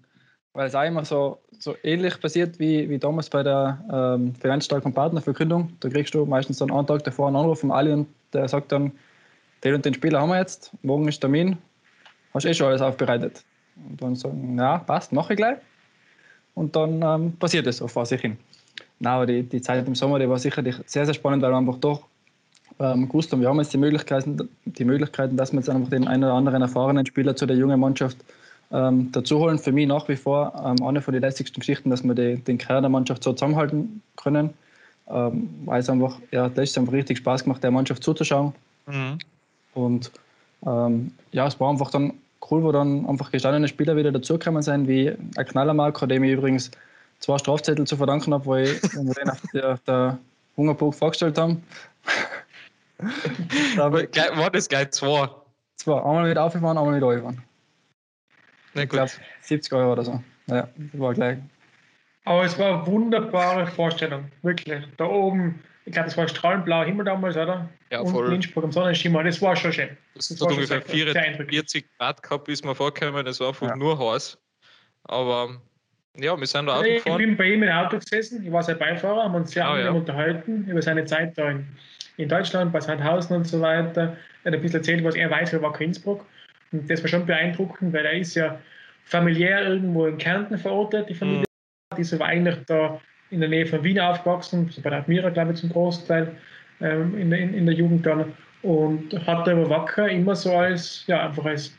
weil 0.53 0.67
es 0.67 0.75
auch 0.75 0.83
immer 0.83 1.03
so, 1.03 1.41
so 1.59 1.75
ähnlich 1.83 2.19
passiert 2.19 2.59
wie, 2.59 2.89
wie 2.89 2.97
damals 2.97 3.29
bei 3.29 3.43
der 3.43 3.83
ähm, 3.91 4.33
finanzstarken 4.35 4.93
Partnerverkündung. 4.93 5.75
Da 5.79 5.89
kriegst 5.89 6.13
du 6.13 6.25
meistens 6.25 6.59
dann 6.59 6.71
einen 6.71 6.87
Tag 6.87 7.03
davor 7.03 7.27
einen 7.27 7.37
Anruf 7.37 7.59
von 7.59 7.71
Ali 7.71 7.91
und 7.91 8.07
der 8.33 8.47
sagt 8.47 8.71
dann, 8.71 8.91
den 9.63 9.75
und 9.75 9.85
den 9.85 9.93
Spieler 9.93 10.21
haben 10.21 10.29
wir 10.29 10.39
jetzt, 10.39 10.71
morgen 10.81 11.07
ist 11.07 11.19
Termin, 11.19 11.57
hast 12.33 12.45
eh 12.45 12.53
schon 12.53 12.67
alles 12.67 12.81
aufbereitet. 12.81 13.43
Und 13.89 14.01
dann 14.01 14.15
sagen, 14.15 14.57
ja, 14.57 14.79
passt, 14.79 15.11
mache 15.11 15.33
ich 15.33 15.37
gleich. 15.37 15.57
Und 16.53 16.75
dann 16.75 17.01
ähm, 17.01 17.33
passiert 17.37 17.67
es 17.67 17.81
auf 17.81 17.93
sich 18.05 18.21
hin. 18.21 18.37
Nein, 18.99 19.13
aber 19.13 19.25
die, 19.25 19.43
die 19.43 19.61
Zeit 19.61 19.87
im 19.87 19.95
Sommer, 19.95 20.19
die 20.19 20.29
war 20.29 20.37
sicherlich 20.37 20.75
sehr, 20.85 21.05
sehr 21.05 21.13
spannend, 21.13 21.41
weil 21.41 21.51
wir 21.51 21.57
einfach 21.57 21.77
doch 21.77 22.05
ähm, 22.79 23.07
gewusst 23.07 23.31
haben, 23.31 23.41
wir 23.41 23.49
haben 23.49 23.57
jetzt 23.59 23.73
die 23.73 23.77
Möglichkeiten, 23.77 24.49
die 24.65 24.85
Möglichkeiten, 24.85 25.37
dass 25.37 25.51
wir 25.51 25.59
jetzt 25.59 25.69
einfach 25.69 25.89
den 25.89 26.07
einen 26.07 26.23
oder 26.23 26.33
anderen 26.33 26.61
erfahrenen 26.61 27.05
Spieler 27.05 27.35
zu 27.35 27.45
der 27.45 27.55
jungen 27.55 27.79
Mannschaft 27.79 28.17
ähm, 28.71 29.11
dazu 29.11 29.39
holen. 29.39 29.59
Für 29.59 29.71
mich 29.71 29.87
nach 29.87 30.07
wie 30.07 30.15
vor 30.15 30.53
ähm, 30.65 30.85
eine 30.85 31.01
von 31.01 31.13
den 31.13 31.21
lässigsten 31.21 31.59
Geschichten, 31.59 31.89
dass 31.89 32.03
wir 32.03 32.15
die, 32.15 32.37
den 32.37 32.57
Kern 32.57 32.83
der 32.83 32.89
Mannschaft 32.89 33.23
so 33.23 33.33
zusammenhalten 33.33 34.01
können. 34.17 34.51
Ähm, 35.09 35.49
weil 35.65 35.81
es 35.81 35.89
einfach, 35.89 36.19
ja, 36.31 36.47
das 36.47 36.69
ist 36.69 36.77
einfach 36.77 36.93
richtig 36.93 37.17
Spaß 37.17 37.43
gemacht, 37.43 37.63
der 37.63 37.71
Mannschaft 37.71 38.03
zuzuschauen. 38.03 38.53
Mhm. 38.87 39.17
Und 39.73 40.11
ähm, 40.65 41.11
ja, 41.31 41.47
es 41.47 41.59
war 41.59 41.69
einfach 41.69 41.91
dann 41.91 42.13
cool, 42.49 42.63
wo 42.63 42.71
dann 42.71 43.05
einfach 43.07 43.31
gestandene 43.31 43.67
Spieler 43.67 43.95
wieder 43.95 44.11
dazugekommen 44.11 44.61
sind, 44.61 44.87
wie 44.87 45.09
ein 45.09 45.45
Knallermarker, 45.45 46.07
dem 46.07 46.23
ich 46.23 46.31
übrigens 46.31 46.71
zwei 47.19 47.37
Strafzettel 47.37 47.85
zu 47.85 47.97
verdanken 47.97 48.33
habe, 48.33 48.45
weil 48.45 48.63
ich, 48.63 48.81
wir 48.81 49.13
den 49.13 49.29
auf 49.29 49.41
der, 49.53 49.77
der 49.87 50.17
Hungerburg 50.57 50.95
vorgestellt 50.95 51.37
haben. 51.37 51.63
da 53.77 53.91
war 53.91 54.49
das 54.49 54.67
gleich 54.67 54.91
zwei? 54.91 55.29
Zwei. 55.75 55.97
Einmal 55.97 56.27
mit 56.27 56.37
aufgefahren, 56.37 56.77
einmal 56.77 56.93
mit 56.93 57.03
aufgefahren. 57.03 57.41
Na 58.73 58.81
gut. 58.81 58.83
Ich 58.83 58.89
glaube 58.89 59.11
70 59.41 59.73
Euro 59.73 59.93
oder 59.93 60.03
so. 60.03 60.23
Ja, 60.47 60.67
das 60.75 60.99
war 60.99 61.13
gleich. 61.13 61.37
Aber 62.25 62.43
es 62.43 62.57
war 62.59 62.75
eine 62.75 62.87
wunderbare 62.87 63.67
Vorstellung, 63.67 64.25
wirklich. 64.43 64.83
Da 64.97 65.05
oben 65.05 65.59
ich 65.85 65.93
glaube, 65.93 66.07
das 66.07 66.17
war 66.17 66.27
strahlenblauer 66.27 66.85
Himmel 66.85 67.05
damals, 67.05 67.35
oder? 67.35 67.69
Ja, 67.91 68.05
voll. 68.05 68.27
Und 68.27 68.35
Innsbruck 68.35 68.63
am 68.63 68.71
Sonnenschimmer, 68.71 69.23
das 69.23 69.41
war 69.41 69.55
schon 69.55 69.73
schön. 69.73 69.97
Das, 70.15 70.27
das 70.27 70.41
hat 70.41 70.51
ungefähr 70.51 70.81
44 70.81 71.85
Grad 71.97 72.21
gehabt, 72.21 72.45
bis 72.45 72.63
wir 72.63 72.75
vorgekommen, 72.75 73.25
das 73.25 73.39
war 73.39 73.49
einfach 73.49 73.69
ja. 73.69 73.75
nur 73.75 73.97
heiß. 73.97 74.37
Aber 75.03 75.59
ja, 76.17 76.39
wir 76.39 76.47
sind 76.47 76.67
da 76.67 76.79
auch 76.79 76.83
Ich 76.83 77.03
bin 77.03 77.35
bei 77.35 77.45
ihm 77.45 77.63
im 77.63 77.69
Auto 77.69 77.97
gesessen, 77.97 78.45
ich 78.45 78.51
war 78.51 78.61
sein 78.61 78.77
Beifahrer, 78.77 79.23
haben 79.23 79.35
uns 79.35 79.51
sehr 79.51 79.67
ah, 79.67 79.79
ja. 79.79 79.91
unterhalten 79.91 80.67
über 80.67 80.81
seine 80.81 81.05
Zeit 81.05 81.37
da 81.37 81.49
in, 81.49 81.67
in 82.17 82.29
Deutschland, 82.29 82.71
bei 82.71 82.79
Sandhausen 82.79 83.37
und 83.37 83.47
so 83.47 83.59
weiter. 83.61 84.17
Er 84.43 84.51
hat 84.51 84.57
ein 84.57 84.61
bisschen 84.61 84.79
erzählt, 84.79 85.03
was 85.03 85.15
er 85.15 85.31
weiß, 85.31 85.53
er 85.53 85.61
war 85.61 85.79
Innsbruck. 85.79 86.25
Und 86.71 86.89
das 86.89 87.01
war 87.01 87.09
schon 87.09 87.25
beeindruckend, 87.25 87.93
weil 87.93 88.05
er 88.05 88.13
ist 88.13 88.35
ja 88.35 88.59
familiär 89.05 89.67
irgendwo 89.67 90.05
in 90.05 90.17
Kärnten 90.17 90.57
verortet, 90.57 91.09
die 91.09 91.15
Familie. 91.15 91.41
Mhm. 91.41 91.95
Die 91.97 92.01
ist 92.01 92.13
aber 92.13 92.25
eigentlich 92.25 92.57
da 92.67 93.01
in 93.31 93.39
der 93.39 93.49
Nähe 93.49 93.65
von 93.65 93.83
Wien 93.83 93.99
aufgewachsen, 93.99 94.69
so 94.69 94.81
bei 94.81 94.89
der 94.89 94.99
Admira, 94.99 95.29
glaube 95.29 95.53
ich, 95.53 95.59
zum 95.59 95.69
Großteil 95.69 96.35
ähm, 96.81 97.17
in, 97.17 97.29
der, 97.29 97.39
in, 97.39 97.53
in, 97.53 97.65
der 97.65 97.75
Jugend 97.75 98.05
dann. 98.05 98.33
Und 98.61 99.13
hat 99.25 99.49
aber 99.49 99.69
Wacker 99.69 100.07
immer 100.07 100.35
so 100.35 100.55
als, 100.55 101.03
ja, 101.07 101.27
einfach 101.27 101.45
als, 101.45 101.75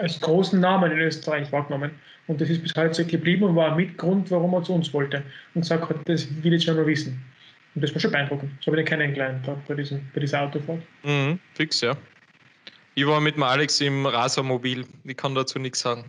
als 0.00 0.18
großen 0.20 0.58
Namen 0.58 0.92
in 0.92 0.98
Österreich 0.98 1.50
wahrgenommen. 1.52 1.90
Und 2.26 2.40
das 2.40 2.48
ist 2.48 2.62
bis 2.62 2.74
heute 2.74 2.94
so 2.94 3.04
geblieben 3.04 3.44
und 3.44 3.56
war 3.56 3.76
mit 3.76 3.98
Grund, 3.98 4.30
warum 4.30 4.54
er 4.54 4.62
zu 4.62 4.72
uns 4.72 4.92
wollte. 4.94 5.22
Und 5.54 5.60
gesagt 5.62 5.88
hat, 5.88 5.96
das 6.06 6.26
will 6.42 6.54
ich 6.54 6.64
schon 6.64 6.76
mal 6.76 6.86
wissen. 6.86 7.22
Und 7.74 7.84
das 7.84 7.92
war 7.92 8.00
schon 8.00 8.10
beeindruckend. 8.12 8.50
So 8.60 8.72
habe 8.72 8.80
ich 8.80 8.88
den 8.88 8.98
kennengelernt 8.98 9.46
bei, 9.66 9.74
bei 9.76 10.20
dieser 10.20 10.42
Autofahrt. 10.42 10.80
Mhm, 11.04 11.38
fix, 11.54 11.82
ja. 11.82 11.94
Ich 12.98 13.06
war 13.06 13.20
mit 13.20 13.36
dem 13.36 13.42
Alex 13.42 13.82
im 13.82 14.06
Rasermobil. 14.06 14.86
Ich 15.04 15.16
kann 15.18 15.34
dazu 15.34 15.58
nichts 15.58 15.80
sagen. 15.80 16.06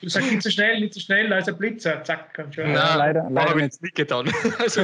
du 0.00 0.08
sagst 0.08 0.30
nicht 0.30 0.40
so 0.40 0.50
schnell, 0.50 0.78
nicht 0.78 0.94
so 0.94 1.00
schnell, 1.00 1.28
da 1.28 1.38
ist 1.38 1.48
ein 1.48 1.58
Blitzer. 1.58 2.04
Zack, 2.04 2.32
ganz 2.32 2.54
schön. 2.54 2.66
Nein, 2.66 2.76
ja, 2.76 2.94
leider, 2.94 3.28
leider 3.28 3.50
habe 3.50 3.64
ich 3.64 3.80
nicht 3.80 3.96
getan. 3.96 4.32
also. 4.60 4.82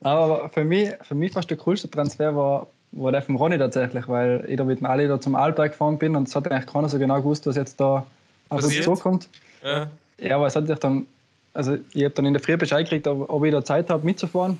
Aber 0.00 0.48
für 0.48 0.64
mich, 0.64 0.88
für 1.02 1.14
mich 1.14 1.32
fast 1.32 1.50
der 1.50 1.58
coolste 1.58 1.90
Transfer 1.90 2.34
war, 2.34 2.66
war 2.92 3.12
der 3.12 3.20
von 3.20 3.36
Ronny 3.36 3.58
tatsächlich, 3.58 4.08
weil 4.08 4.42
ich 4.48 4.56
da 4.56 4.64
mit 4.64 4.80
dem 4.80 4.86
Ali 4.86 5.06
da 5.06 5.20
zum 5.20 5.34
Alberg 5.34 5.72
gefahren 5.72 5.98
bin 5.98 6.16
und 6.16 6.26
es 6.26 6.34
hat 6.34 6.50
eigentlich 6.50 6.72
keiner 6.72 6.88
so 6.88 6.98
genau 6.98 7.18
gewusst, 7.18 7.46
was 7.46 7.56
jetzt 7.56 7.78
da 7.78 8.06
auf 8.48 8.64
uns 8.64 8.80
zukommt. 8.80 9.28
Ja. 9.62 9.90
ja, 10.18 10.36
aber 10.36 10.46
es 10.46 10.56
hat 10.56 10.66
sich 10.66 10.78
dann, 10.78 11.06
also 11.52 11.76
ich 11.92 12.04
habe 12.04 12.14
dann 12.14 12.24
in 12.24 12.32
der 12.32 12.42
Früh 12.42 12.56
Bescheid 12.56 12.86
gekriegt, 12.86 13.06
ob, 13.06 13.28
ob 13.28 13.44
ich 13.44 13.52
da 13.52 13.62
Zeit 13.62 13.90
habe 13.90 14.06
mitzufahren. 14.06 14.58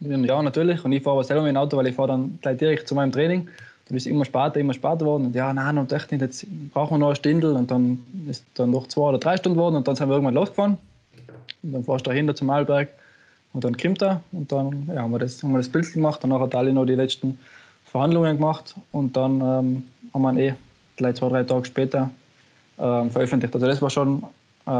Ja, 0.00 0.42
natürlich. 0.42 0.84
Und 0.84 0.92
ich 0.92 1.02
fahre 1.02 1.24
selber 1.24 1.42
mit 1.42 1.50
dem 1.50 1.56
Auto, 1.56 1.76
weil 1.76 1.86
ich 1.86 1.94
fahre 1.94 2.08
dann 2.08 2.38
gleich 2.42 2.58
direkt 2.58 2.88
zu 2.88 2.94
meinem 2.94 3.12
Training. 3.12 3.48
Dann 3.88 3.96
ist 3.96 4.06
es 4.06 4.12
immer 4.12 4.24
später, 4.24 4.56
immer 4.56 4.74
später 4.74 4.98
geworden. 4.98 5.26
Und 5.26 5.34
ja, 5.34 5.52
nein, 5.52 5.78
und 5.78 5.92
echt 5.92 6.10
nicht, 6.12 6.20
jetzt 6.20 6.46
brauchen 6.72 6.94
wir 6.94 6.98
noch 6.98 7.06
eine 7.08 7.16
Stunde. 7.16 7.54
Und 7.54 7.70
dann 7.70 8.04
ist 8.28 8.44
dann 8.54 8.70
noch 8.70 8.88
zwei 8.88 9.08
oder 9.08 9.18
drei 9.18 9.36
Stunden 9.36 9.56
geworden. 9.56 9.76
Und 9.76 9.88
dann 9.88 9.96
sind 9.96 10.08
wir 10.08 10.14
irgendwann 10.14 10.34
losgefahren. 10.34 10.78
Und 11.62 11.72
dann 11.72 11.84
fahrst 11.84 12.06
du 12.06 12.10
dahinter 12.10 12.34
zum 12.34 12.50
Alberg. 12.50 12.88
Und 13.52 13.64
dann 13.64 13.76
kommt 13.76 14.02
er. 14.02 14.22
Und 14.32 14.52
dann 14.52 14.90
ja, 14.92 15.02
haben, 15.02 15.12
wir 15.12 15.18
das, 15.18 15.42
haben 15.42 15.52
wir 15.52 15.58
das 15.58 15.68
Bild 15.68 15.90
gemacht. 15.92 16.20
Danach 16.22 16.40
hat 16.40 16.54
Ali 16.54 16.72
noch 16.72 16.84
die 16.84 16.94
letzten 16.94 17.38
Verhandlungen 17.84 18.36
gemacht. 18.36 18.74
Und 18.92 19.16
dann 19.16 19.40
ähm, 19.40 19.82
haben 20.12 20.22
wir 20.22 20.32
ihn 20.32 20.38
eh 20.38 20.54
gleich 20.96 21.14
zwei, 21.14 21.28
drei 21.28 21.44
Tage 21.44 21.64
später 21.64 22.10
ähm, 22.78 23.10
veröffentlicht. 23.10 23.54
Also 23.54 23.66
das 23.66 23.80
war 23.80 23.90
schon 23.90 24.22
äh, 24.66 24.70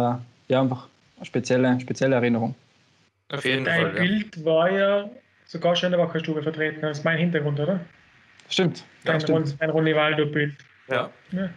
ja, 0.49 0.61
einfach 0.61 0.89
eine 1.16 1.24
spezielle, 1.24 1.80
spezielle 1.80 2.16
Erinnerung. 2.16 2.55
Auf 3.31 3.45
jeden 3.45 3.64
Dein 3.64 3.81
Fall. 3.81 3.91
Bild 3.93 4.37
ja. 4.37 4.45
war 4.45 4.70
ja 4.70 5.11
sogar 5.45 5.74
schon 5.77 5.93
in 5.93 5.99
der 5.99 6.07
Wackerstube 6.07 6.43
vertreten. 6.43 6.81
Das 6.83 6.99
ist 6.99 7.05
mein 7.05 7.18
Hintergrund, 7.18 7.59
oder? 7.59 7.81
Stimmt. 8.49 8.85
Dein, 9.05 9.20
ja, 9.20 9.27
Ron, 9.27 9.55
dein 9.59 9.70
Ronivaldo-Bild. 9.70 10.55
Ja. 10.89 11.11
ja. 11.33 11.49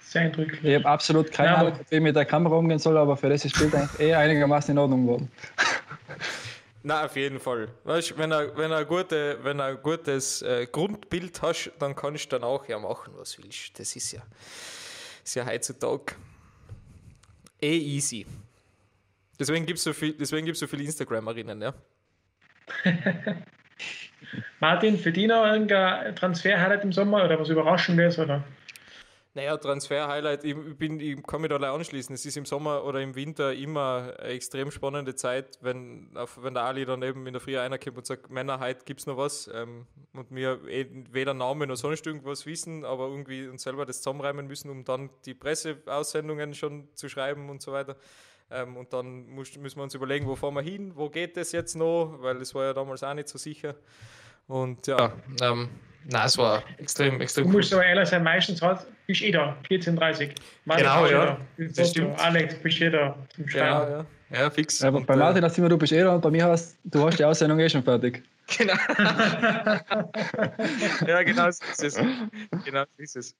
Sehr 0.00 0.22
eindrücklich. 0.22 0.62
Ich 0.62 0.74
habe 0.74 0.86
absolut 0.86 1.30
keine 1.32 1.56
Ahnung, 1.56 1.78
wie 1.88 1.96
ich 1.96 2.02
mit 2.02 2.16
der 2.16 2.24
Kamera 2.24 2.56
umgehen 2.56 2.78
soll, 2.78 2.96
aber 2.96 3.16
für 3.16 3.28
das 3.28 3.44
ist 3.44 3.54
das 3.54 3.62
Bild 3.62 3.74
eigentlich 3.74 4.00
eh 4.00 4.14
einigermaßen 4.14 4.72
in 4.72 4.78
Ordnung 4.78 5.04
geworden. 5.04 5.30
Na, 6.82 7.04
auf 7.04 7.16
jeden 7.16 7.40
Fall. 7.40 7.68
Weißt, 7.84 8.16
wenn 8.16 8.32
er, 8.32 8.56
wenn 8.56 8.70
er 8.70 8.84
gute, 8.84 9.38
wenn 9.42 9.58
er 9.58 9.66
ein 9.66 9.82
gutes 9.82 10.42
äh, 10.42 10.66
Grundbild 10.70 11.42
hast, 11.42 11.72
dann 11.78 11.94
kannst 11.94 12.26
du 12.26 12.38
dann 12.38 12.44
auch 12.44 12.66
ja 12.68 12.78
machen, 12.78 13.12
was 13.16 13.32
du 13.32 13.42
willst. 13.42 13.78
Das 13.78 13.94
ist 13.96 14.12
ja, 14.12 14.22
ist 15.24 15.34
ja 15.34 15.44
heutzutage 15.44 16.14
eh 17.60 17.76
easy. 17.76 18.24
Deswegen 19.38 19.66
gibt 19.66 19.78
es 19.78 19.84
so, 19.84 19.92
viel, 19.92 20.14
so 20.24 20.66
viele 20.66 20.82
Instagramerinnen, 20.84 21.62
ja? 21.62 21.74
Martin, 24.60 24.98
für 24.98 25.12
dich 25.12 25.26
noch 25.26 25.46
irgendein 25.46 26.14
Transfer-Highlight 26.16 26.84
im 26.84 26.92
Sommer 26.92 27.24
oder 27.24 27.38
was 27.38 27.48
Überraschendes? 27.48 28.18
Oder? 28.18 28.44
Naja, 29.34 29.56
Transfer-Highlight, 29.56 30.42
ich, 30.42 30.56
bin, 30.76 30.98
ich 30.98 31.22
kann 31.22 31.40
mich 31.40 31.50
da 31.50 31.72
anschließen. 31.72 32.12
Es 32.12 32.26
ist 32.26 32.36
im 32.36 32.44
Sommer 32.44 32.84
oder 32.84 33.00
im 33.00 33.14
Winter 33.14 33.54
immer 33.54 34.14
eine 34.18 34.30
extrem 34.30 34.72
spannende 34.72 35.14
Zeit, 35.14 35.58
wenn, 35.60 36.10
wenn 36.38 36.54
der 36.54 36.64
Ali 36.64 36.84
dann 36.84 37.02
eben 37.02 37.24
in 37.24 37.34
der 37.34 37.40
Früh 37.40 37.56
reinkommt 37.56 37.98
und 37.98 38.06
sagt, 38.06 38.30
Männer, 38.30 38.58
heute 38.58 38.84
gibt 38.84 38.98
es 38.98 39.06
noch 39.06 39.16
was. 39.16 39.48
Ähm, 39.54 39.86
und 40.12 40.34
wir 40.34 40.66
eh 40.66 40.86
weder 41.12 41.34
Namen 41.34 41.68
noch 41.68 41.76
sonst 41.76 42.04
irgendwas 42.04 42.46
wissen, 42.46 42.84
aber 42.84 43.06
irgendwie 43.06 43.46
uns 43.46 43.62
selber 43.62 43.86
das 43.86 43.98
zusammenreimen 43.98 44.48
müssen, 44.48 44.70
um 44.70 44.84
dann 44.84 45.10
die 45.24 45.34
Presseaussendungen 45.34 46.54
schon 46.54 46.88
zu 46.94 47.08
schreiben 47.08 47.48
und 47.48 47.62
so 47.62 47.70
weiter. 47.70 47.96
Ähm, 48.50 48.76
und 48.76 48.92
dann 48.92 49.28
muss, 49.28 49.54
müssen 49.56 49.76
wir 49.78 49.82
uns 49.82 49.94
überlegen, 49.94 50.26
wo 50.26 50.34
fahren 50.34 50.54
wir 50.54 50.62
hin, 50.62 50.92
wo 50.94 51.08
geht 51.10 51.36
das 51.36 51.52
jetzt 51.52 51.74
noch, 51.76 52.16
weil 52.20 52.38
das 52.38 52.54
war 52.54 52.64
ja 52.64 52.72
damals 52.72 53.02
auch 53.02 53.14
nicht 53.14 53.28
so 53.28 53.36
sicher. 53.38 53.74
Und 54.46 54.86
ja, 54.86 55.12
ähm, 55.42 55.68
nein, 56.04 56.26
es 56.26 56.38
war 56.38 56.62
extrem, 56.78 57.20
extrem 57.20 57.44
Du 57.44 57.50
musst 57.50 57.72
cool. 57.72 57.80
so 57.80 57.82
ehrlich 57.84 58.08
sein, 58.08 58.22
meistens 58.22 58.62
hat, 58.62 58.86
bist 59.06 59.20
eh 59.22 59.30
da, 59.30 59.56
14.30 59.68 60.30
Genau, 60.64 61.06
ja. 61.06 61.38
Das 61.58 61.90
stimmt. 61.90 62.18
Alex, 62.18 62.54
bist 62.54 62.80
eh 62.80 62.88
da 62.88 63.14
zum 63.34 63.46
Schreiben. 63.48 63.86
Genau, 63.86 63.98
ja. 63.98 64.06
Ja, 64.30 64.50
fix. 64.50 64.80
Ja, 64.80 64.90
bei 64.90 65.16
Martin 65.16 65.42
hast 65.42 65.56
du 65.56 65.62
immer, 65.62 65.70
du 65.70 65.78
bist 65.78 65.92
eh 65.92 66.02
da 66.02 66.14
und 66.14 66.20
bei 66.20 66.30
mir 66.30 66.44
hast 66.44 66.76
du 66.84 67.06
hast 67.06 67.18
die 67.18 67.24
Aussendung 67.24 67.58
eh 67.60 67.68
schon 67.68 67.82
fertig. 67.82 68.22
Genau. 68.56 68.72
ja, 71.06 71.22
genau 71.22 71.50
so 71.50 71.62
ist 71.70 71.82
es. 71.82 71.96
Genau 72.64 72.84
so 72.96 73.02
ist 73.02 73.16
es. 73.16 73.36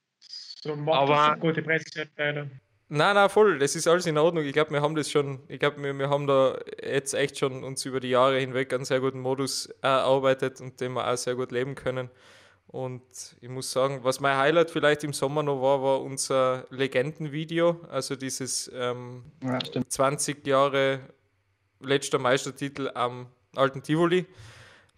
So 0.60 0.74
aber 0.74 1.34
gute 1.40 1.62
Presseabteilung. 1.62 2.50
Nein, 2.90 3.14
nein, 3.16 3.28
voll. 3.28 3.58
Das 3.58 3.76
ist 3.76 3.86
alles 3.86 4.06
in 4.06 4.16
Ordnung. 4.16 4.44
Ich 4.44 4.52
glaube, 4.54 4.70
wir 4.70 4.80
haben 4.80 4.94
das 4.94 5.10
schon, 5.10 5.40
ich 5.48 5.60
glaube, 5.60 5.82
wir, 5.82 5.92
wir 5.98 6.08
haben 6.08 6.26
da 6.26 6.58
jetzt 6.82 7.12
echt 7.12 7.38
schon 7.38 7.62
uns 7.62 7.84
über 7.84 8.00
die 8.00 8.08
Jahre 8.08 8.38
hinweg 8.38 8.72
einen 8.72 8.86
sehr 8.86 9.00
guten 9.00 9.20
Modus 9.20 9.66
erarbeitet 9.82 10.60
und 10.62 10.80
den 10.80 10.94
wir 10.94 11.06
auch 11.06 11.16
sehr 11.16 11.34
gut 11.34 11.52
leben 11.52 11.74
können. 11.74 12.08
Und 12.66 13.02
ich 13.40 13.48
muss 13.48 13.70
sagen, 13.70 14.00
was 14.04 14.20
mein 14.20 14.36
Highlight 14.36 14.70
vielleicht 14.70 15.04
im 15.04 15.12
Sommer 15.12 15.42
noch 15.42 15.60
war, 15.60 15.82
war 15.82 16.02
unser 16.02 16.66
Legendenvideo. 16.70 17.80
Also 17.90 18.16
dieses 18.16 18.70
ähm, 18.74 19.24
ja, 19.42 19.58
20 19.58 20.46
Jahre 20.46 21.00
letzter 21.80 22.18
Meistertitel 22.18 22.90
am 22.94 23.26
alten 23.54 23.82
Tivoli. 23.82 24.26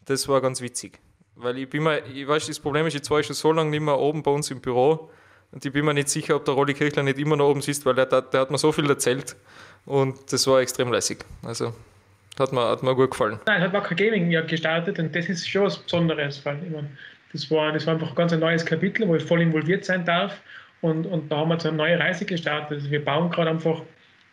Das 0.05 0.28
war 0.28 0.41
ganz 0.41 0.61
witzig. 0.61 1.01
Weil 1.34 1.59
ich 1.59 1.68
bin 1.68 1.82
mir, 1.82 2.05
ich 2.07 2.26
weiß, 2.26 2.47
das 2.47 2.61
Problem 2.61 2.86
ist, 2.86 2.95
jetzt 2.95 3.11
war 3.11 3.18
ich 3.18 3.26
schon 3.26 3.36
so 3.36 3.51
lange 3.51 3.70
nicht 3.70 3.80
mehr 3.80 3.99
oben 3.99 4.22
bei 4.22 4.30
uns 4.30 4.51
im 4.51 4.61
Büro 4.61 5.11
und 5.53 5.64
ich 5.64 5.72
bin 5.72 5.84
mir 5.84 5.94
nicht 5.94 6.09
sicher, 6.09 6.36
ob 6.36 6.44
der 6.44 6.55
Rolli 6.55 6.74
Kirchler 6.74 7.03
nicht 7.03 7.18
immer 7.18 7.36
noch 7.36 7.48
oben 7.48 7.62
sitzt, 7.62 7.84
weil 7.86 7.94
der, 7.94 8.07
der, 8.07 8.22
der 8.22 8.40
hat 8.40 8.51
mir 8.51 8.59
so 8.59 8.72
viel 8.72 8.88
erzählt 8.88 9.36
und 9.86 10.32
das 10.32 10.46
war 10.46 10.61
extrem 10.61 10.92
lässig. 10.92 11.24
Also 11.42 11.74
hat 12.38 12.53
mir, 12.53 12.68
hat 12.68 12.82
mir 12.82 12.94
gut 12.94 13.11
gefallen. 13.11 13.38
Nein, 13.46 13.61
hat 13.61 13.72
Wacker 13.72 13.94
Gaming 13.94 14.30
ja 14.30 14.42
gestartet 14.42 14.98
und 14.98 15.14
das 15.14 15.28
ist 15.28 15.48
schon 15.48 15.64
was 15.64 15.78
Besonderes, 15.78 16.44
weil 16.44 16.59
ich 16.64 16.70
meine, 16.70 16.90
das, 17.32 17.51
war, 17.51 17.72
das 17.72 17.86
war 17.86 17.94
einfach 17.94 18.14
ganz 18.14 18.32
ein 18.32 18.40
neues 18.40 18.64
Kapitel, 18.64 19.07
wo 19.09 19.16
ich 19.16 19.24
voll 19.24 19.40
involviert 19.40 19.84
sein 19.84 20.05
darf 20.05 20.40
und, 20.80 21.07
und 21.07 21.30
da 21.30 21.38
haben 21.38 21.48
wir 21.48 21.61
so 21.61 21.68
eine 21.68 21.76
neue 21.76 21.98
Reise 21.98 22.24
gestartet. 22.24 22.78
Also 22.78 22.90
wir 22.90 23.05
bauen 23.05 23.30
gerade 23.30 23.51
einfach 23.51 23.82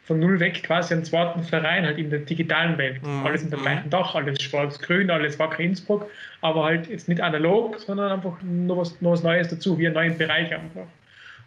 von 0.08 0.20
null 0.20 0.40
weg 0.40 0.64
quasi 0.64 0.94
einen 0.94 1.04
zweiten 1.04 1.44
Verein 1.44 1.86
halt 1.86 1.98
in 1.98 2.10
der 2.10 2.20
digitalen 2.20 2.78
Welt. 2.78 3.04
Mhm. 3.04 3.26
Alles 3.26 3.48
dem 3.48 3.60
mhm. 3.60 3.64
gleichen 3.64 3.90
Dach, 3.90 4.16
alles 4.16 4.42
schwarz-grün, 4.42 5.12
alles 5.12 5.38
Wacker 5.38 5.60
Innsbruck, 5.60 6.10
aber 6.42 6.64
halt 6.64 6.88
jetzt 6.88 7.10
nicht 7.10 7.20
analog, 7.20 7.78
sondern 7.80 8.14
einfach 8.14 8.38
noch 8.42 8.78
was, 8.78 9.02
noch 9.02 9.12
was 9.12 9.24
Neues 9.24 9.50
dazu, 9.50 9.78
wie 9.78 9.88
einen 9.88 9.96
neuen 9.96 10.18
Bereich 10.18 10.54
einfach. 10.54 10.88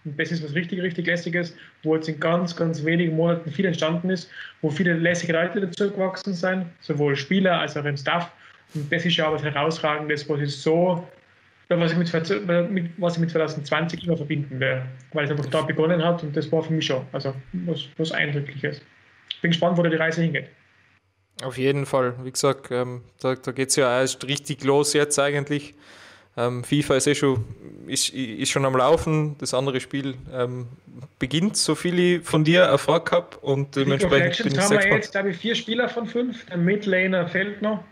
Und 0.05 0.19
das 0.19 0.33
ist 0.33 0.43
was 0.43 0.55
richtig, 0.55 0.81
richtig 0.81 1.07
Lässiges, 1.07 1.55
wo 1.83 1.95
jetzt 1.95 2.09
in 2.09 2.19
ganz, 2.19 2.57
ganz 2.57 2.85
wenigen 2.85 3.17
Monaten 3.17 3.51
viel 3.51 3.67
entstanden 3.67 4.11
ist, 4.11 4.31
wo 4.63 4.71
viele 4.71 4.95
lässige 4.95 5.33
Leute 5.33 5.61
dazu 5.61 5.91
gewachsen 5.91 6.33
sind, 6.33 6.67
sowohl 6.81 7.17
Spieler 7.17 7.61
als 7.61 7.77
auch 7.77 7.85
im 7.85 7.97
Staff. 7.97 8.31
Und 8.75 8.91
das 8.91 9.05
ist 9.05 9.17
ja 9.17 9.31
was 9.33 9.43
Herausragendes, 9.43 10.29
was 10.29 10.41
ich 10.41 10.57
so, 10.57 11.07
was 11.69 11.93
ich 11.93 11.99
mit, 11.99 12.13
was 12.99 13.15
ich 13.15 13.21
mit 13.21 13.31
2020 13.31 14.05
immer 14.07 14.17
verbinden 14.17 14.59
werde, 14.59 14.87
weil 15.13 15.25
es 15.25 15.31
einfach 15.31 15.47
da 15.47 15.63
begonnen 15.63 16.03
hat 16.03 16.23
und 16.23 16.37
das 16.37 16.51
war 16.51 16.63
für 16.63 16.73
mich 16.73 16.87
schon 16.87 17.05
also 17.13 17.35
was, 17.53 17.87
was 17.97 18.13
Eindrückliches. 18.13 18.81
Bin 19.43 19.51
gespannt, 19.51 19.79
wo 19.79 19.83
da 19.83 19.89
die 19.89 19.97
Reise 19.97 20.23
hingeht. 20.23 20.49
Auf 21.43 21.57
jeden 21.57 21.87
Fall. 21.87 22.15
Wie 22.23 22.31
gesagt, 22.31 22.71
ähm, 22.71 23.03
da, 23.21 23.35
da 23.35 23.53
geht 23.53 23.71
es 23.71 23.77
ja 23.77 24.01
erst 24.01 24.27
richtig 24.27 24.63
los 24.65 24.93
jetzt 24.93 25.19
eigentlich. 25.19 25.75
Ähm, 26.41 26.65
FIFA 26.65 26.97
ist 26.97 27.07
eh 27.07 27.15
schon, 27.15 27.45
ist, 27.87 28.11
ist 28.11 28.51
schon 28.51 28.65
am 28.65 28.77
Laufen. 28.77 29.37
Das 29.39 29.53
andere 29.55 29.81
Spiel 29.81 30.15
ähm, 30.33 30.69
beginnt, 31.19 31.57
so 31.57 31.75
viel 31.75 31.99
ich 31.99 32.25
von 32.25 32.45
dir 32.45 32.63
erfahren 32.63 33.11
habe. 33.11 33.37
Und 33.43 33.77
dementsprechend 33.77 34.45
bin 34.45 34.53
ich 34.53 34.59
haben 34.59 34.71
wir 34.71 34.89
jetzt, 34.89 35.13
glaube 35.13 35.31
ich, 35.31 35.37
vier 35.37 35.55
Spieler 35.55 35.89
von 35.89 36.07
fünf. 36.07 36.47
Der 36.47 36.57
Midlaner 36.57 37.29
fehlt 37.29 37.61
noch. 37.63 37.83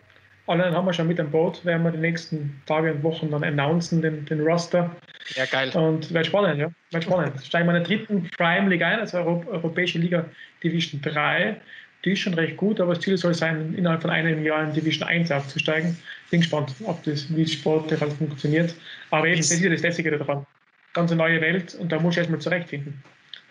Alle 0.47 0.73
haben 0.73 0.87
wir 0.87 0.95
schon 0.95 1.09
mit 1.09 1.21
an 1.21 1.31
Boot. 1.31 1.63
Werden 1.65 1.83
wir 1.83 1.91
die 1.91 1.99
nächsten 1.99 2.63
Tage 2.67 2.93
und 2.93 3.03
Wochen 3.03 3.31
dann 3.31 3.45
announcen, 3.45 4.01
den, 4.01 4.25
den 4.25 4.41
Roster. 4.41 4.91
Ja, 5.35 5.45
geil. 5.45 5.71
Und 5.75 6.13
wird 6.13 6.27
spannend, 6.27 6.59
ja. 6.59 6.71
Wird 6.91 7.05
spannend. 7.05 7.45
Steigen 7.45 7.67
wir 7.69 7.77
in 7.77 7.85
der 7.85 7.87
dritten 7.87 8.31
Prime 8.37 8.71
League 8.71 8.83
ein, 8.83 9.01
also 9.01 9.19
Europäische 9.19 9.99
Liga 9.99 10.25
Division 10.63 11.03
3 11.03 11.61
die 12.05 12.13
ist 12.13 12.21
schon 12.21 12.35
recht 12.35 12.57
gut, 12.57 12.81
aber 12.81 12.95
das 12.95 13.03
Ziel 13.03 13.17
soll 13.17 13.35
sein, 13.35 13.75
innerhalb 13.77 14.03
von 14.03 14.11
einem 14.11 14.45
Jahr 14.45 14.63
in 14.63 14.73
Division 14.73 15.09
1 15.09 15.33
aufzusteigen. 15.33 15.97
Bin 16.31 16.41
gespannt, 16.41 16.74
ob 16.85 17.03
das, 17.05 17.35
wie 17.35 17.47
sportlich 17.47 18.01
halt 18.01 18.12
funktioniert. 18.12 18.74
Aber 19.11 19.26
eben, 19.26 19.39
das 19.39 19.51
ist 19.51 19.61
ja 19.61 19.70
das 19.70 19.83
Lässige 19.83 20.16
daran. 20.16 20.47
Ganz 20.93 21.11
eine 21.11 21.18
neue 21.18 21.41
Welt 21.41 21.74
und 21.74 21.91
da 21.91 21.99
muss 21.99 22.14
ich 22.14 22.18
erstmal 22.18 22.41
zurechtfinden. 22.41 23.03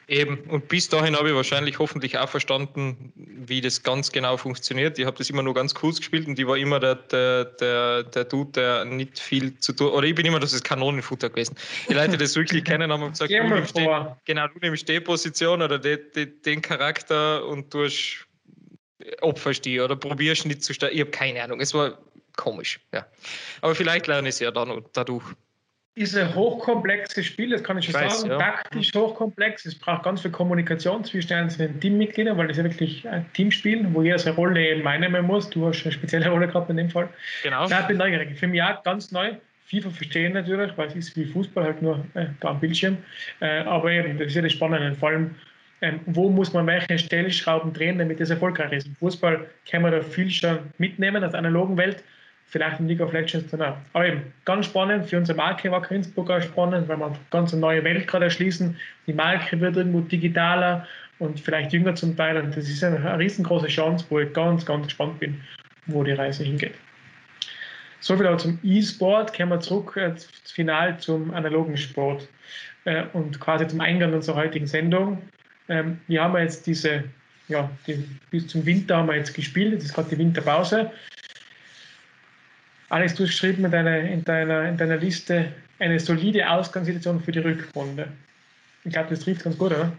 Eben, 0.10 0.38
und 0.48 0.70
bis 0.70 0.88
dahin 0.88 1.18
habe 1.18 1.30
ich 1.30 1.36
wahrscheinlich 1.36 1.80
hoffentlich 1.80 2.18
auch 2.18 2.30
verstanden, 2.30 3.12
wie 3.16 3.60
das 3.60 3.84
ganz 3.84 4.10
genau 4.10 4.38
funktioniert. 4.38 4.98
Ich 4.98 5.06
habe 5.06 5.18
das 5.18 5.30
immer 5.30 5.44
nur 5.44 5.54
ganz 5.54 5.76
kurz 5.76 5.98
gespielt 5.98 6.28
und 6.28 6.40
ich 6.40 6.48
war 6.48 6.56
immer 6.56 6.80
der, 6.80 6.96
der, 6.96 7.44
der, 7.44 8.04
der 8.04 8.24
Dude, 8.24 8.52
der 8.54 8.86
nicht 8.86 9.20
viel 9.20 9.60
zu 9.60 9.74
tun 9.74 9.90
Oder 9.90 10.08
ich 10.08 10.16
bin 10.16 10.26
immer 10.26 10.40
das 10.40 10.64
Kanonenfutter 10.64 11.30
gewesen. 11.30 11.58
Die 11.90 11.94
Leute, 11.94 12.12
die 12.12 12.18
das 12.18 12.38
wirklich 12.38 12.64
kennen, 12.64 12.90
haben 12.90 13.10
gesagt, 13.10 13.32
du 13.32 13.44
nimmst, 13.44 13.78
die, 13.78 13.86
genau, 14.24 14.48
du 14.48 14.60
nimmst 14.62 14.88
die 14.88 15.02
Position 15.02 15.62
oder 15.62 15.78
die, 15.78 15.98
die, 16.16 16.42
den 16.42 16.62
Charakter 16.62 17.46
und 17.46 17.74
du 17.74 17.84
hast 17.84 18.26
opferst 19.22 19.66
die 19.66 19.80
oder 19.82 19.98
probierst 19.98 20.46
nicht 20.46 20.64
zu 20.64 20.74
starten. 20.74 20.96
Ich 20.96 21.02
habe 21.02 21.12
keine 21.12 21.44
Ahnung. 21.44 21.60
Es 21.60 21.74
war 21.74 21.98
komisch. 22.38 22.80
Ja. 22.94 23.06
Aber 23.62 23.76
vielleicht 23.76 24.08
lerne 24.08 24.30
ich 24.30 24.36
es 24.36 24.40
ja 24.40 24.52
dann 24.52 24.84
dadurch. 24.94 25.26
Ist 25.96 26.16
ein 26.16 26.34
hochkomplexes 26.36 27.26
Spiel, 27.26 27.50
das 27.50 27.64
kann 27.64 27.80
ich 27.80 27.86
schon 27.86 27.96
ich 27.96 28.02
weiß, 28.02 28.22
sagen. 28.22 28.32
Ja. 28.32 28.38
Taktisch 28.38 28.92
hochkomplex. 28.96 29.66
Es 29.66 29.74
braucht 29.74 30.04
ganz 30.04 30.22
viel 30.22 30.30
Kommunikation 30.30 31.04
zwischen 31.04 31.30
den 31.30 31.38
einzelnen 31.40 31.80
Teammitgliedern, 31.80 32.38
weil 32.38 32.48
das 32.48 32.58
ja 32.58 32.64
wirklich 32.64 33.08
ein 33.10 33.26
Teamspiel, 33.34 33.86
wo 33.94 34.04
jeder 34.04 34.20
seine 34.20 34.36
Rolle 34.36 34.64
eben 34.64 34.88
einnehmen 34.88 35.26
muss. 35.26 35.50
Du 35.50 35.68
hast 35.68 35.84
eine 35.84 35.92
spezielle 35.92 36.30
Rolle 36.30 36.48
gehabt 36.48 36.70
in 36.70 36.78
dem 36.78 36.90
Fall. 36.92 37.10
Genau. 37.42 37.68
Ja, 37.68 37.82
ich 37.82 37.88
bin 37.88 37.98
neugierig. 37.98 38.38
Für 38.38 38.48
mich 38.48 38.62
auch 38.62 38.84
ganz 38.84 39.12
neu. 39.12 39.34
FIFA 39.66 39.90
verstehen 39.90 40.34
natürlich, 40.34 40.72
weil 40.78 40.88
es 40.88 40.96
ist 40.96 41.18
wie 41.18 41.26
Fußball 41.26 41.64
halt 41.64 41.82
nur 41.82 42.06
äh, 42.14 42.28
da 42.42 42.50
am 42.50 42.60
Bildschirm. 42.60 42.98
Äh, 43.40 43.62
aber 43.62 43.92
eben, 43.92 44.20
das 44.20 44.28
ist 44.28 44.36
ja 44.36 44.44
das 44.44 44.54
Spannende. 44.54 44.96
Vor 44.96 45.10
allem 45.10 45.36
ähm, 45.82 46.00
wo 46.08 46.30
muss 46.30 46.54
man 46.54 46.66
welche 46.66 46.98
Stellschrauben 46.98 47.72
drehen, 47.72 48.00
damit 48.00 48.20
das 48.20 48.32
erfolgreich 48.32 48.72
ist. 48.72 48.88
Im 48.88 48.96
Fußball 48.96 49.46
kann 49.70 49.84
man 49.84 49.92
da 49.92 50.02
viel 50.02 50.30
schon 50.32 50.60
mitnehmen 50.80 51.24
aus 51.24 51.32
der 51.32 51.40
analogen 51.40 51.78
Welt, 51.78 52.04
vielleicht 52.48 52.80
in 52.80 52.88
League 52.88 53.02
of 53.02 53.14
Legends 53.14 53.52
dann 53.52 53.62
auch. 53.62 53.78
Aber 53.94 54.08
eben, 54.08 54.34
ganz 54.46 54.66
spannend, 54.68 55.08
für 55.10 55.18
unsere 55.18 55.38
Marke 55.38 55.70
war 55.72 55.90
Innsbruck 55.92 56.30
auch 56.30 56.42
spannend, 56.42 56.88
weil 56.88 56.98
wir 56.98 57.08
eine 57.08 57.20
ganz 57.30 57.54
neue 57.54 57.84
Welt 57.84 58.08
gerade 58.08 58.26
erschließen. 58.26 58.76
Die 59.06 59.14
Marke 59.14 59.60
wird 59.60 59.76
irgendwo 59.76 60.02
digitaler 60.02 60.88
und 61.20 61.40
vielleicht 61.40 61.74
jünger 61.74 61.96
zum 61.96 62.16
Teil. 62.16 62.38
Und 62.38 62.56
das 62.56 62.70
ist 62.70 62.84
eine, 62.84 63.18
riesengroße 63.20 63.68
Chance, 63.68 64.06
wo 64.10 64.20
ich 64.20 64.32
ganz, 64.34 64.66
ganz 64.66 64.88
gespannt 64.88 65.20
bin, 65.20 65.42
wo 65.88 66.04
die 66.04 66.14
Reise 66.14 66.44
hingeht. 66.44 66.74
So 68.00 68.16
viel 68.16 68.38
zum 68.38 68.60
E-Sport. 68.64 69.36
Kommen 69.36 69.52
wir 69.52 69.60
zurück 69.60 69.98
äh, 69.98 70.14
final 70.46 70.98
zum 71.00 71.34
analogen 71.34 71.76
Sport 71.76 72.28
äh, 72.86 73.04
und 73.14 73.40
quasi 73.40 73.68
zum 73.68 73.82
Eingang 73.82 74.14
unserer 74.14 74.38
heutigen 74.38 74.68
Sendung. 74.68 75.22
Ähm, 75.68 76.00
wir 76.08 76.24
haben 76.24 76.38
jetzt 76.38 76.66
diese, 76.68 77.04
ja, 77.50 77.70
die, 77.86 78.08
bis 78.30 78.48
zum 78.48 78.66
Winter 78.66 78.98
haben 78.98 79.10
wir 79.10 79.16
jetzt 79.16 79.34
gespielt, 79.34 79.74
jetzt 79.74 79.86
ist 79.86 79.94
gerade 79.94 80.10
die 80.10 80.18
Winterpause. 80.18 80.92
Alex, 82.90 83.16
du 83.16 83.24
hast 83.24 83.32
geschrieben 83.32 83.66
in 83.66 83.72
deiner, 83.72 84.00
in, 84.00 84.24
deiner, 84.24 84.70
in 84.70 84.78
deiner 84.78 84.98
Liste 84.98 85.52
eine 85.80 86.00
solide 86.00 86.50
Ausgangssituation 86.50 87.20
für 87.20 87.32
die 87.32 87.40
Rückrunde. 87.40 88.08
Ich 88.84 88.94
glaube, 88.94 89.10
das 89.10 89.20
trifft 89.20 89.44
ganz 89.44 89.58
gut, 89.58 89.72
oder? 89.72 89.92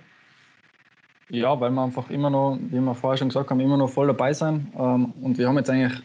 Ja, 1.29 1.61
weil 1.61 1.71
wir 1.71 1.83
einfach 1.83 2.09
immer 2.09 2.31
noch, 2.31 2.59
wie 2.71 2.81
wir 2.81 2.95
vorher 2.95 3.19
schon 3.19 3.29
gesagt 3.29 3.51
haben, 3.51 3.61
immer 3.61 3.77
noch 3.77 3.91
voll 3.91 4.07
dabei 4.07 4.33
sein. 4.33 4.73
Ähm, 4.79 5.13
und 5.21 5.37
wir 5.37 5.47
haben 5.47 5.59
jetzt 5.59 5.69
eigentlich 5.69 6.01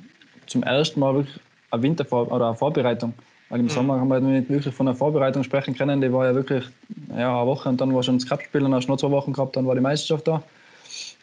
zum 0.47 0.63
ersten 0.63 0.99
Mal 0.99 1.15
wirklich 1.15 1.39
eine 1.71 1.81
Wintervor 1.81 2.29
oder 2.29 2.47
eine 2.47 2.55
Vorbereitung. 2.55 3.13
Weil 3.47 3.61
im 3.61 3.67
mhm. 3.67 3.69
Sommer 3.69 3.99
haben 3.99 4.09
wir 4.09 4.19
nicht 4.19 4.49
wirklich 4.49 4.73
von 4.73 4.85
der 4.85 4.95
Vorbereitung 4.95 5.43
sprechen 5.43 5.75
können. 5.75 6.01
Die 6.01 6.11
war 6.11 6.25
ja 6.25 6.35
wirklich 6.35 6.65
ja, 7.15 7.39
eine 7.39 7.47
Woche 7.47 7.69
und 7.69 7.79
dann 7.79 7.93
war 7.95 8.03
schon 8.03 8.17
das 8.17 8.27
Cup-Spiel 8.27 8.61
und 8.61 8.71
dann 8.71 8.79
hast 8.79 8.87
du 8.87 8.91
noch 8.91 8.99
zwei 8.99 9.11
Wochen 9.11 9.31
gehabt, 9.31 9.55
dann 9.55 9.65
war 9.65 9.75
die 9.75 9.81
Meisterschaft 9.81 10.27
da. 10.27 10.43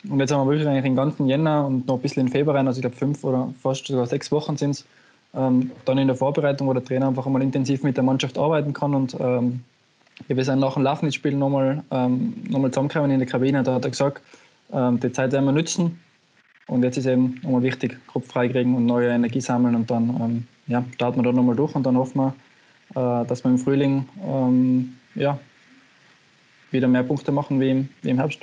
Und 0.09 0.19
jetzt 0.19 0.33
haben 0.33 0.47
wir 0.47 0.51
wirklich 0.51 0.67
eigentlich 0.67 0.85
den 0.85 0.97
ganzen 0.97 1.27
Jänner 1.27 1.67
und 1.67 1.87
noch 1.87 1.97
ein 1.97 2.01
bisschen 2.01 2.27
in 2.27 2.33
Februar, 2.33 2.57
also 2.57 2.79
ich 2.79 2.83
glaube 2.83 2.97
fünf 2.97 3.23
oder 3.23 3.53
fast 3.63 3.87
sogar 3.87 4.07
sechs 4.07 4.33
Wochen 4.33 4.57
sind 4.57 4.71
es, 4.71 4.87
ähm, 5.35 5.71
dann 5.85 5.99
in 5.99 6.09
der 6.09 6.17
Vorbereitung, 6.17 6.67
wo 6.69 6.73
der 6.73 6.85
Trainer 6.85 7.09
einfach 7.09 7.27
einmal 7.27 7.43
intensiv 7.43 7.83
mit 7.83 7.97
der 7.97 8.05
Mannschaft 8.05 8.39
arbeiten 8.39 8.73
kann 8.73 8.95
und 8.95 9.17
ähm, 9.21 9.61
wir 10.29 10.45
sind 10.45 10.61
nach 10.61 10.75
dem 10.75 10.83
Lafnitz-Spiel 10.83 11.35
nochmal 11.35 11.83
ähm, 11.91 12.35
noch 12.49 12.63
zusammengekommen 12.69 13.11
in 13.11 13.21
der 13.21 13.29
Kabine, 13.29 13.63
da 13.63 13.75
hat 13.75 13.85
er 13.85 13.91
gesagt, 13.91 14.23
ähm, 14.73 15.01
die 15.01 15.13
Zeit 15.13 15.33
werden 15.33 15.47
wir 15.47 15.53
nutzen 15.53 16.01
Und 16.67 16.83
jetzt 16.83 16.99
ist 16.99 17.07
eben 17.07 17.41
nochmal 17.43 17.63
wichtig, 17.63 17.99
Kopf 18.07 18.29
freikriegen 18.29 18.75
und 18.75 18.87
neue 18.87 19.11
Energie 19.11 19.41
sammeln 19.41 19.75
und 19.75 19.91
dann 19.91 20.09
ähm, 20.21 20.47
ja, 20.67 20.85
starten 20.95 21.19
wir 21.19 21.25
da 21.25 21.33
nochmal 21.33 21.57
durch 21.57 21.75
und 21.75 21.85
dann 21.85 21.97
hoffen 21.97 22.21
wir, 22.95 23.23
äh, 23.23 23.27
dass 23.27 23.45
wir 23.45 23.51
im 23.51 23.59
Frühling 23.59 24.09
ähm, 24.25 24.95
ja, 25.15 25.39
wieder 26.71 26.89
mehr 26.89 27.03
Punkte 27.03 27.33
machen 27.33 27.61
wie 27.61 27.71
im, 27.71 27.89
wie 28.03 28.11
im 28.11 28.19
Herbst. 28.19 28.41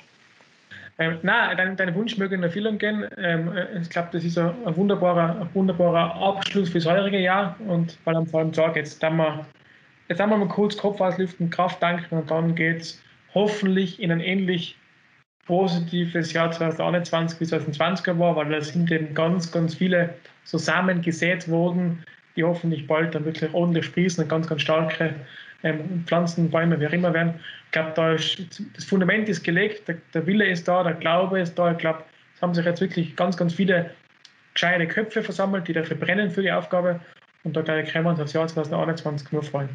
Ähm, 1.00 1.20
na, 1.22 1.54
dein, 1.54 1.78
dein 1.78 1.93
Wunsch 1.93 2.18
möge 2.18 2.36
in 2.36 2.43
Erfüllung 2.43 2.78
gehen. 2.78 3.08
Ähm, 3.18 3.56
äh, 3.56 3.80
ich 3.80 3.89
glaube, 3.89 4.10
das 4.12 4.24
ist 4.24 4.38
ein, 4.38 4.52
ein, 4.66 4.76
wunderbarer, 4.76 5.41
ein 5.41 5.50
wunderbarer 5.54 6.16
Abschluss 6.16 6.70
fürs 6.70 6.86
heurige 6.86 7.20
Jahr. 7.20 7.56
Und 7.68 7.98
weil 8.06 8.16
am 8.16 8.26
vor 8.26 8.39
allem 8.39 8.52
Tag 8.52 8.76
jetzt 8.76 9.04
dann 9.04 9.18
mal, 9.18 9.45
jetzt 10.10 10.20
einmal 10.20 10.39
mal 10.39 10.48
kurz 10.48 10.76
Kopf 10.76 11.00
auslüften, 11.00 11.50
Kraft 11.50 11.82
danken 11.84 12.18
und 12.18 12.32
dann 12.32 12.56
geht 12.56 12.82
es 12.82 13.04
hoffentlich 13.34 14.02
in 14.02 14.12
ein 14.12 14.22
ähnlich 14.22 14.76
positives 15.45 16.34
Jahr 16.34 16.52
2021 16.52 17.39
wie 17.39 17.45
2020 17.45 18.20
war, 18.20 18.36
weil 18.36 18.50
da 18.50 18.60
sind 18.62 18.91
eben 18.91 19.14
ganz, 19.14 19.52
ganz 19.52 19.76
viele 19.76 20.14
so 20.43 20.58
Samen 20.58 21.02
gesät 21.02 21.48
worden, 21.48 22.04
die 22.36 22.43
hoffentlich 22.43 22.88
bald 22.88 23.16
dann 23.16 23.26
wirklich 23.26 23.54
ordentlich 23.54 23.86
sprießen 23.86 24.24
und 24.24 24.30
ganz, 24.30 24.48
ganz 24.48 24.62
starke 24.62 25.16
ähm, 25.64 26.03
Pflanzen, 26.05 26.49
Bäume, 26.49 26.80
wie 26.80 26.88
auch 26.88 26.91
immer 26.91 27.14
werden. 27.14 27.34
Ich 27.66 27.72
glaube, 27.72 27.91
da 27.95 28.14
ist, 28.14 28.38
das 28.76 28.86
Fundament 28.86 29.28
ist 29.30 29.43
gelegt, 29.43 29.88
der, 29.88 29.97
der, 30.14 30.26
Wille 30.26 30.47
ist 30.47 30.68
da, 30.68 30.84
der 30.84 30.93
Glaube 30.93 31.39
ist 31.39 31.58
da. 31.58 31.72
Ich 31.72 31.78
glaube, 31.78 32.03
es 32.36 32.41
haben 32.41 32.53
sich 32.53 32.66
jetzt 32.66 32.82
wirklich 32.82 33.16
ganz, 33.16 33.36
ganz 33.36 33.53
viele 33.53 33.91
gescheite 34.53 34.88
Köpfe 34.88 35.22
versammelt, 35.22 35.68
die 35.68 35.74
dafür 35.74 35.97
brennen 35.97 36.32
für 36.32 36.41
die 36.41 36.51
Aufgabe. 36.51 36.99
Und 37.43 37.55
da 37.55 37.62
können 37.64 38.05
wir 38.05 38.10
uns 38.10 38.20
aufs 38.20 38.34
Jahr 38.34 38.47
2021 38.47 39.32
nur 39.32 39.43
freuen. 39.43 39.70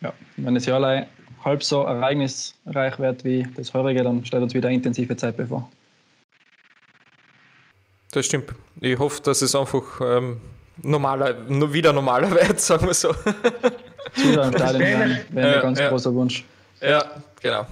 Ja, 0.00 0.12
wenn 0.36 0.54
das 0.54 0.66
Jahr 0.66 1.06
halb 1.44 1.62
so 1.62 1.82
ereignisreich 1.82 2.98
wird 2.98 3.24
wie 3.24 3.46
das 3.56 3.72
heurige, 3.74 4.02
dann 4.02 4.24
stellt 4.24 4.42
uns 4.42 4.54
wieder 4.54 4.70
intensive 4.70 5.16
Zeit 5.16 5.36
bevor. 5.36 5.70
Das 8.12 8.26
stimmt. 8.26 8.54
Ich 8.80 8.98
hoffe, 8.98 9.22
dass 9.22 9.42
es 9.42 9.54
einfach 9.54 10.00
ähm, 10.00 10.40
normaler, 10.82 11.34
wieder 11.72 11.92
normaler 11.92 12.30
wird, 12.34 12.60
sagen 12.60 12.86
wir 12.86 12.94
so. 12.94 13.14
Zuhören 14.14 14.52
im 14.52 14.58
Stadion 14.58 14.80
wäre 14.80 15.18
wär 15.30 15.56
ein 15.56 15.62
ganz 15.62 15.80
ja. 15.80 15.88
großer 15.88 16.14
Wunsch. 16.14 16.44
Ja, 16.80 17.04
genau. 17.40 17.66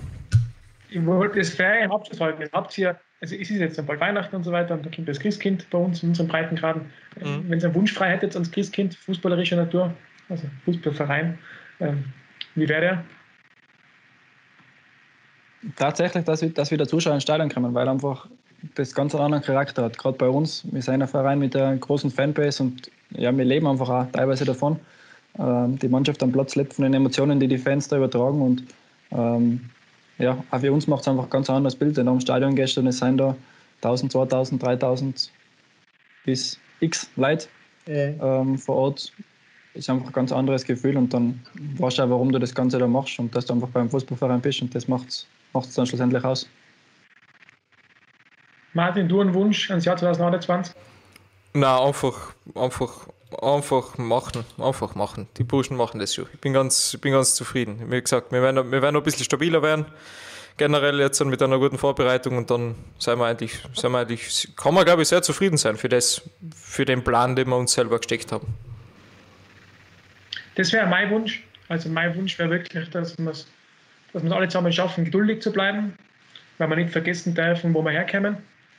Ich 0.91 1.05
wollte 1.07 1.39
das 1.39 1.51
Ferien 1.51 1.91
habt 1.91 2.13
ihr 2.13 2.19
heute. 2.19 2.51
Habt 2.53 2.77
ihr, 2.79 2.97
also 3.21 3.35
es 3.35 3.51
ist 3.51 3.59
jetzt 3.59 3.87
bald 3.87 4.01
Weihnachten 4.01 4.37
und 4.37 4.45
so 4.45 4.53
weiter 4.53 4.75
und 4.75 4.85
da 4.85 4.91
kommt 4.91 5.09
das 5.09 5.19
Christkind 5.19 5.69
bei 5.71 5.79
uns 5.79 6.03
in 6.03 6.11
unseren 6.11 6.29
Breitengraden. 6.29 6.83
Mhm. 7.21 7.45
Wenn 7.49 7.59
ihr 7.59 7.65
einen 7.67 7.75
Wunsch 7.75 7.93
frei 7.93 8.11
hättet 8.11 8.35
ans 8.35 8.51
Christkind, 8.51 8.95
fußballerischer 8.95 9.57
Natur, 9.57 9.95
also 10.29 10.45
Fußballverein, 10.65 11.39
ähm, 11.81 12.05
wie 12.55 12.69
wäre 12.69 12.81
der? 12.81 13.05
Tatsächlich, 15.77 16.25
dass, 16.25 16.45
dass 16.55 16.71
wieder 16.71 16.87
Zuschauer 16.87 17.15
ins 17.15 17.23
Stadion 17.23 17.49
kommen, 17.49 17.73
weil 17.73 17.89
einfach 17.89 18.27
das 18.75 18.95
ganz 18.95 19.15
einen 19.15 19.25
anderen 19.25 19.45
Charakter 19.45 19.85
hat. 19.85 19.99
Gerade 19.99 20.19
bei 20.19 20.29
uns, 20.29 20.65
wir 20.71 20.83
sind 20.83 21.03
ein 21.03 21.09
Verein 21.09 21.39
mit 21.39 21.57
einer 21.57 21.77
großen 21.77 22.11
Fanbase 22.11 22.63
und 22.63 22.91
ja, 23.11 23.37
wir 23.37 23.45
leben 23.45 23.67
einfach 23.67 23.89
auch 23.89 24.07
teilweise 24.13 24.45
davon. 24.45 24.79
Ähm, 25.39 25.79
die 25.79 25.89
Mannschaft 25.89 26.23
am 26.23 26.33
Platz 26.33 26.55
lebt 26.57 26.75
von 26.75 26.85
den 26.85 26.95
Emotionen, 26.95 27.41
die 27.41 27.49
die 27.49 27.59
Fans 27.59 27.89
da 27.89 27.97
übertragen. 27.97 28.43
Und 28.43 28.65
ähm, 29.11 29.61
ja, 30.19 30.43
auch 30.51 30.61
für 30.61 30.73
uns 30.73 30.87
macht 30.87 31.03
es 31.03 31.09
einfach 31.09 31.25
ein 31.25 31.31
ganz 31.31 31.49
anderes 31.49 31.77
Bild. 31.77 31.97
Wenn 31.97 32.07
du 32.07 32.13
am 32.13 32.21
Stadion 32.21 32.55
gehst 32.55 32.77
und 32.79 32.87
es 32.87 32.99
sind 32.99 33.19
da 33.19 33.35
1000, 33.83 34.13
2000, 34.13 34.63
3000 34.63 35.31
bis 36.25 36.59
x 36.81 37.11
Leute 37.17 37.47
ja. 37.87 38.41
ähm, 38.41 38.59
vor 38.59 38.77
Ort, 38.77 39.13
ist 39.75 39.89
einfach 39.89 40.07
ein 40.07 40.13
ganz 40.13 40.33
anderes 40.33 40.65
Gefühl. 40.65 40.97
Und 40.97 41.15
dann 41.15 41.41
weißt 41.79 41.99
du 41.99 42.03
auch, 42.03 42.11
warum 42.11 42.31
du 42.31 42.39
das 42.39 42.55
Ganze 42.55 42.79
da 42.79 42.87
machst 42.87 43.19
und 43.19 43.35
dass 43.35 43.47
du 43.47 43.55
einfach 43.55 43.69
beim 43.69 43.89
Fußballverein 43.91 44.41
bist. 44.41 44.61
Und 44.63 44.75
das 44.75 44.87
macht 44.87 45.09
es 45.09 45.75
dann 45.75 45.87
schlussendlich 45.87 46.23
aus. 46.25 46.47
Martin, 48.75 49.09
du 49.09 49.21
einen 49.21 49.35
Wunsch 49.35 49.71
ans 49.71 49.85
Jahr 49.85 49.97
2029? 49.97 50.75
Na, 51.55 51.85
einfach, 51.85 52.35
einfach 52.55 53.09
einfach 53.41 53.99
machen, 53.99 54.45
einfach 54.59 54.95
machen. 54.95 55.29
Die 55.37 55.45
Burschen 55.45 55.77
machen 55.77 56.01
das 56.01 56.15
schon. 56.15 56.27
Ich 56.33 56.41
bin 56.41 56.53
ganz, 56.53 56.95
ich 56.95 57.01
bin 57.01 57.13
ganz 57.13 57.35
zufrieden. 57.35 57.91
Wie 57.91 58.01
gesagt, 58.01 58.33
wir 58.33 58.43
werden, 58.43 58.71
wir 58.71 58.83
werden 58.83 58.95
noch 58.95 59.01
ein 59.01 59.05
bisschen 59.05 59.25
stabiler 59.25 59.63
werden. 59.63 59.87
Generell 60.59 61.01
jetzt 61.01 61.25
mit 61.25 61.43
einer 61.43 61.59
guten 61.59 61.79
Vorbereitung 61.79 62.37
und 62.37 62.51
dann 62.51 62.75
sind 62.99 63.19
wir 63.19 63.27
eigentlich, 63.27 63.59
sind 63.75 63.93
wir 63.93 64.01
eigentlich, 64.01 64.49
kann 64.57 64.75
man 64.75 64.85
glaube 64.85 65.03
ich 65.03 65.09
sehr 65.09 65.23
zufrieden 65.23 65.57
sein 65.57 65.77
für 65.77 65.89
das, 65.89 66.23
für 66.55 66.85
den 66.85 67.03
Plan, 67.03 67.35
den 67.37 67.49
wir 67.49 67.57
uns 67.57 67.73
selber 67.73 67.99
gesteckt 67.99 68.33
haben. 68.33 68.55
Das 70.57 70.73
wäre 70.73 70.87
mein 70.87 71.11
Wunsch. 71.11 71.43
Also 71.69 71.89
mein 71.89 72.15
Wunsch 72.17 72.39
wäre 72.39 72.51
wirklich, 72.51 72.91
dass 72.91 73.19
wir 73.19 73.31
es 73.31 73.47
dass 74.13 74.31
alle 74.31 74.49
zusammen 74.49 74.73
schaffen, 74.73 75.05
geduldig 75.05 75.41
zu 75.41 75.51
bleiben, 75.51 75.95
weil 76.59 76.69
wir 76.69 76.77
nicht 76.77 76.91
vergessen 76.91 77.35
dürfen, 77.35 77.73
wo 77.73 77.83
wir 77.83 77.93
herkommen. 77.93 78.37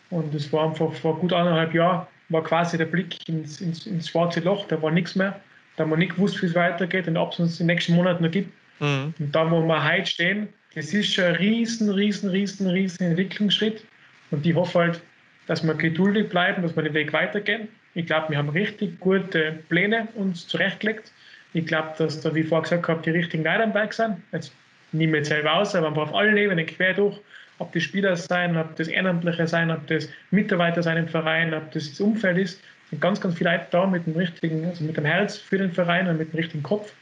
Und 0.10 0.34
das 0.34 0.52
war 0.54 0.70
einfach 0.70 0.94
vor 0.94 1.18
gut 1.18 1.34
anderthalb 1.34 1.74
Jahren 1.74 2.06
war 2.34 2.44
quasi 2.44 2.78
der 2.78 2.86
Blick 2.86 3.28
ins, 3.30 3.62
ins, 3.62 3.86
ins 3.86 4.10
schwarze 4.10 4.42
Loch, 4.42 4.68
da 4.68 4.82
war 4.82 4.92
nichts 4.92 5.16
mehr. 5.16 5.40
Da 5.76 5.84
haben 5.84 5.92
wir 5.92 5.98
nicht 5.98 6.16
gewusst, 6.16 6.42
wie 6.42 6.48
es 6.48 6.56
weitergeht 6.56 7.08
und 7.08 7.18
ob 7.18 7.34
es 7.34 7.40
uns 7.40 7.60
in 7.60 7.68
den 7.68 7.76
nächsten 7.76 7.94
Monaten 7.94 8.24
noch 8.24 8.32
gibt. 8.32 8.52
Mhm. 8.80 9.14
Und 9.18 9.32
da, 9.34 9.50
wo 9.50 9.62
wir 9.62 9.92
heute 9.92 10.06
stehen, 10.06 10.50
das 10.76 10.94
ist 10.94 11.14
schon 11.14 11.26
ein 11.26 11.36
riesen, 11.36 11.90
riesen, 11.90 12.30
riesen, 12.30 12.68
riesen 12.68 13.04
Entwicklungsschritt. 13.04 13.86
Und 14.32 14.46
ich 14.46 14.56
hoffe 14.56 14.80
halt, 14.80 15.02
dass 15.48 15.64
wir 15.64 15.74
geduldig 15.74 16.30
bleiben, 16.30 16.62
dass 16.64 16.76
wir 16.76 16.84
den 16.84 16.94
Weg 16.94 17.14
weitergehen. 17.14 17.68
Ich 17.96 18.06
glaube, 18.08 18.30
wir 18.30 18.38
haben 18.38 18.50
richtig 18.50 19.00
gute 19.00 19.60
Pläne 19.70 20.08
uns 20.16 20.48
zurechtgelegt. 20.48 21.12
Ich 21.54 21.66
glaube, 21.66 21.94
dass 21.98 22.22
da, 22.22 22.34
wie 22.34 22.44
vorher 22.44 22.64
gesagt 22.64 22.88
habe, 22.88 23.02
die 23.04 23.12
richtigen 23.12 23.44
Leute 23.44 23.64
am 23.64 23.74
Berg 23.74 23.94
sind. 23.94 24.18
Jetzt 24.32 24.52
nehme 24.92 25.18
ich 25.18 25.20
jetzt 25.20 25.30
selber 25.30 25.54
aus, 25.54 25.76
aber 25.76 26.02
auf 26.02 26.14
allen 26.14 26.38
Ebenen 26.38 26.66
quer 26.66 26.94
durch 26.94 27.20
ob 27.60 27.72
das 27.74 27.84
Spieler 27.84 28.16
sein, 28.16 28.58
ob 28.58 28.76
das 28.76 28.88
Ehrenamtliche 28.88 29.48
sein, 29.48 29.72
ob 29.72 29.86
das 29.88 30.10
Mitarbeiter 30.32 30.84
sein 30.84 30.98
im 30.98 31.08
Verein, 31.08 31.54
ob 31.54 31.72
das 31.72 31.90
das 31.90 32.00
Umfeld 32.00 32.38
ist, 32.38 32.62
sind 32.90 33.02
ganz, 33.02 33.20
ganz 33.20 33.36
viele 33.36 33.52
Leute 33.52 33.68
da 33.72 33.86
mit 33.86 34.06
dem 34.06 34.16
richtigen, 34.16 34.66
also 34.66 34.84
mit 34.84 34.98
dem 34.98 35.06
Herz 35.06 35.38
für 35.38 35.58
den 35.58 35.72
Verein 35.72 36.08
und 36.08 36.18
mit 36.18 36.32
dem 36.32 36.38
richtigen 36.38 36.64
Kopf 36.64 36.94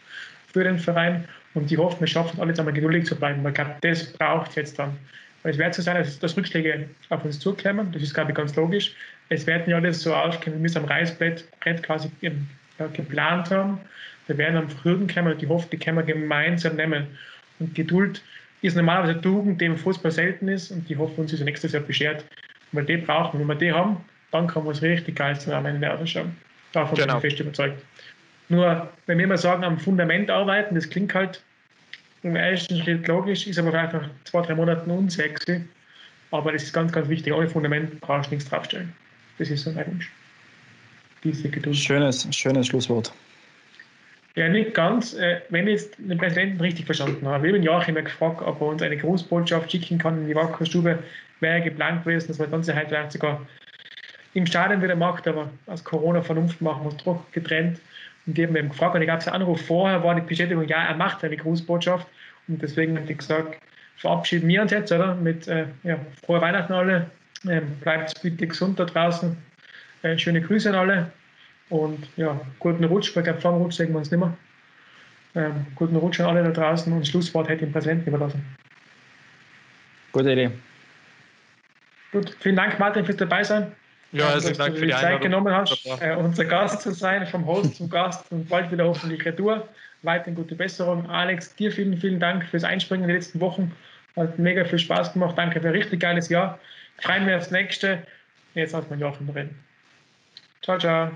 für 0.54 0.64
den 0.64 0.80
Verein. 0.80 1.26
Und 1.54 1.72
ich 1.72 1.78
hoffe, 1.78 2.00
wir 2.00 2.08
schaffen 2.08 2.32
es 2.36 2.40
alle 2.40 2.54
zusammen 2.54 2.74
geduldig 2.74 3.06
zu 3.06 3.16
bleiben, 3.16 3.44
weil 3.44 3.52
glaube, 3.52 3.76
das 3.82 4.14
braucht 4.14 4.56
jetzt 4.56 4.80
dann. 4.80 4.98
Weil 5.44 5.54
es 5.54 5.58
wird 5.58 5.74
so 5.74 5.82
sein, 5.82 5.96
dass, 5.96 6.38
Rückschläge 6.38 6.88
auf 7.10 7.26
uns 7.26 7.40
zuklemmen, 7.40 7.92
das 7.92 8.04
ist, 8.04 8.14
glaube 8.14 8.32
ich, 8.32 8.38
ganz 8.38 8.56
logisch. 8.56 8.94
Es 9.30 9.48
werden 9.48 9.70
ja 9.70 9.78
alles 9.78 10.02
so 10.02 10.14
aufkommen, 10.14 10.58
wie 10.58 10.64
wir 10.64 10.70
es 10.70 10.78
am 10.78 10.86
Reißbrett 10.86 11.46
quasi 11.84 12.12
ja, 12.22 12.32
geplant 12.94 13.50
haben. 13.50 13.80
Da 14.28 14.38
werden 14.38 14.58
am 14.58 14.68
Hürden 14.84 15.08
kommen 15.08 15.34
und 15.34 15.42
ich 15.42 15.50
hoffe, 15.50 15.68
die 15.72 15.78
können 15.78 15.98
wir 15.98 16.04
gemeinsam 16.04 16.76
nehmen. 16.76 17.08
Und 17.60 17.74
Geduld 17.76 18.22
ist 18.62 18.76
normalerweise 18.76 19.14
eine 19.14 19.22
Tugend, 19.22 19.60
die 19.60 19.66
im 19.66 19.78
Fußball 19.78 20.12
selten 20.12 20.48
ist 20.48 20.72
und 20.72 20.88
die 20.88 20.98
hoffen 20.98 21.22
uns 21.22 21.34
ist 21.34 21.42
nächstes 21.42 21.72
Jahr 21.72 21.84
beschert. 21.84 22.26
Weil 22.72 22.86
die 22.86 22.98
brauchen, 22.98 23.40
wenn 23.40 23.48
wir 23.48 23.56
die 23.56 23.72
haben, 23.72 23.98
dann 24.32 24.48
kann 24.48 24.64
man 24.64 24.74
es 24.74 24.82
richtig 24.82 25.16
geil 25.16 25.40
zusammen 25.40 25.76
in 25.76 25.82
der 25.82 26.06
schauen. 26.06 26.36
Davon 26.72 26.98
genau. 26.98 27.20
bin 27.20 27.28
ich 27.28 27.36
fest 27.36 27.40
überzeugt. 27.42 27.84
Nur, 28.50 28.90
wenn 29.06 29.18
wir 29.18 29.26
immer 29.26 29.38
sagen, 29.38 29.64
am 29.64 29.78
Fundament 29.78 30.30
arbeiten, 30.30 30.76
das 30.76 30.90
klingt 30.90 31.14
halt 31.14 31.42
im 32.24 32.36
ersten 32.36 32.82
Schritt 32.82 33.08
logisch, 33.08 33.48
ist 33.48 33.58
aber 33.58 33.72
vielleicht 33.72 33.94
nach 33.94 34.10
zwei, 34.26 34.42
drei 34.42 34.56
Monaten 34.56 34.92
unsexy. 34.92 35.64
Aber 36.32 36.52
das 36.52 36.64
ist 36.64 36.74
ganz, 36.74 36.92
ganz 36.92 37.10
wichtig. 37.10 37.34
Ohne 37.34 37.48
Fundament 37.48 38.00
brauchst 38.00 38.30
du 38.30 38.36
nichts 38.36 38.50
draufstellen. 38.50 38.94
Das 39.38 39.50
ist 39.50 39.64
so 39.64 39.72
mein 39.72 39.88
Wunsch. 39.88 40.10
Diese 41.24 41.50
Geduld. 41.50 41.76
Schönes, 41.76 42.28
schönes 42.32 42.68
Schlusswort. 42.68 43.12
Ja, 44.36 44.48
nicht 44.48 44.74
ganz. 44.74 45.14
Äh, 45.14 45.42
wenn 45.50 45.68
ich 45.68 45.82
jetzt 45.82 45.98
den 45.98 46.18
Präsidenten 46.18 46.62
richtig 46.62 46.86
verstanden 46.86 47.28
habe, 47.28 47.44
wir 47.44 47.54
haben 47.54 47.64
Joachim 47.64 47.96
gefragt, 47.96 48.42
ob 48.42 48.62
er 48.62 48.68
uns 48.68 48.82
eine 48.82 48.98
Großbotschaft 48.98 49.72
schicken 49.72 49.98
kann 49.98 50.20
in 50.20 50.28
die 50.28 50.36
Wackerstube. 50.36 51.00
Wäre 51.42 51.62
geplant 51.62 52.04
gewesen, 52.04 52.28
dass 52.28 52.38
man 52.38 52.50
das 52.50 52.52
Ganze 52.52 52.88
vielleicht 52.88 53.12
sogar 53.12 53.42
im 54.34 54.46
Stadion 54.46 54.82
wieder 54.82 54.96
macht, 54.96 55.28
aber 55.28 55.50
aus 55.68 55.84
Corona-Vernunft 55.84 56.62
machen 56.62 56.84
wir 56.84 56.96
es 56.96 57.04
doch 57.04 57.26
getrennt. 57.34 57.80
Und 58.26 58.38
die 58.38 58.46
haben 58.46 58.56
eben 58.56 58.70
gefragt, 58.70 58.96
und 58.96 59.02
ich 59.02 59.08
gab 59.08 59.20
es 59.20 59.28
einen 59.28 59.42
Anruf 59.42 59.66
vorher, 59.66 60.04
war 60.04 60.16
die 60.16 60.22
Bestätigung, 60.22 60.66
ja, 60.68 60.84
er 60.86 60.96
macht 60.96 61.24
eine 61.24 61.36
Großbotschaft. 61.36 62.08
Und 62.48 62.62
deswegen 62.62 62.98
habe 62.98 63.12
ich 63.12 63.18
gesagt, 63.18 63.58
verabschieden 63.98 64.48
wir 64.48 64.62
uns 64.62 64.72
jetzt, 64.72 64.92
oder? 64.92 65.16
Mit 65.16 65.48
äh, 65.48 65.66
ja, 65.84 65.98
frohe 66.26 66.40
Weihnachten 66.40 66.74
alle. 66.74 67.10
Ähm, 67.50 67.64
bleibt 67.82 68.22
bitte 68.22 68.48
gesund 68.48 68.80
da 68.80 68.86
draußen. 68.86 69.36
Äh, 70.04 70.18
schöne 70.18 70.42
Grüße 70.42 70.70
an 70.70 70.76
alle. 70.76 71.12
Und 71.72 72.06
ja, 72.18 72.40
guten 72.60 72.84
Rutsch, 72.84 73.16
weil 73.16 73.24
ich 73.24 73.26
glaube, 73.26 73.40
vor 73.40 73.54
dem 73.54 73.62
Rutsch 73.62 73.76
sehen 73.76 73.92
wir 73.92 73.98
uns 73.98 74.12
nicht 74.12 74.20
mehr. 74.20 74.38
Ähm, 75.36 75.66
guten 75.76 75.96
Rutsch 75.96 76.20
an 76.20 76.26
alle 76.26 76.44
da 76.44 76.52
draußen 76.52 76.92
und 76.92 77.00
das 77.00 77.08
Schlusswort 77.08 77.48
hätte 77.48 77.64
ich 77.64 77.70
dem 77.70 77.72
Präsidenten 77.72 78.10
überlassen. 78.10 78.46
Gute 80.12 80.34
Idee. 80.34 80.52
Gut, 82.12 82.36
vielen 82.42 82.58
Dank, 82.58 82.78
Martin, 82.78 83.06
fürs 83.06 83.16
dabei 83.16 83.46
sein. 83.46 83.72
Ja, 84.12 84.28
also 84.28 84.50
dass 84.50 84.58
Dank 84.58 84.74
du 84.74 84.82
für 84.82 84.88
die 84.88 84.92
Zeit 84.92 85.22
genommen 85.22 85.54
hast, 85.56 85.88
äh, 86.02 86.14
unser 86.18 86.44
Gast 86.44 86.82
zu 86.82 86.92
sein, 86.92 87.26
vom 87.26 87.46
Host 87.46 87.78
zum 87.78 87.90
Gast 87.90 88.30
und 88.34 88.50
bald 88.50 88.70
wieder 88.70 88.84
hoffentlich 88.84 89.24
Retour. 89.24 89.66
Weiterhin 90.02 90.36
gute 90.36 90.56
Besserung. 90.56 91.10
Alex, 91.10 91.56
dir 91.56 91.72
vielen, 91.72 91.98
vielen 91.98 92.20
Dank 92.20 92.44
fürs 92.44 92.66
Einspringen 92.66 93.04
in 93.04 93.08
den 93.08 93.16
letzten 93.16 93.40
Wochen. 93.40 93.72
Hat 94.18 94.38
mega 94.38 94.66
viel 94.66 94.80
Spaß 94.80 95.14
gemacht. 95.14 95.38
Danke 95.38 95.62
für 95.62 95.68
ein 95.68 95.74
richtig 95.74 96.02
geiles 96.02 96.28
Jahr. 96.28 96.60
Freuen 96.98 97.26
wir 97.26 97.38
aufs 97.38 97.52
nächste. 97.52 98.06
Jetzt 98.56 98.74
lassen 98.74 98.90
wir 98.90 98.98
Joachim 98.98 99.30
reden. 99.30 99.58
Ciao, 100.62 100.78
ciao 100.78 101.12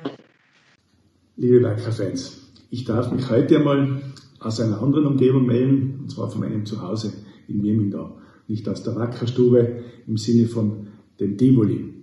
liebe 1.38 1.62
Wacker-Fans. 1.62 2.52
Ich 2.70 2.86
darf 2.86 3.12
mich 3.12 3.30
heute 3.30 3.58
einmal 3.58 4.02
aus 4.40 4.60
einer 4.62 4.82
anderen 4.82 5.06
Umgebung 5.06 5.46
melden, 5.46 6.00
und 6.02 6.12
zwar 6.12 6.30
von 6.30 6.42
meinem 6.42 6.66
Zuhause 6.66 7.12
in 7.48 7.62
Wirmingau, 7.62 8.18
nicht 8.48 8.68
aus 8.70 8.84
der 8.84 8.96
Wackerstube 8.96 9.84
im 10.08 10.18
Sinne 10.18 10.48
von 10.48 10.88
dem 11.20 11.38
Tivoli. 11.38 11.94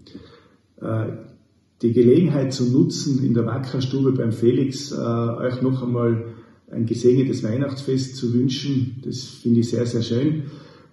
die 1.82 1.92
Gelegenheit 1.92 2.52
zu 2.52 2.70
nutzen, 2.70 3.24
in 3.24 3.34
der 3.34 3.46
Wackerstube 3.46 4.12
beim 4.12 4.32
Felix 4.32 4.92
euch 4.92 5.62
noch 5.62 5.82
einmal 5.82 6.26
ein 6.70 6.86
gesegnetes 6.86 7.42
Weihnachtsfest 7.42 8.16
zu 8.16 8.32
wünschen. 8.32 9.02
Das 9.04 9.24
finde 9.24 9.60
ich 9.60 9.70
sehr, 9.70 9.86
sehr 9.86 10.02
schön. 10.02 10.44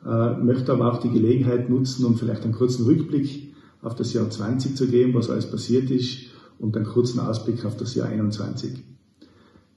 Ich 0.02 0.44
möchte 0.44 0.72
aber 0.72 0.92
auch 0.92 1.00
die 1.00 1.10
Gelegenheit 1.10 1.70
nutzen, 1.70 2.06
um 2.06 2.16
vielleicht 2.16 2.44
einen 2.44 2.54
kurzen 2.54 2.86
Rückblick 2.86 3.54
auf 3.82 3.96
das 3.96 4.14
Jahr 4.14 4.30
20 4.30 4.76
zu 4.76 4.88
geben, 4.88 5.14
was 5.14 5.30
alles 5.30 5.50
passiert 5.50 5.90
ist, 5.92 6.28
und 6.60 6.76
einen 6.76 6.86
kurzen 6.86 7.20
Ausblick 7.20 7.66
auf 7.66 7.78
das 7.78 7.96
Jahr 7.96 8.08
21. 8.08 8.84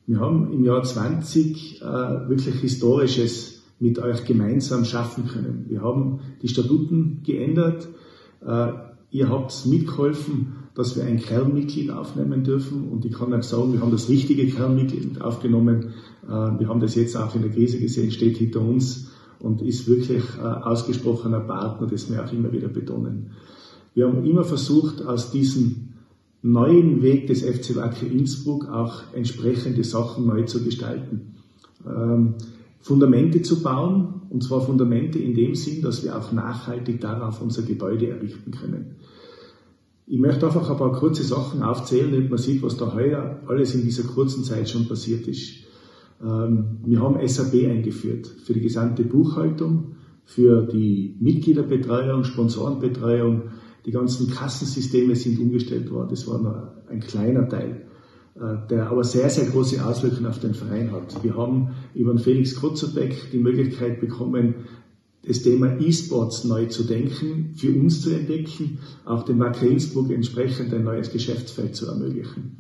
Wir 0.07 0.21
haben 0.21 0.53
im 0.53 0.65
Jahr 0.65 0.83
20 0.83 1.81
äh, 1.81 1.85
wirklich 2.29 2.57
Historisches 2.57 3.63
mit 3.79 3.99
euch 3.99 4.25
gemeinsam 4.25 4.85
schaffen 4.85 5.29
können. 5.29 5.67
Wir 5.69 5.83
haben 5.83 6.21
die 6.43 6.49
Statuten 6.49 7.21
geändert. 7.25 7.89
Äh, 8.45 8.73
ihr 9.11 9.29
habt 9.29 9.67
mitgeholfen, 9.67 10.57
dass 10.75 10.97
wir 10.97 11.05
ein 11.05 11.19
Kernmitglied 11.19 11.91
aufnehmen 11.91 12.45
dürfen. 12.45 12.89
Und 12.89 13.05
ich 13.05 13.13
kann 13.13 13.33
euch 13.33 13.45
sagen, 13.45 13.73
wir 13.73 13.81
haben 13.81 13.91
das 13.91 14.09
richtige 14.09 14.47
Kernmitglied 14.47 15.21
aufgenommen. 15.21 15.95
Äh, 16.25 16.29
wir 16.29 16.69
haben 16.69 16.81
das 16.81 16.95
jetzt 16.95 17.17
auch 17.17 17.35
in 17.35 17.43
der 17.43 17.51
Krise 17.51 17.79
gesehen, 17.79 18.11
steht 18.11 18.39
hinter 18.39 18.61
uns 18.61 19.13
und 19.39 19.63
ist 19.63 19.89
wirklich 19.89 20.25
äh, 20.39 20.43
ausgesprochener 20.43 21.41
Partner, 21.41 21.87
das 21.87 22.11
wir 22.11 22.25
auch 22.25 22.33
immer 22.33 22.53
wieder 22.53 22.69
betonen. 22.69 23.31
Wir 23.95 24.09
haben 24.09 24.25
immer 24.25 24.45
versucht, 24.45 25.05
aus 25.05 25.31
diesem 25.31 25.92
neuen 26.43 27.03
Weg 27.03 27.29
des 27.29 27.43
FC 27.43 27.77
Wacker 27.77 28.07
Innsbruck 28.07 28.69
auch 28.69 29.03
entsprechende 29.15 29.85
Sachen 29.85 30.27
neu 30.27 30.43
zu 30.43 30.63
gestalten. 30.63 31.35
Ähm, 31.87 32.35
Fundamente 32.81 33.43
zu 33.43 33.63
bauen, 33.63 34.23
und 34.29 34.43
zwar 34.43 34.61
Fundamente 34.61 35.21
in 35.21 35.35
dem 35.35 35.55
Sinn, 35.55 35.83
dass 35.83 36.03
wir 36.03 36.19
auch 36.19 36.33
nachhaltig 36.33 37.01
darauf 37.01 37.41
unser 37.41 37.63
Gebäude 37.63 38.09
errichten 38.09 38.51
können. 38.51 38.97
Ich 40.07 40.19
möchte 40.19 40.47
einfach 40.47 40.69
ein 40.69 40.77
paar 40.77 40.93
kurze 40.93 41.23
Sachen 41.23 41.63
aufzählen, 41.63 42.11
damit 42.11 42.29
man 42.29 42.39
sieht, 42.39 42.61
was 42.63 42.77
da 42.77 42.93
heuer 42.93 43.41
alles 43.47 43.77
in 43.77 43.83
dieser 43.83 44.03
kurzen 44.03 44.43
Zeit 44.43 44.69
schon 44.69 44.89
passiert 44.89 45.29
ist. 45.29 45.63
Ähm, 46.21 46.79
wir 46.85 47.01
haben 47.01 47.27
SAP 47.27 47.55
eingeführt 47.71 48.27
für 48.27 48.53
die 48.53 48.61
gesamte 48.61 49.05
Buchhaltung, 49.05 49.93
für 50.25 50.63
die 50.63 51.17
Mitgliederbetreuung, 51.21 52.25
Sponsorenbetreuung, 52.25 53.43
die 53.85 53.91
ganzen 53.91 54.31
Kassensysteme 54.31 55.17
sind 55.17 55.39
umgestellt 55.39 55.91
worden. 55.91 56.09
Das 56.11 56.27
war 56.27 56.41
nur 56.41 56.73
ein 56.89 57.01
kleiner 57.01 57.49
Teil, 57.49 57.87
äh, 58.37 58.69
der 58.71 58.91
aber 58.91 59.05
sehr, 59.05 59.29
sehr 59.29 59.47
große 59.47 59.85
Auswirkungen 59.85 60.27
auf 60.27 60.39
den 60.39 60.55
Verein 60.55 60.93
hat. 60.93 61.23
Wir 61.23 61.37
haben 61.37 61.71
über 61.95 62.13
den 62.13 62.19
Felix 62.19 62.55
Krotzebeck 62.57 63.31
die 63.33 63.39
Möglichkeit 63.39 64.01
bekommen, 64.01 64.55
das 65.27 65.43
Thema 65.43 65.79
E-Sports 65.81 66.45
neu 66.45 66.67
zu 66.67 66.85
denken, 66.85 67.55
für 67.57 67.73
uns 67.73 68.03
zu 68.03 68.11
entdecken, 68.11 68.79
auch 69.05 69.25
dem 69.25 69.39
Wacker 69.39 69.67
Innsbruck 69.67 70.11
entsprechend 70.11 70.75
ein 70.75 70.85
neues 70.85 71.13
Geschäftsfeld 71.13 71.77
zu 71.77 71.87
ermöglichen. 71.87 72.57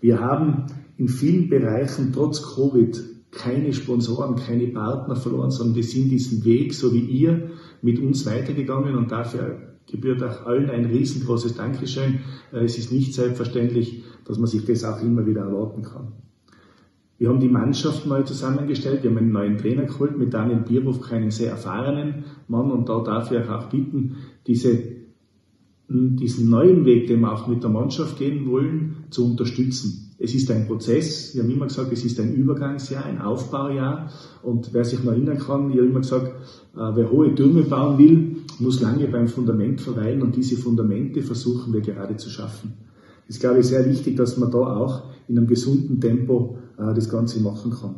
Wir 0.00 0.20
haben 0.20 0.66
in 0.98 1.08
vielen 1.08 1.48
Bereichen 1.48 2.12
trotz 2.12 2.42
Covid 2.42 3.02
keine 3.30 3.72
Sponsoren, 3.72 4.36
keine 4.36 4.68
Partner 4.68 5.16
verloren, 5.16 5.50
sondern 5.50 5.76
wir 5.76 5.84
sind 5.84 6.08
diesen 6.10 6.44
Weg, 6.44 6.74
so 6.74 6.92
wie 6.92 7.00
ihr, 7.00 7.50
mit 7.82 7.98
uns 8.00 8.26
weitergegangen 8.26 8.96
und 8.96 9.10
dafür 9.10 9.67
gebührt 9.90 10.22
auch 10.22 10.46
allen 10.46 10.70
ein 10.70 10.86
riesengroßes 10.86 11.54
Dankeschön. 11.54 12.20
Äh, 12.52 12.64
es 12.64 12.78
ist 12.78 12.92
nicht 12.92 13.14
selbstverständlich, 13.14 14.04
dass 14.24 14.38
man 14.38 14.46
sich 14.46 14.64
das 14.64 14.84
auch 14.84 15.02
immer 15.02 15.26
wieder 15.26 15.42
erwarten 15.42 15.82
kann. 15.82 16.12
Wir 17.18 17.30
haben 17.30 17.40
die 17.40 17.48
Mannschaft 17.48 18.06
neu 18.06 18.22
zusammengestellt, 18.22 19.02
wir 19.02 19.10
haben 19.10 19.18
einen 19.18 19.32
neuen 19.32 19.58
Trainer 19.58 19.86
geholt 19.86 20.16
mit 20.16 20.32
Daniel 20.32 20.60
Bierhoff, 20.60 21.10
einen 21.10 21.32
sehr 21.32 21.50
erfahrenen 21.50 22.24
Mann 22.46 22.70
und 22.70 22.88
da 22.88 23.00
darf 23.00 23.32
ich 23.32 23.48
auch 23.48 23.68
bitten, 23.68 24.18
diese, 24.46 24.78
diesen 25.88 26.48
neuen 26.48 26.84
Weg, 26.84 27.08
den 27.08 27.20
wir 27.20 27.32
auch 27.32 27.48
mit 27.48 27.64
der 27.64 27.70
Mannschaft 27.70 28.18
gehen 28.18 28.48
wollen, 28.48 29.04
zu 29.10 29.24
unterstützen. 29.24 30.08
Es 30.20 30.34
ist 30.34 30.50
ein 30.50 30.66
Prozess. 30.66 31.34
Wir 31.34 31.42
haben 31.42 31.50
immer 31.50 31.66
gesagt, 31.66 31.92
es 31.92 32.04
ist 32.04 32.18
ein 32.18 32.34
Übergangsjahr, 32.34 33.04
ein 33.04 33.20
Aufbaujahr. 33.20 34.10
Und 34.42 34.72
wer 34.72 34.84
sich 34.84 35.02
noch 35.02 35.12
erinnern 35.12 35.38
kann, 35.38 35.70
ich 35.70 35.76
habe 35.76 35.86
immer 35.86 36.00
gesagt, 36.00 36.26
äh, 36.74 36.90
wer 36.94 37.10
hohe 37.10 37.34
Türme 37.34 37.62
bauen 37.62 37.98
will, 37.98 38.36
muss 38.60 38.80
lange 38.80 39.06
beim 39.08 39.28
Fundament 39.28 39.80
verweilen. 39.80 40.22
Und 40.22 40.36
diese 40.36 40.56
Fundamente 40.56 41.22
versuchen 41.22 41.72
wir 41.72 41.80
gerade 41.80 42.16
zu 42.16 42.30
schaffen. 42.30 42.74
Es 43.28 43.36
ist, 43.36 43.40
glaube 43.40 43.60
ich, 43.60 43.66
sehr 43.66 43.88
wichtig, 43.88 44.16
dass 44.16 44.38
man 44.38 44.50
da 44.50 44.58
auch 44.58 45.04
in 45.28 45.36
einem 45.36 45.46
gesunden 45.46 46.00
Tempo 46.00 46.58
äh, 46.78 46.94
das 46.94 47.08
Ganze 47.08 47.40
machen 47.40 47.72
kann. 47.72 47.96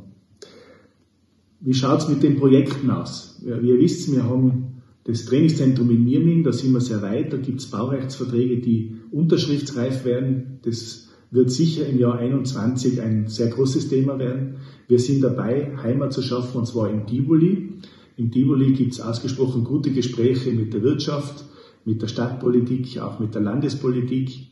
Wie 1.60 1.74
schaut 1.74 2.00
es 2.00 2.08
mit 2.08 2.22
den 2.22 2.36
Projekten 2.36 2.90
aus? 2.90 3.42
Wie 3.44 3.68
ihr 3.68 3.78
wisst, 3.78 4.10
wir 4.10 4.24
haben 4.24 4.82
das 5.04 5.26
Trainingszentrum 5.26 5.90
in 5.90 6.04
Mirming, 6.04 6.42
da 6.42 6.52
sind 6.52 6.72
wir 6.72 6.80
sehr 6.80 7.02
weit, 7.02 7.32
da 7.32 7.36
gibt 7.36 7.60
es 7.60 7.66
Baurechtsverträge, 7.70 8.60
die 8.60 8.96
unterschriftsreif 9.10 10.04
werden. 10.04 10.60
Das 10.62 11.08
wird 11.30 11.50
sicher 11.50 11.86
im 11.86 11.98
Jahr 11.98 12.18
21 12.18 13.00
ein 13.00 13.28
sehr 13.28 13.48
großes 13.48 13.88
Thema 13.88 14.18
werden. 14.18 14.56
Wir 14.88 14.98
sind 14.98 15.22
dabei, 15.22 15.76
Heimat 15.82 16.12
zu 16.12 16.22
schaffen, 16.22 16.58
und 16.58 16.66
zwar 16.66 16.90
in 16.90 17.06
Tivoli. 17.06 17.74
In 18.20 18.30
Tivoli 18.30 18.74
gibt 18.74 18.92
es 18.92 19.00
ausgesprochen 19.00 19.64
gute 19.64 19.92
Gespräche 19.92 20.52
mit 20.52 20.74
der 20.74 20.82
Wirtschaft, 20.82 21.42
mit 21.86 22.02
der 22.02 22.08
Stadtpolitik, 22.08 22.98
auch 22.98 23.18
mit 23.18 23.34
der 23.34 23.40
Landespolitik 23.40 24.48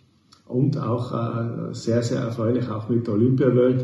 und 0.46 0.78
auch 0.78 1.12
äh, 1.12 1.74
sehr, 1.74 2.02
sehr 2.02 2.20
erfreulich 2.20 2.66
auch 2.70 2.88
mit 2.88 3.06
der 3.06 3.12
Olympia 3.12 3.48
äh, 3.48 3.76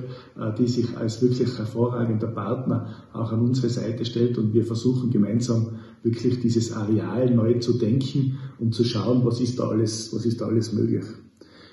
die 0.58 0.68
sich 0.68 0.96
als 0.96 1.20
wirklich 1.20 1.58
hervorragender 1.58 2.28
Partner 2.28 2.94
auch 3.12 3.30
an 3.30 3.42
unsere 3.42 3.68
Seite 3.68 4.06
stellt 4.06 4.38
und 4.38 4.54
wir 4.54 4.64
versuchen 4.64 5.10
gemeinsam 5.10 5.72
wirklich 6.02 6.40
dieses 6.40 6.72
Areal 6.72 7.30
neu 7.30 7.58
zu 7.58 7.76
denken 7.76 8.38
und 8.58 8.74
zu 8.74 8.84
schauen, 8.84 9.26
was 9.26 9.38
ist 9.42 9.58
da 9.58 9.68
alles, 9.68 10.14
was 10.14 10.24
ist 10.24 10.40
da 10.40 10.46
alles 10.46 10.72
möglich. 10.72 11.04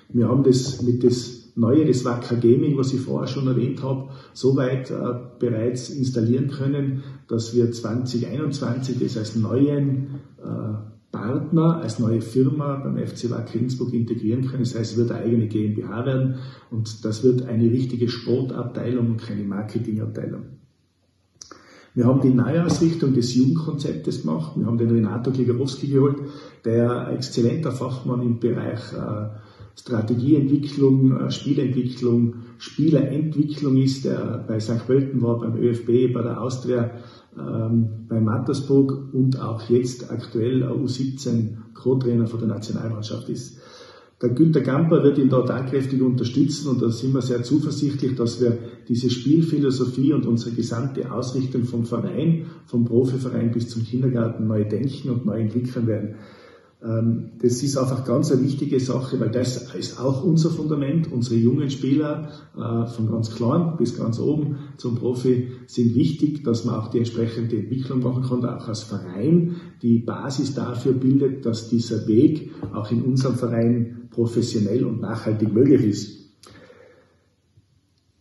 Wir 0.09 0.27
haben 0.27 0.43
das 0.43 0.81
mit 0.81 1.01
das 1.05 1.40
Neue, 1.55 1.85
das 1.85 2.05
Wacker 2.05 2.37
Gaming, 2.37 2.77
was 2.77 2.93
ich 2.93 3.01
vorher 3.01 3.27
schon 3.27 3.47
erwähnt 3.47 3.83
habe, 3.83 4.09
soweit 4.33 4.89
äh, 4.89 4.95
bereits 5.39 5.89
installieren 5.89 6.49
können, 6.49 7.03
dass 7.27 7.53
wir 7.53 7.71
2021 7.71 8.99
das 8.99 9.17
als 9.17 9.35
neuen 9.35 10.21
äh, 10.37 10.91
Partner, 11.11 11.81
als 11.81 11.99
neue 11.99 12.21
Firma 12.21 12.77
beim 12.77 12.97
FC 12.97 13.29
Wacker 13.29 13.55
Innsbruck 13.55 13.93
integrieren 13.93 14.47
können. 14.47 14.63
Das 14.63 14.75
heißt, 14.75 14.93
es 14.93 14.97
wird 14.97 15.11
eine 15.11 15.25
eigene 15.25 15.47
GmbH 15.47 16.05
werden 16.05 16.35
und 16.69 17.03
das 17.03 17.23
wird 17.23 17.45
eine 17.45 17.65
richtige 17.65 18.07
Sportabteilung 18.07 19.11
und 19.11 19.21
keine 19.21 19.43
Marketingabteilung. 19.43 20.43
Wir 21.93 22.05
haben 22.05 22.21
die 22.21 22.29
Neuausrichtung 22.29 23.13
des 23.13 23.35
Jugendkonzeptes 23.35 24.21
gemacht. 24.21 24.53
Wir 24.55 24.65
haben 24.65 24.77
den 24.77 24.91
Renato 24.91 25.31
Kligarowski 25.31 25.87
geholt, 25.87 26.15
der 26.63 27.09
exzellenter 27.09 27.73
Fachmann 27.73 28.21
im 28.21 28.39
Bereich 28.39 28.79
äh, 28.93 29.27
Strategieentwicklung, 29.75 31.17
äh, 31.17 31.31
Spielentwicklung, 31.31 32.35
Spielerentwicklung 32.57 33.77
ist, 33.77 34.05
der 34.05 34.43
bei 34.47 34.59
St. 34.59 34.85
Pölten 34.85 35.21
war, 35.21 35.39
beim 35.39 35.55
ÖFB, 35.55 36.13
bei 36.13 36.21
der 36.21 36.41
Austria, 36.41 36.91
ähm, 37.37 38.07
bei 38.09 38.19
Mattersburg 38.19 39.13
und 39.13 39.39
auch 39.39 39.69
jetzt 39.69 40.11
aktuell 40.11 40.63
U17 40.63 41.73
Co-Trainer 41.73 42.27
von 42.27 42.39
der 42.39 42.49
Nationalmannschaft 42.49 43.29
ist. 43.29 43.59
Der 44.21 44.29
Günter 44.29 44.61
Gamper 44.61 45.03
wird 45.03 45.17
ihn 45.17 45.29
dort 45.29 45.47
tatkräftig 45.47 45.99
unterstützen 45.99 46.69
und 46.69 46.81
da 46.81 46.89
sind 46.89 47.13
wir 47.13 47.23
sehr 47.23 47.41
zuversichtlich, 47.41 48.15
dass 48.15 48.39
wir 48.39 48.55
diese 48.87 49.09
Spielphilosophie 49.09 50.13
und 50.13 50.27
unsere 50.27 50.55
gesamte 50.55 51.11
Ausrichtung 51.11 51.63
vom 51.63 51.85
Verein, 51.85 52.45
vom 52.67 52.85
Profiverein 52.85 53.51
bis 53.51 53.69
zum 53.69 53.83
Kindergarten 53.83 54.45
neu 54.45 54.63
denken 54.63 55.09
und 55.09 55.25
neu 55.25 55.39
entwickeln 55.39 55.87
werden. 55.87 56.15
Ähm, 56.83 57.33
das 57.39 57.61
ist 57.61 57.77
einfach 57.77 58.05
ganz 58.05 58.31
eine 58.31 58.41
wichtige 58.41 58.79
Sache, 58.79 59.19
weil 59.19 59.29
das 59.29 59.73
ist 59.75 59.99
auch 59.99 60.23
unser 60.23 60.49
Fundament. 60.49 61.11
Unsere 61.11 61.35
jungen 61.35 61.69
Spieler 61.69 62.29
äh, 62.55 62.87
von 62.87 63.11
ganz 63.11 63.35
klein 63.35 63.75
bis 63.77 63.97
ganz 63.97 64.19
oben 64.19 64.57
zum 64.77 64.95
Profi 64.95 65.49
sind 65.67 65.95
wichtig, 65.95 66.43
dass 66.43 66.65
man 66.65 66.75
auch 66.75 66.87
die 66.89 66.99
entsprechende 66.99 67.57
Entwicklung 67.57 67.99
machen 67.99 68.23
kann, 68.23 68.45
auch 68.45 68.67
als 68.67 68.83
Verein 68.83 69.57
die 69.81 69.99
Basis 69.99 70.55
dafür 70.55 70.93
bildet, 70.93 71.45
dass 71.45 71.69
dieser 71.69 72.07
Weg 72.07 72.51
auch 72.73 72.91
in 72.91 73.03
unserem 73.03 73.35
Verein 73.35 74.07
professionell 74.09 74.83
und 74.83 75.01
nachhaltig 75.01 75.53
möglich 75.53 75.83
ist. 75.83 76.21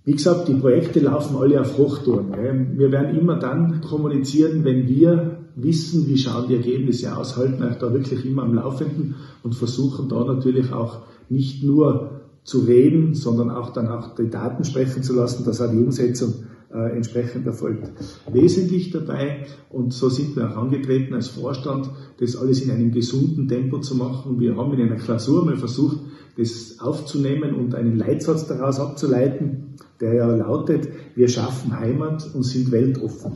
Wie 0.04 0.12
gesagt, 0.12 0.48
die 0.48 0.54
Projekte 0.54 1.00
laufen 1.00 1.36
alle 1.36 1.60
auf 1.60 1.76
Hochtouren. 1.76 2.78
Wir 2.78 2.90
werden 2.90 3.18
immer 3.18 3.38
dann 3.38 3.80
kommunizieren, 3.82 4.64
wenn 4.64 4.88
wir 4.88 5.39
wissen, 5.62 6.06
wie 6.06 6.18
schauen 6.18 6.48
die 6.48 6.54
Ergebnisse 6.54 7.16
aus, 7.16 7.36
halten 7.36 7.62
euch 7.62 7.76
da 7.76 7.92
wirklich 7.92 8.24
immer 8.24 8.42
am 8.42 8.54
Laufenden 8.54 9.16
und 9.42 9.54
versuchen 9.54 10.08
da 10.08 10.24
natürlich 10.24 10.72
auch 10.72 11.02
nicht 11.28 11.62
nur 11.62 12.20
zu 12.44 12.60
reden, 12.60 13.14
sondern 13.14 13.50
auch 13.50 13.72
dann 13.72 13.88
auch 13.88 14.14
die 14.14 14.30
Daten 14.30 14.64
sprechen 14.64 15.02
zu 15.02 15.14
lassen, 15.14 15.44
dass 15.44 15.60
auch 15.60 15.70
die 15.70 15.78
Umsetzung 15.78 16.34
äh, 16.72 16.96
entsprechend 16.96 17.46
erfolgt. 17.46 17.90
Wesentlich 18.32 18.90
dabei, 18.90 19.46
und 19.70 19.92
so 19.92 20.08
sind 20.08 20.36
wir 20.36 20.50
auch 20.50 20.56
angetreten 20.56 21.14
als 21.14 21.28
Vorstand, 21.28 21.90
das 22.18 22.36
alles 22.36 22.62
in 22.62 22.70
einem 22.70 22.92
gesunden 22.92 23.48
Tempo 23.48 23.78
zu 23.78 23.96
machen. 23.96 24.40
Wir 24.40 24.56
haben 24.56 24.72
in 24.74 24.82
einer 24.82 24.96
Klausur 24.96 25.44
mal 25.44 25.56
versucht, 25.56 25.98
das 26.36 26.76
aufzunehmen 26.80 27.54
und 27.54 27.74
einen 27.74 27.98
Leitsatz 27.98 28.46
daraus 28.46 28.78
abzuleiten, 28.78 29.74
der 30.00 30.14
ja 30.14 30.34
lautet, 30.34 30.88
wir 31.14 31.28
schaffen 31.28 31.78
Heimat 31.78 32.34
und 32.34 32.44
sind 32.44 32.70
weltoffen. 32.72 33.32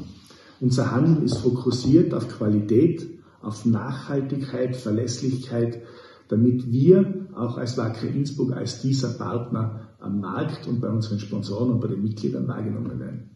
Unser 0.61 0.90
Handeln 0.90 1.24
ist 1.24 1.38
fokussiert 1.38 2.14
auf 2.14 2.28
Qualität, 2.28 3.07
auf 3.42 3.66
Nachhaltigkeit, 3.66 4.76
Verlässlichkeit, 4.76 5.82
damit 6.28 6.70
wir 6.70 7.26
auch 7.34 7.59
als 7.59 7.76
Wacker 7.76 8.09
Innsbruck 8.09 8.52
als 8.52 8.80
dieser 8.80 9.11
Partner 9.11 9.88
am 9.98 10.20
Markt 10.20 10.66
und 10.66 10.80
bei 10.80 10.88
unseren 10.88 11.18
Sponsoren 11.18 11.72
und 11.72 11.80
bei 11.80 11.88
den 11.88 12.02
Mitgliedern 12.02 12.48
wahrgenommen 12.48 12.98
werden. 12.98 13.30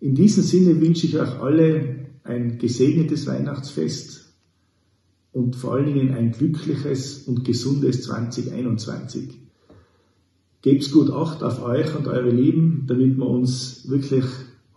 In 0.00 0.14
diesem 0.14 0.42
Sinne 0.42 0.80
wünsche 0.80 1.06
ich 1.06 1.18
euch 1.18 1.40
alle 1.40 2.06
ein 2.24 2.58
gesegnetes 2.58 3.26
Weihnachtsfest 3.26 4.34
und 5.32 5.56
vor 5.56 5.74
allen 5.74 5.86
Dingen 5.86 6.14
ein 6.14 6.32
glückliches 6.32 7.22
und 7.26 7.44
gesundes 7.44 8.02
2021. 8.02 9.40
Gebt's 10.62 10.90
gut 10.90 11.10
Acht 11.10 11.42
auf 11.42 11.62
euch 11.62 11.94
und 11.96 12.08
eure 12.08 12.30
Lieben, 12.30 12.84
damit 12.86 13.16
wir 13.16 13.26
uns 13.26 13.88
wirklich 13.88 14.24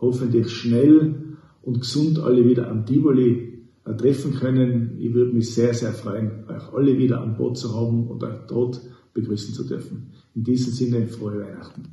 hoffentlich 0.01 0.49
schnell 0.49 1.37
und 1.61 1.79
gesund 1.79 2.19
alle 2.19 2.45
wieder 2.45 2.69
am 2.69 2.85
Tivoli 2.85 3.67
äh, 3.85 3.95
treffen 3.95 4.33
können. 4.33 4.97
Ich 4.99 5.13
würde 5.13 5.33
mich 5.33 5.53
sehr, 5.53 5.73
sehr 5.73 5.93
freuen, 5.93 6.43
euch 6.49 6.73
alle 6.73 6.97
wieder 6.97 7.21
an 7.21 7.37
Bord 7.37 7.57
zu 7.57 7.73
haben 7.73 8.07
und 8.07 8.23
euch 8.23 8.39
dort 8.47 8.81
begrüßen 9.13 9.53
zu 9.53 9.63
dürfen. 9.63 10.11
In 10.35 10.43
diesem 10.43 10.73
Sinne, 10.73 11.07
frohe 11.07 11.39
Weihnachten. 11.39 11.83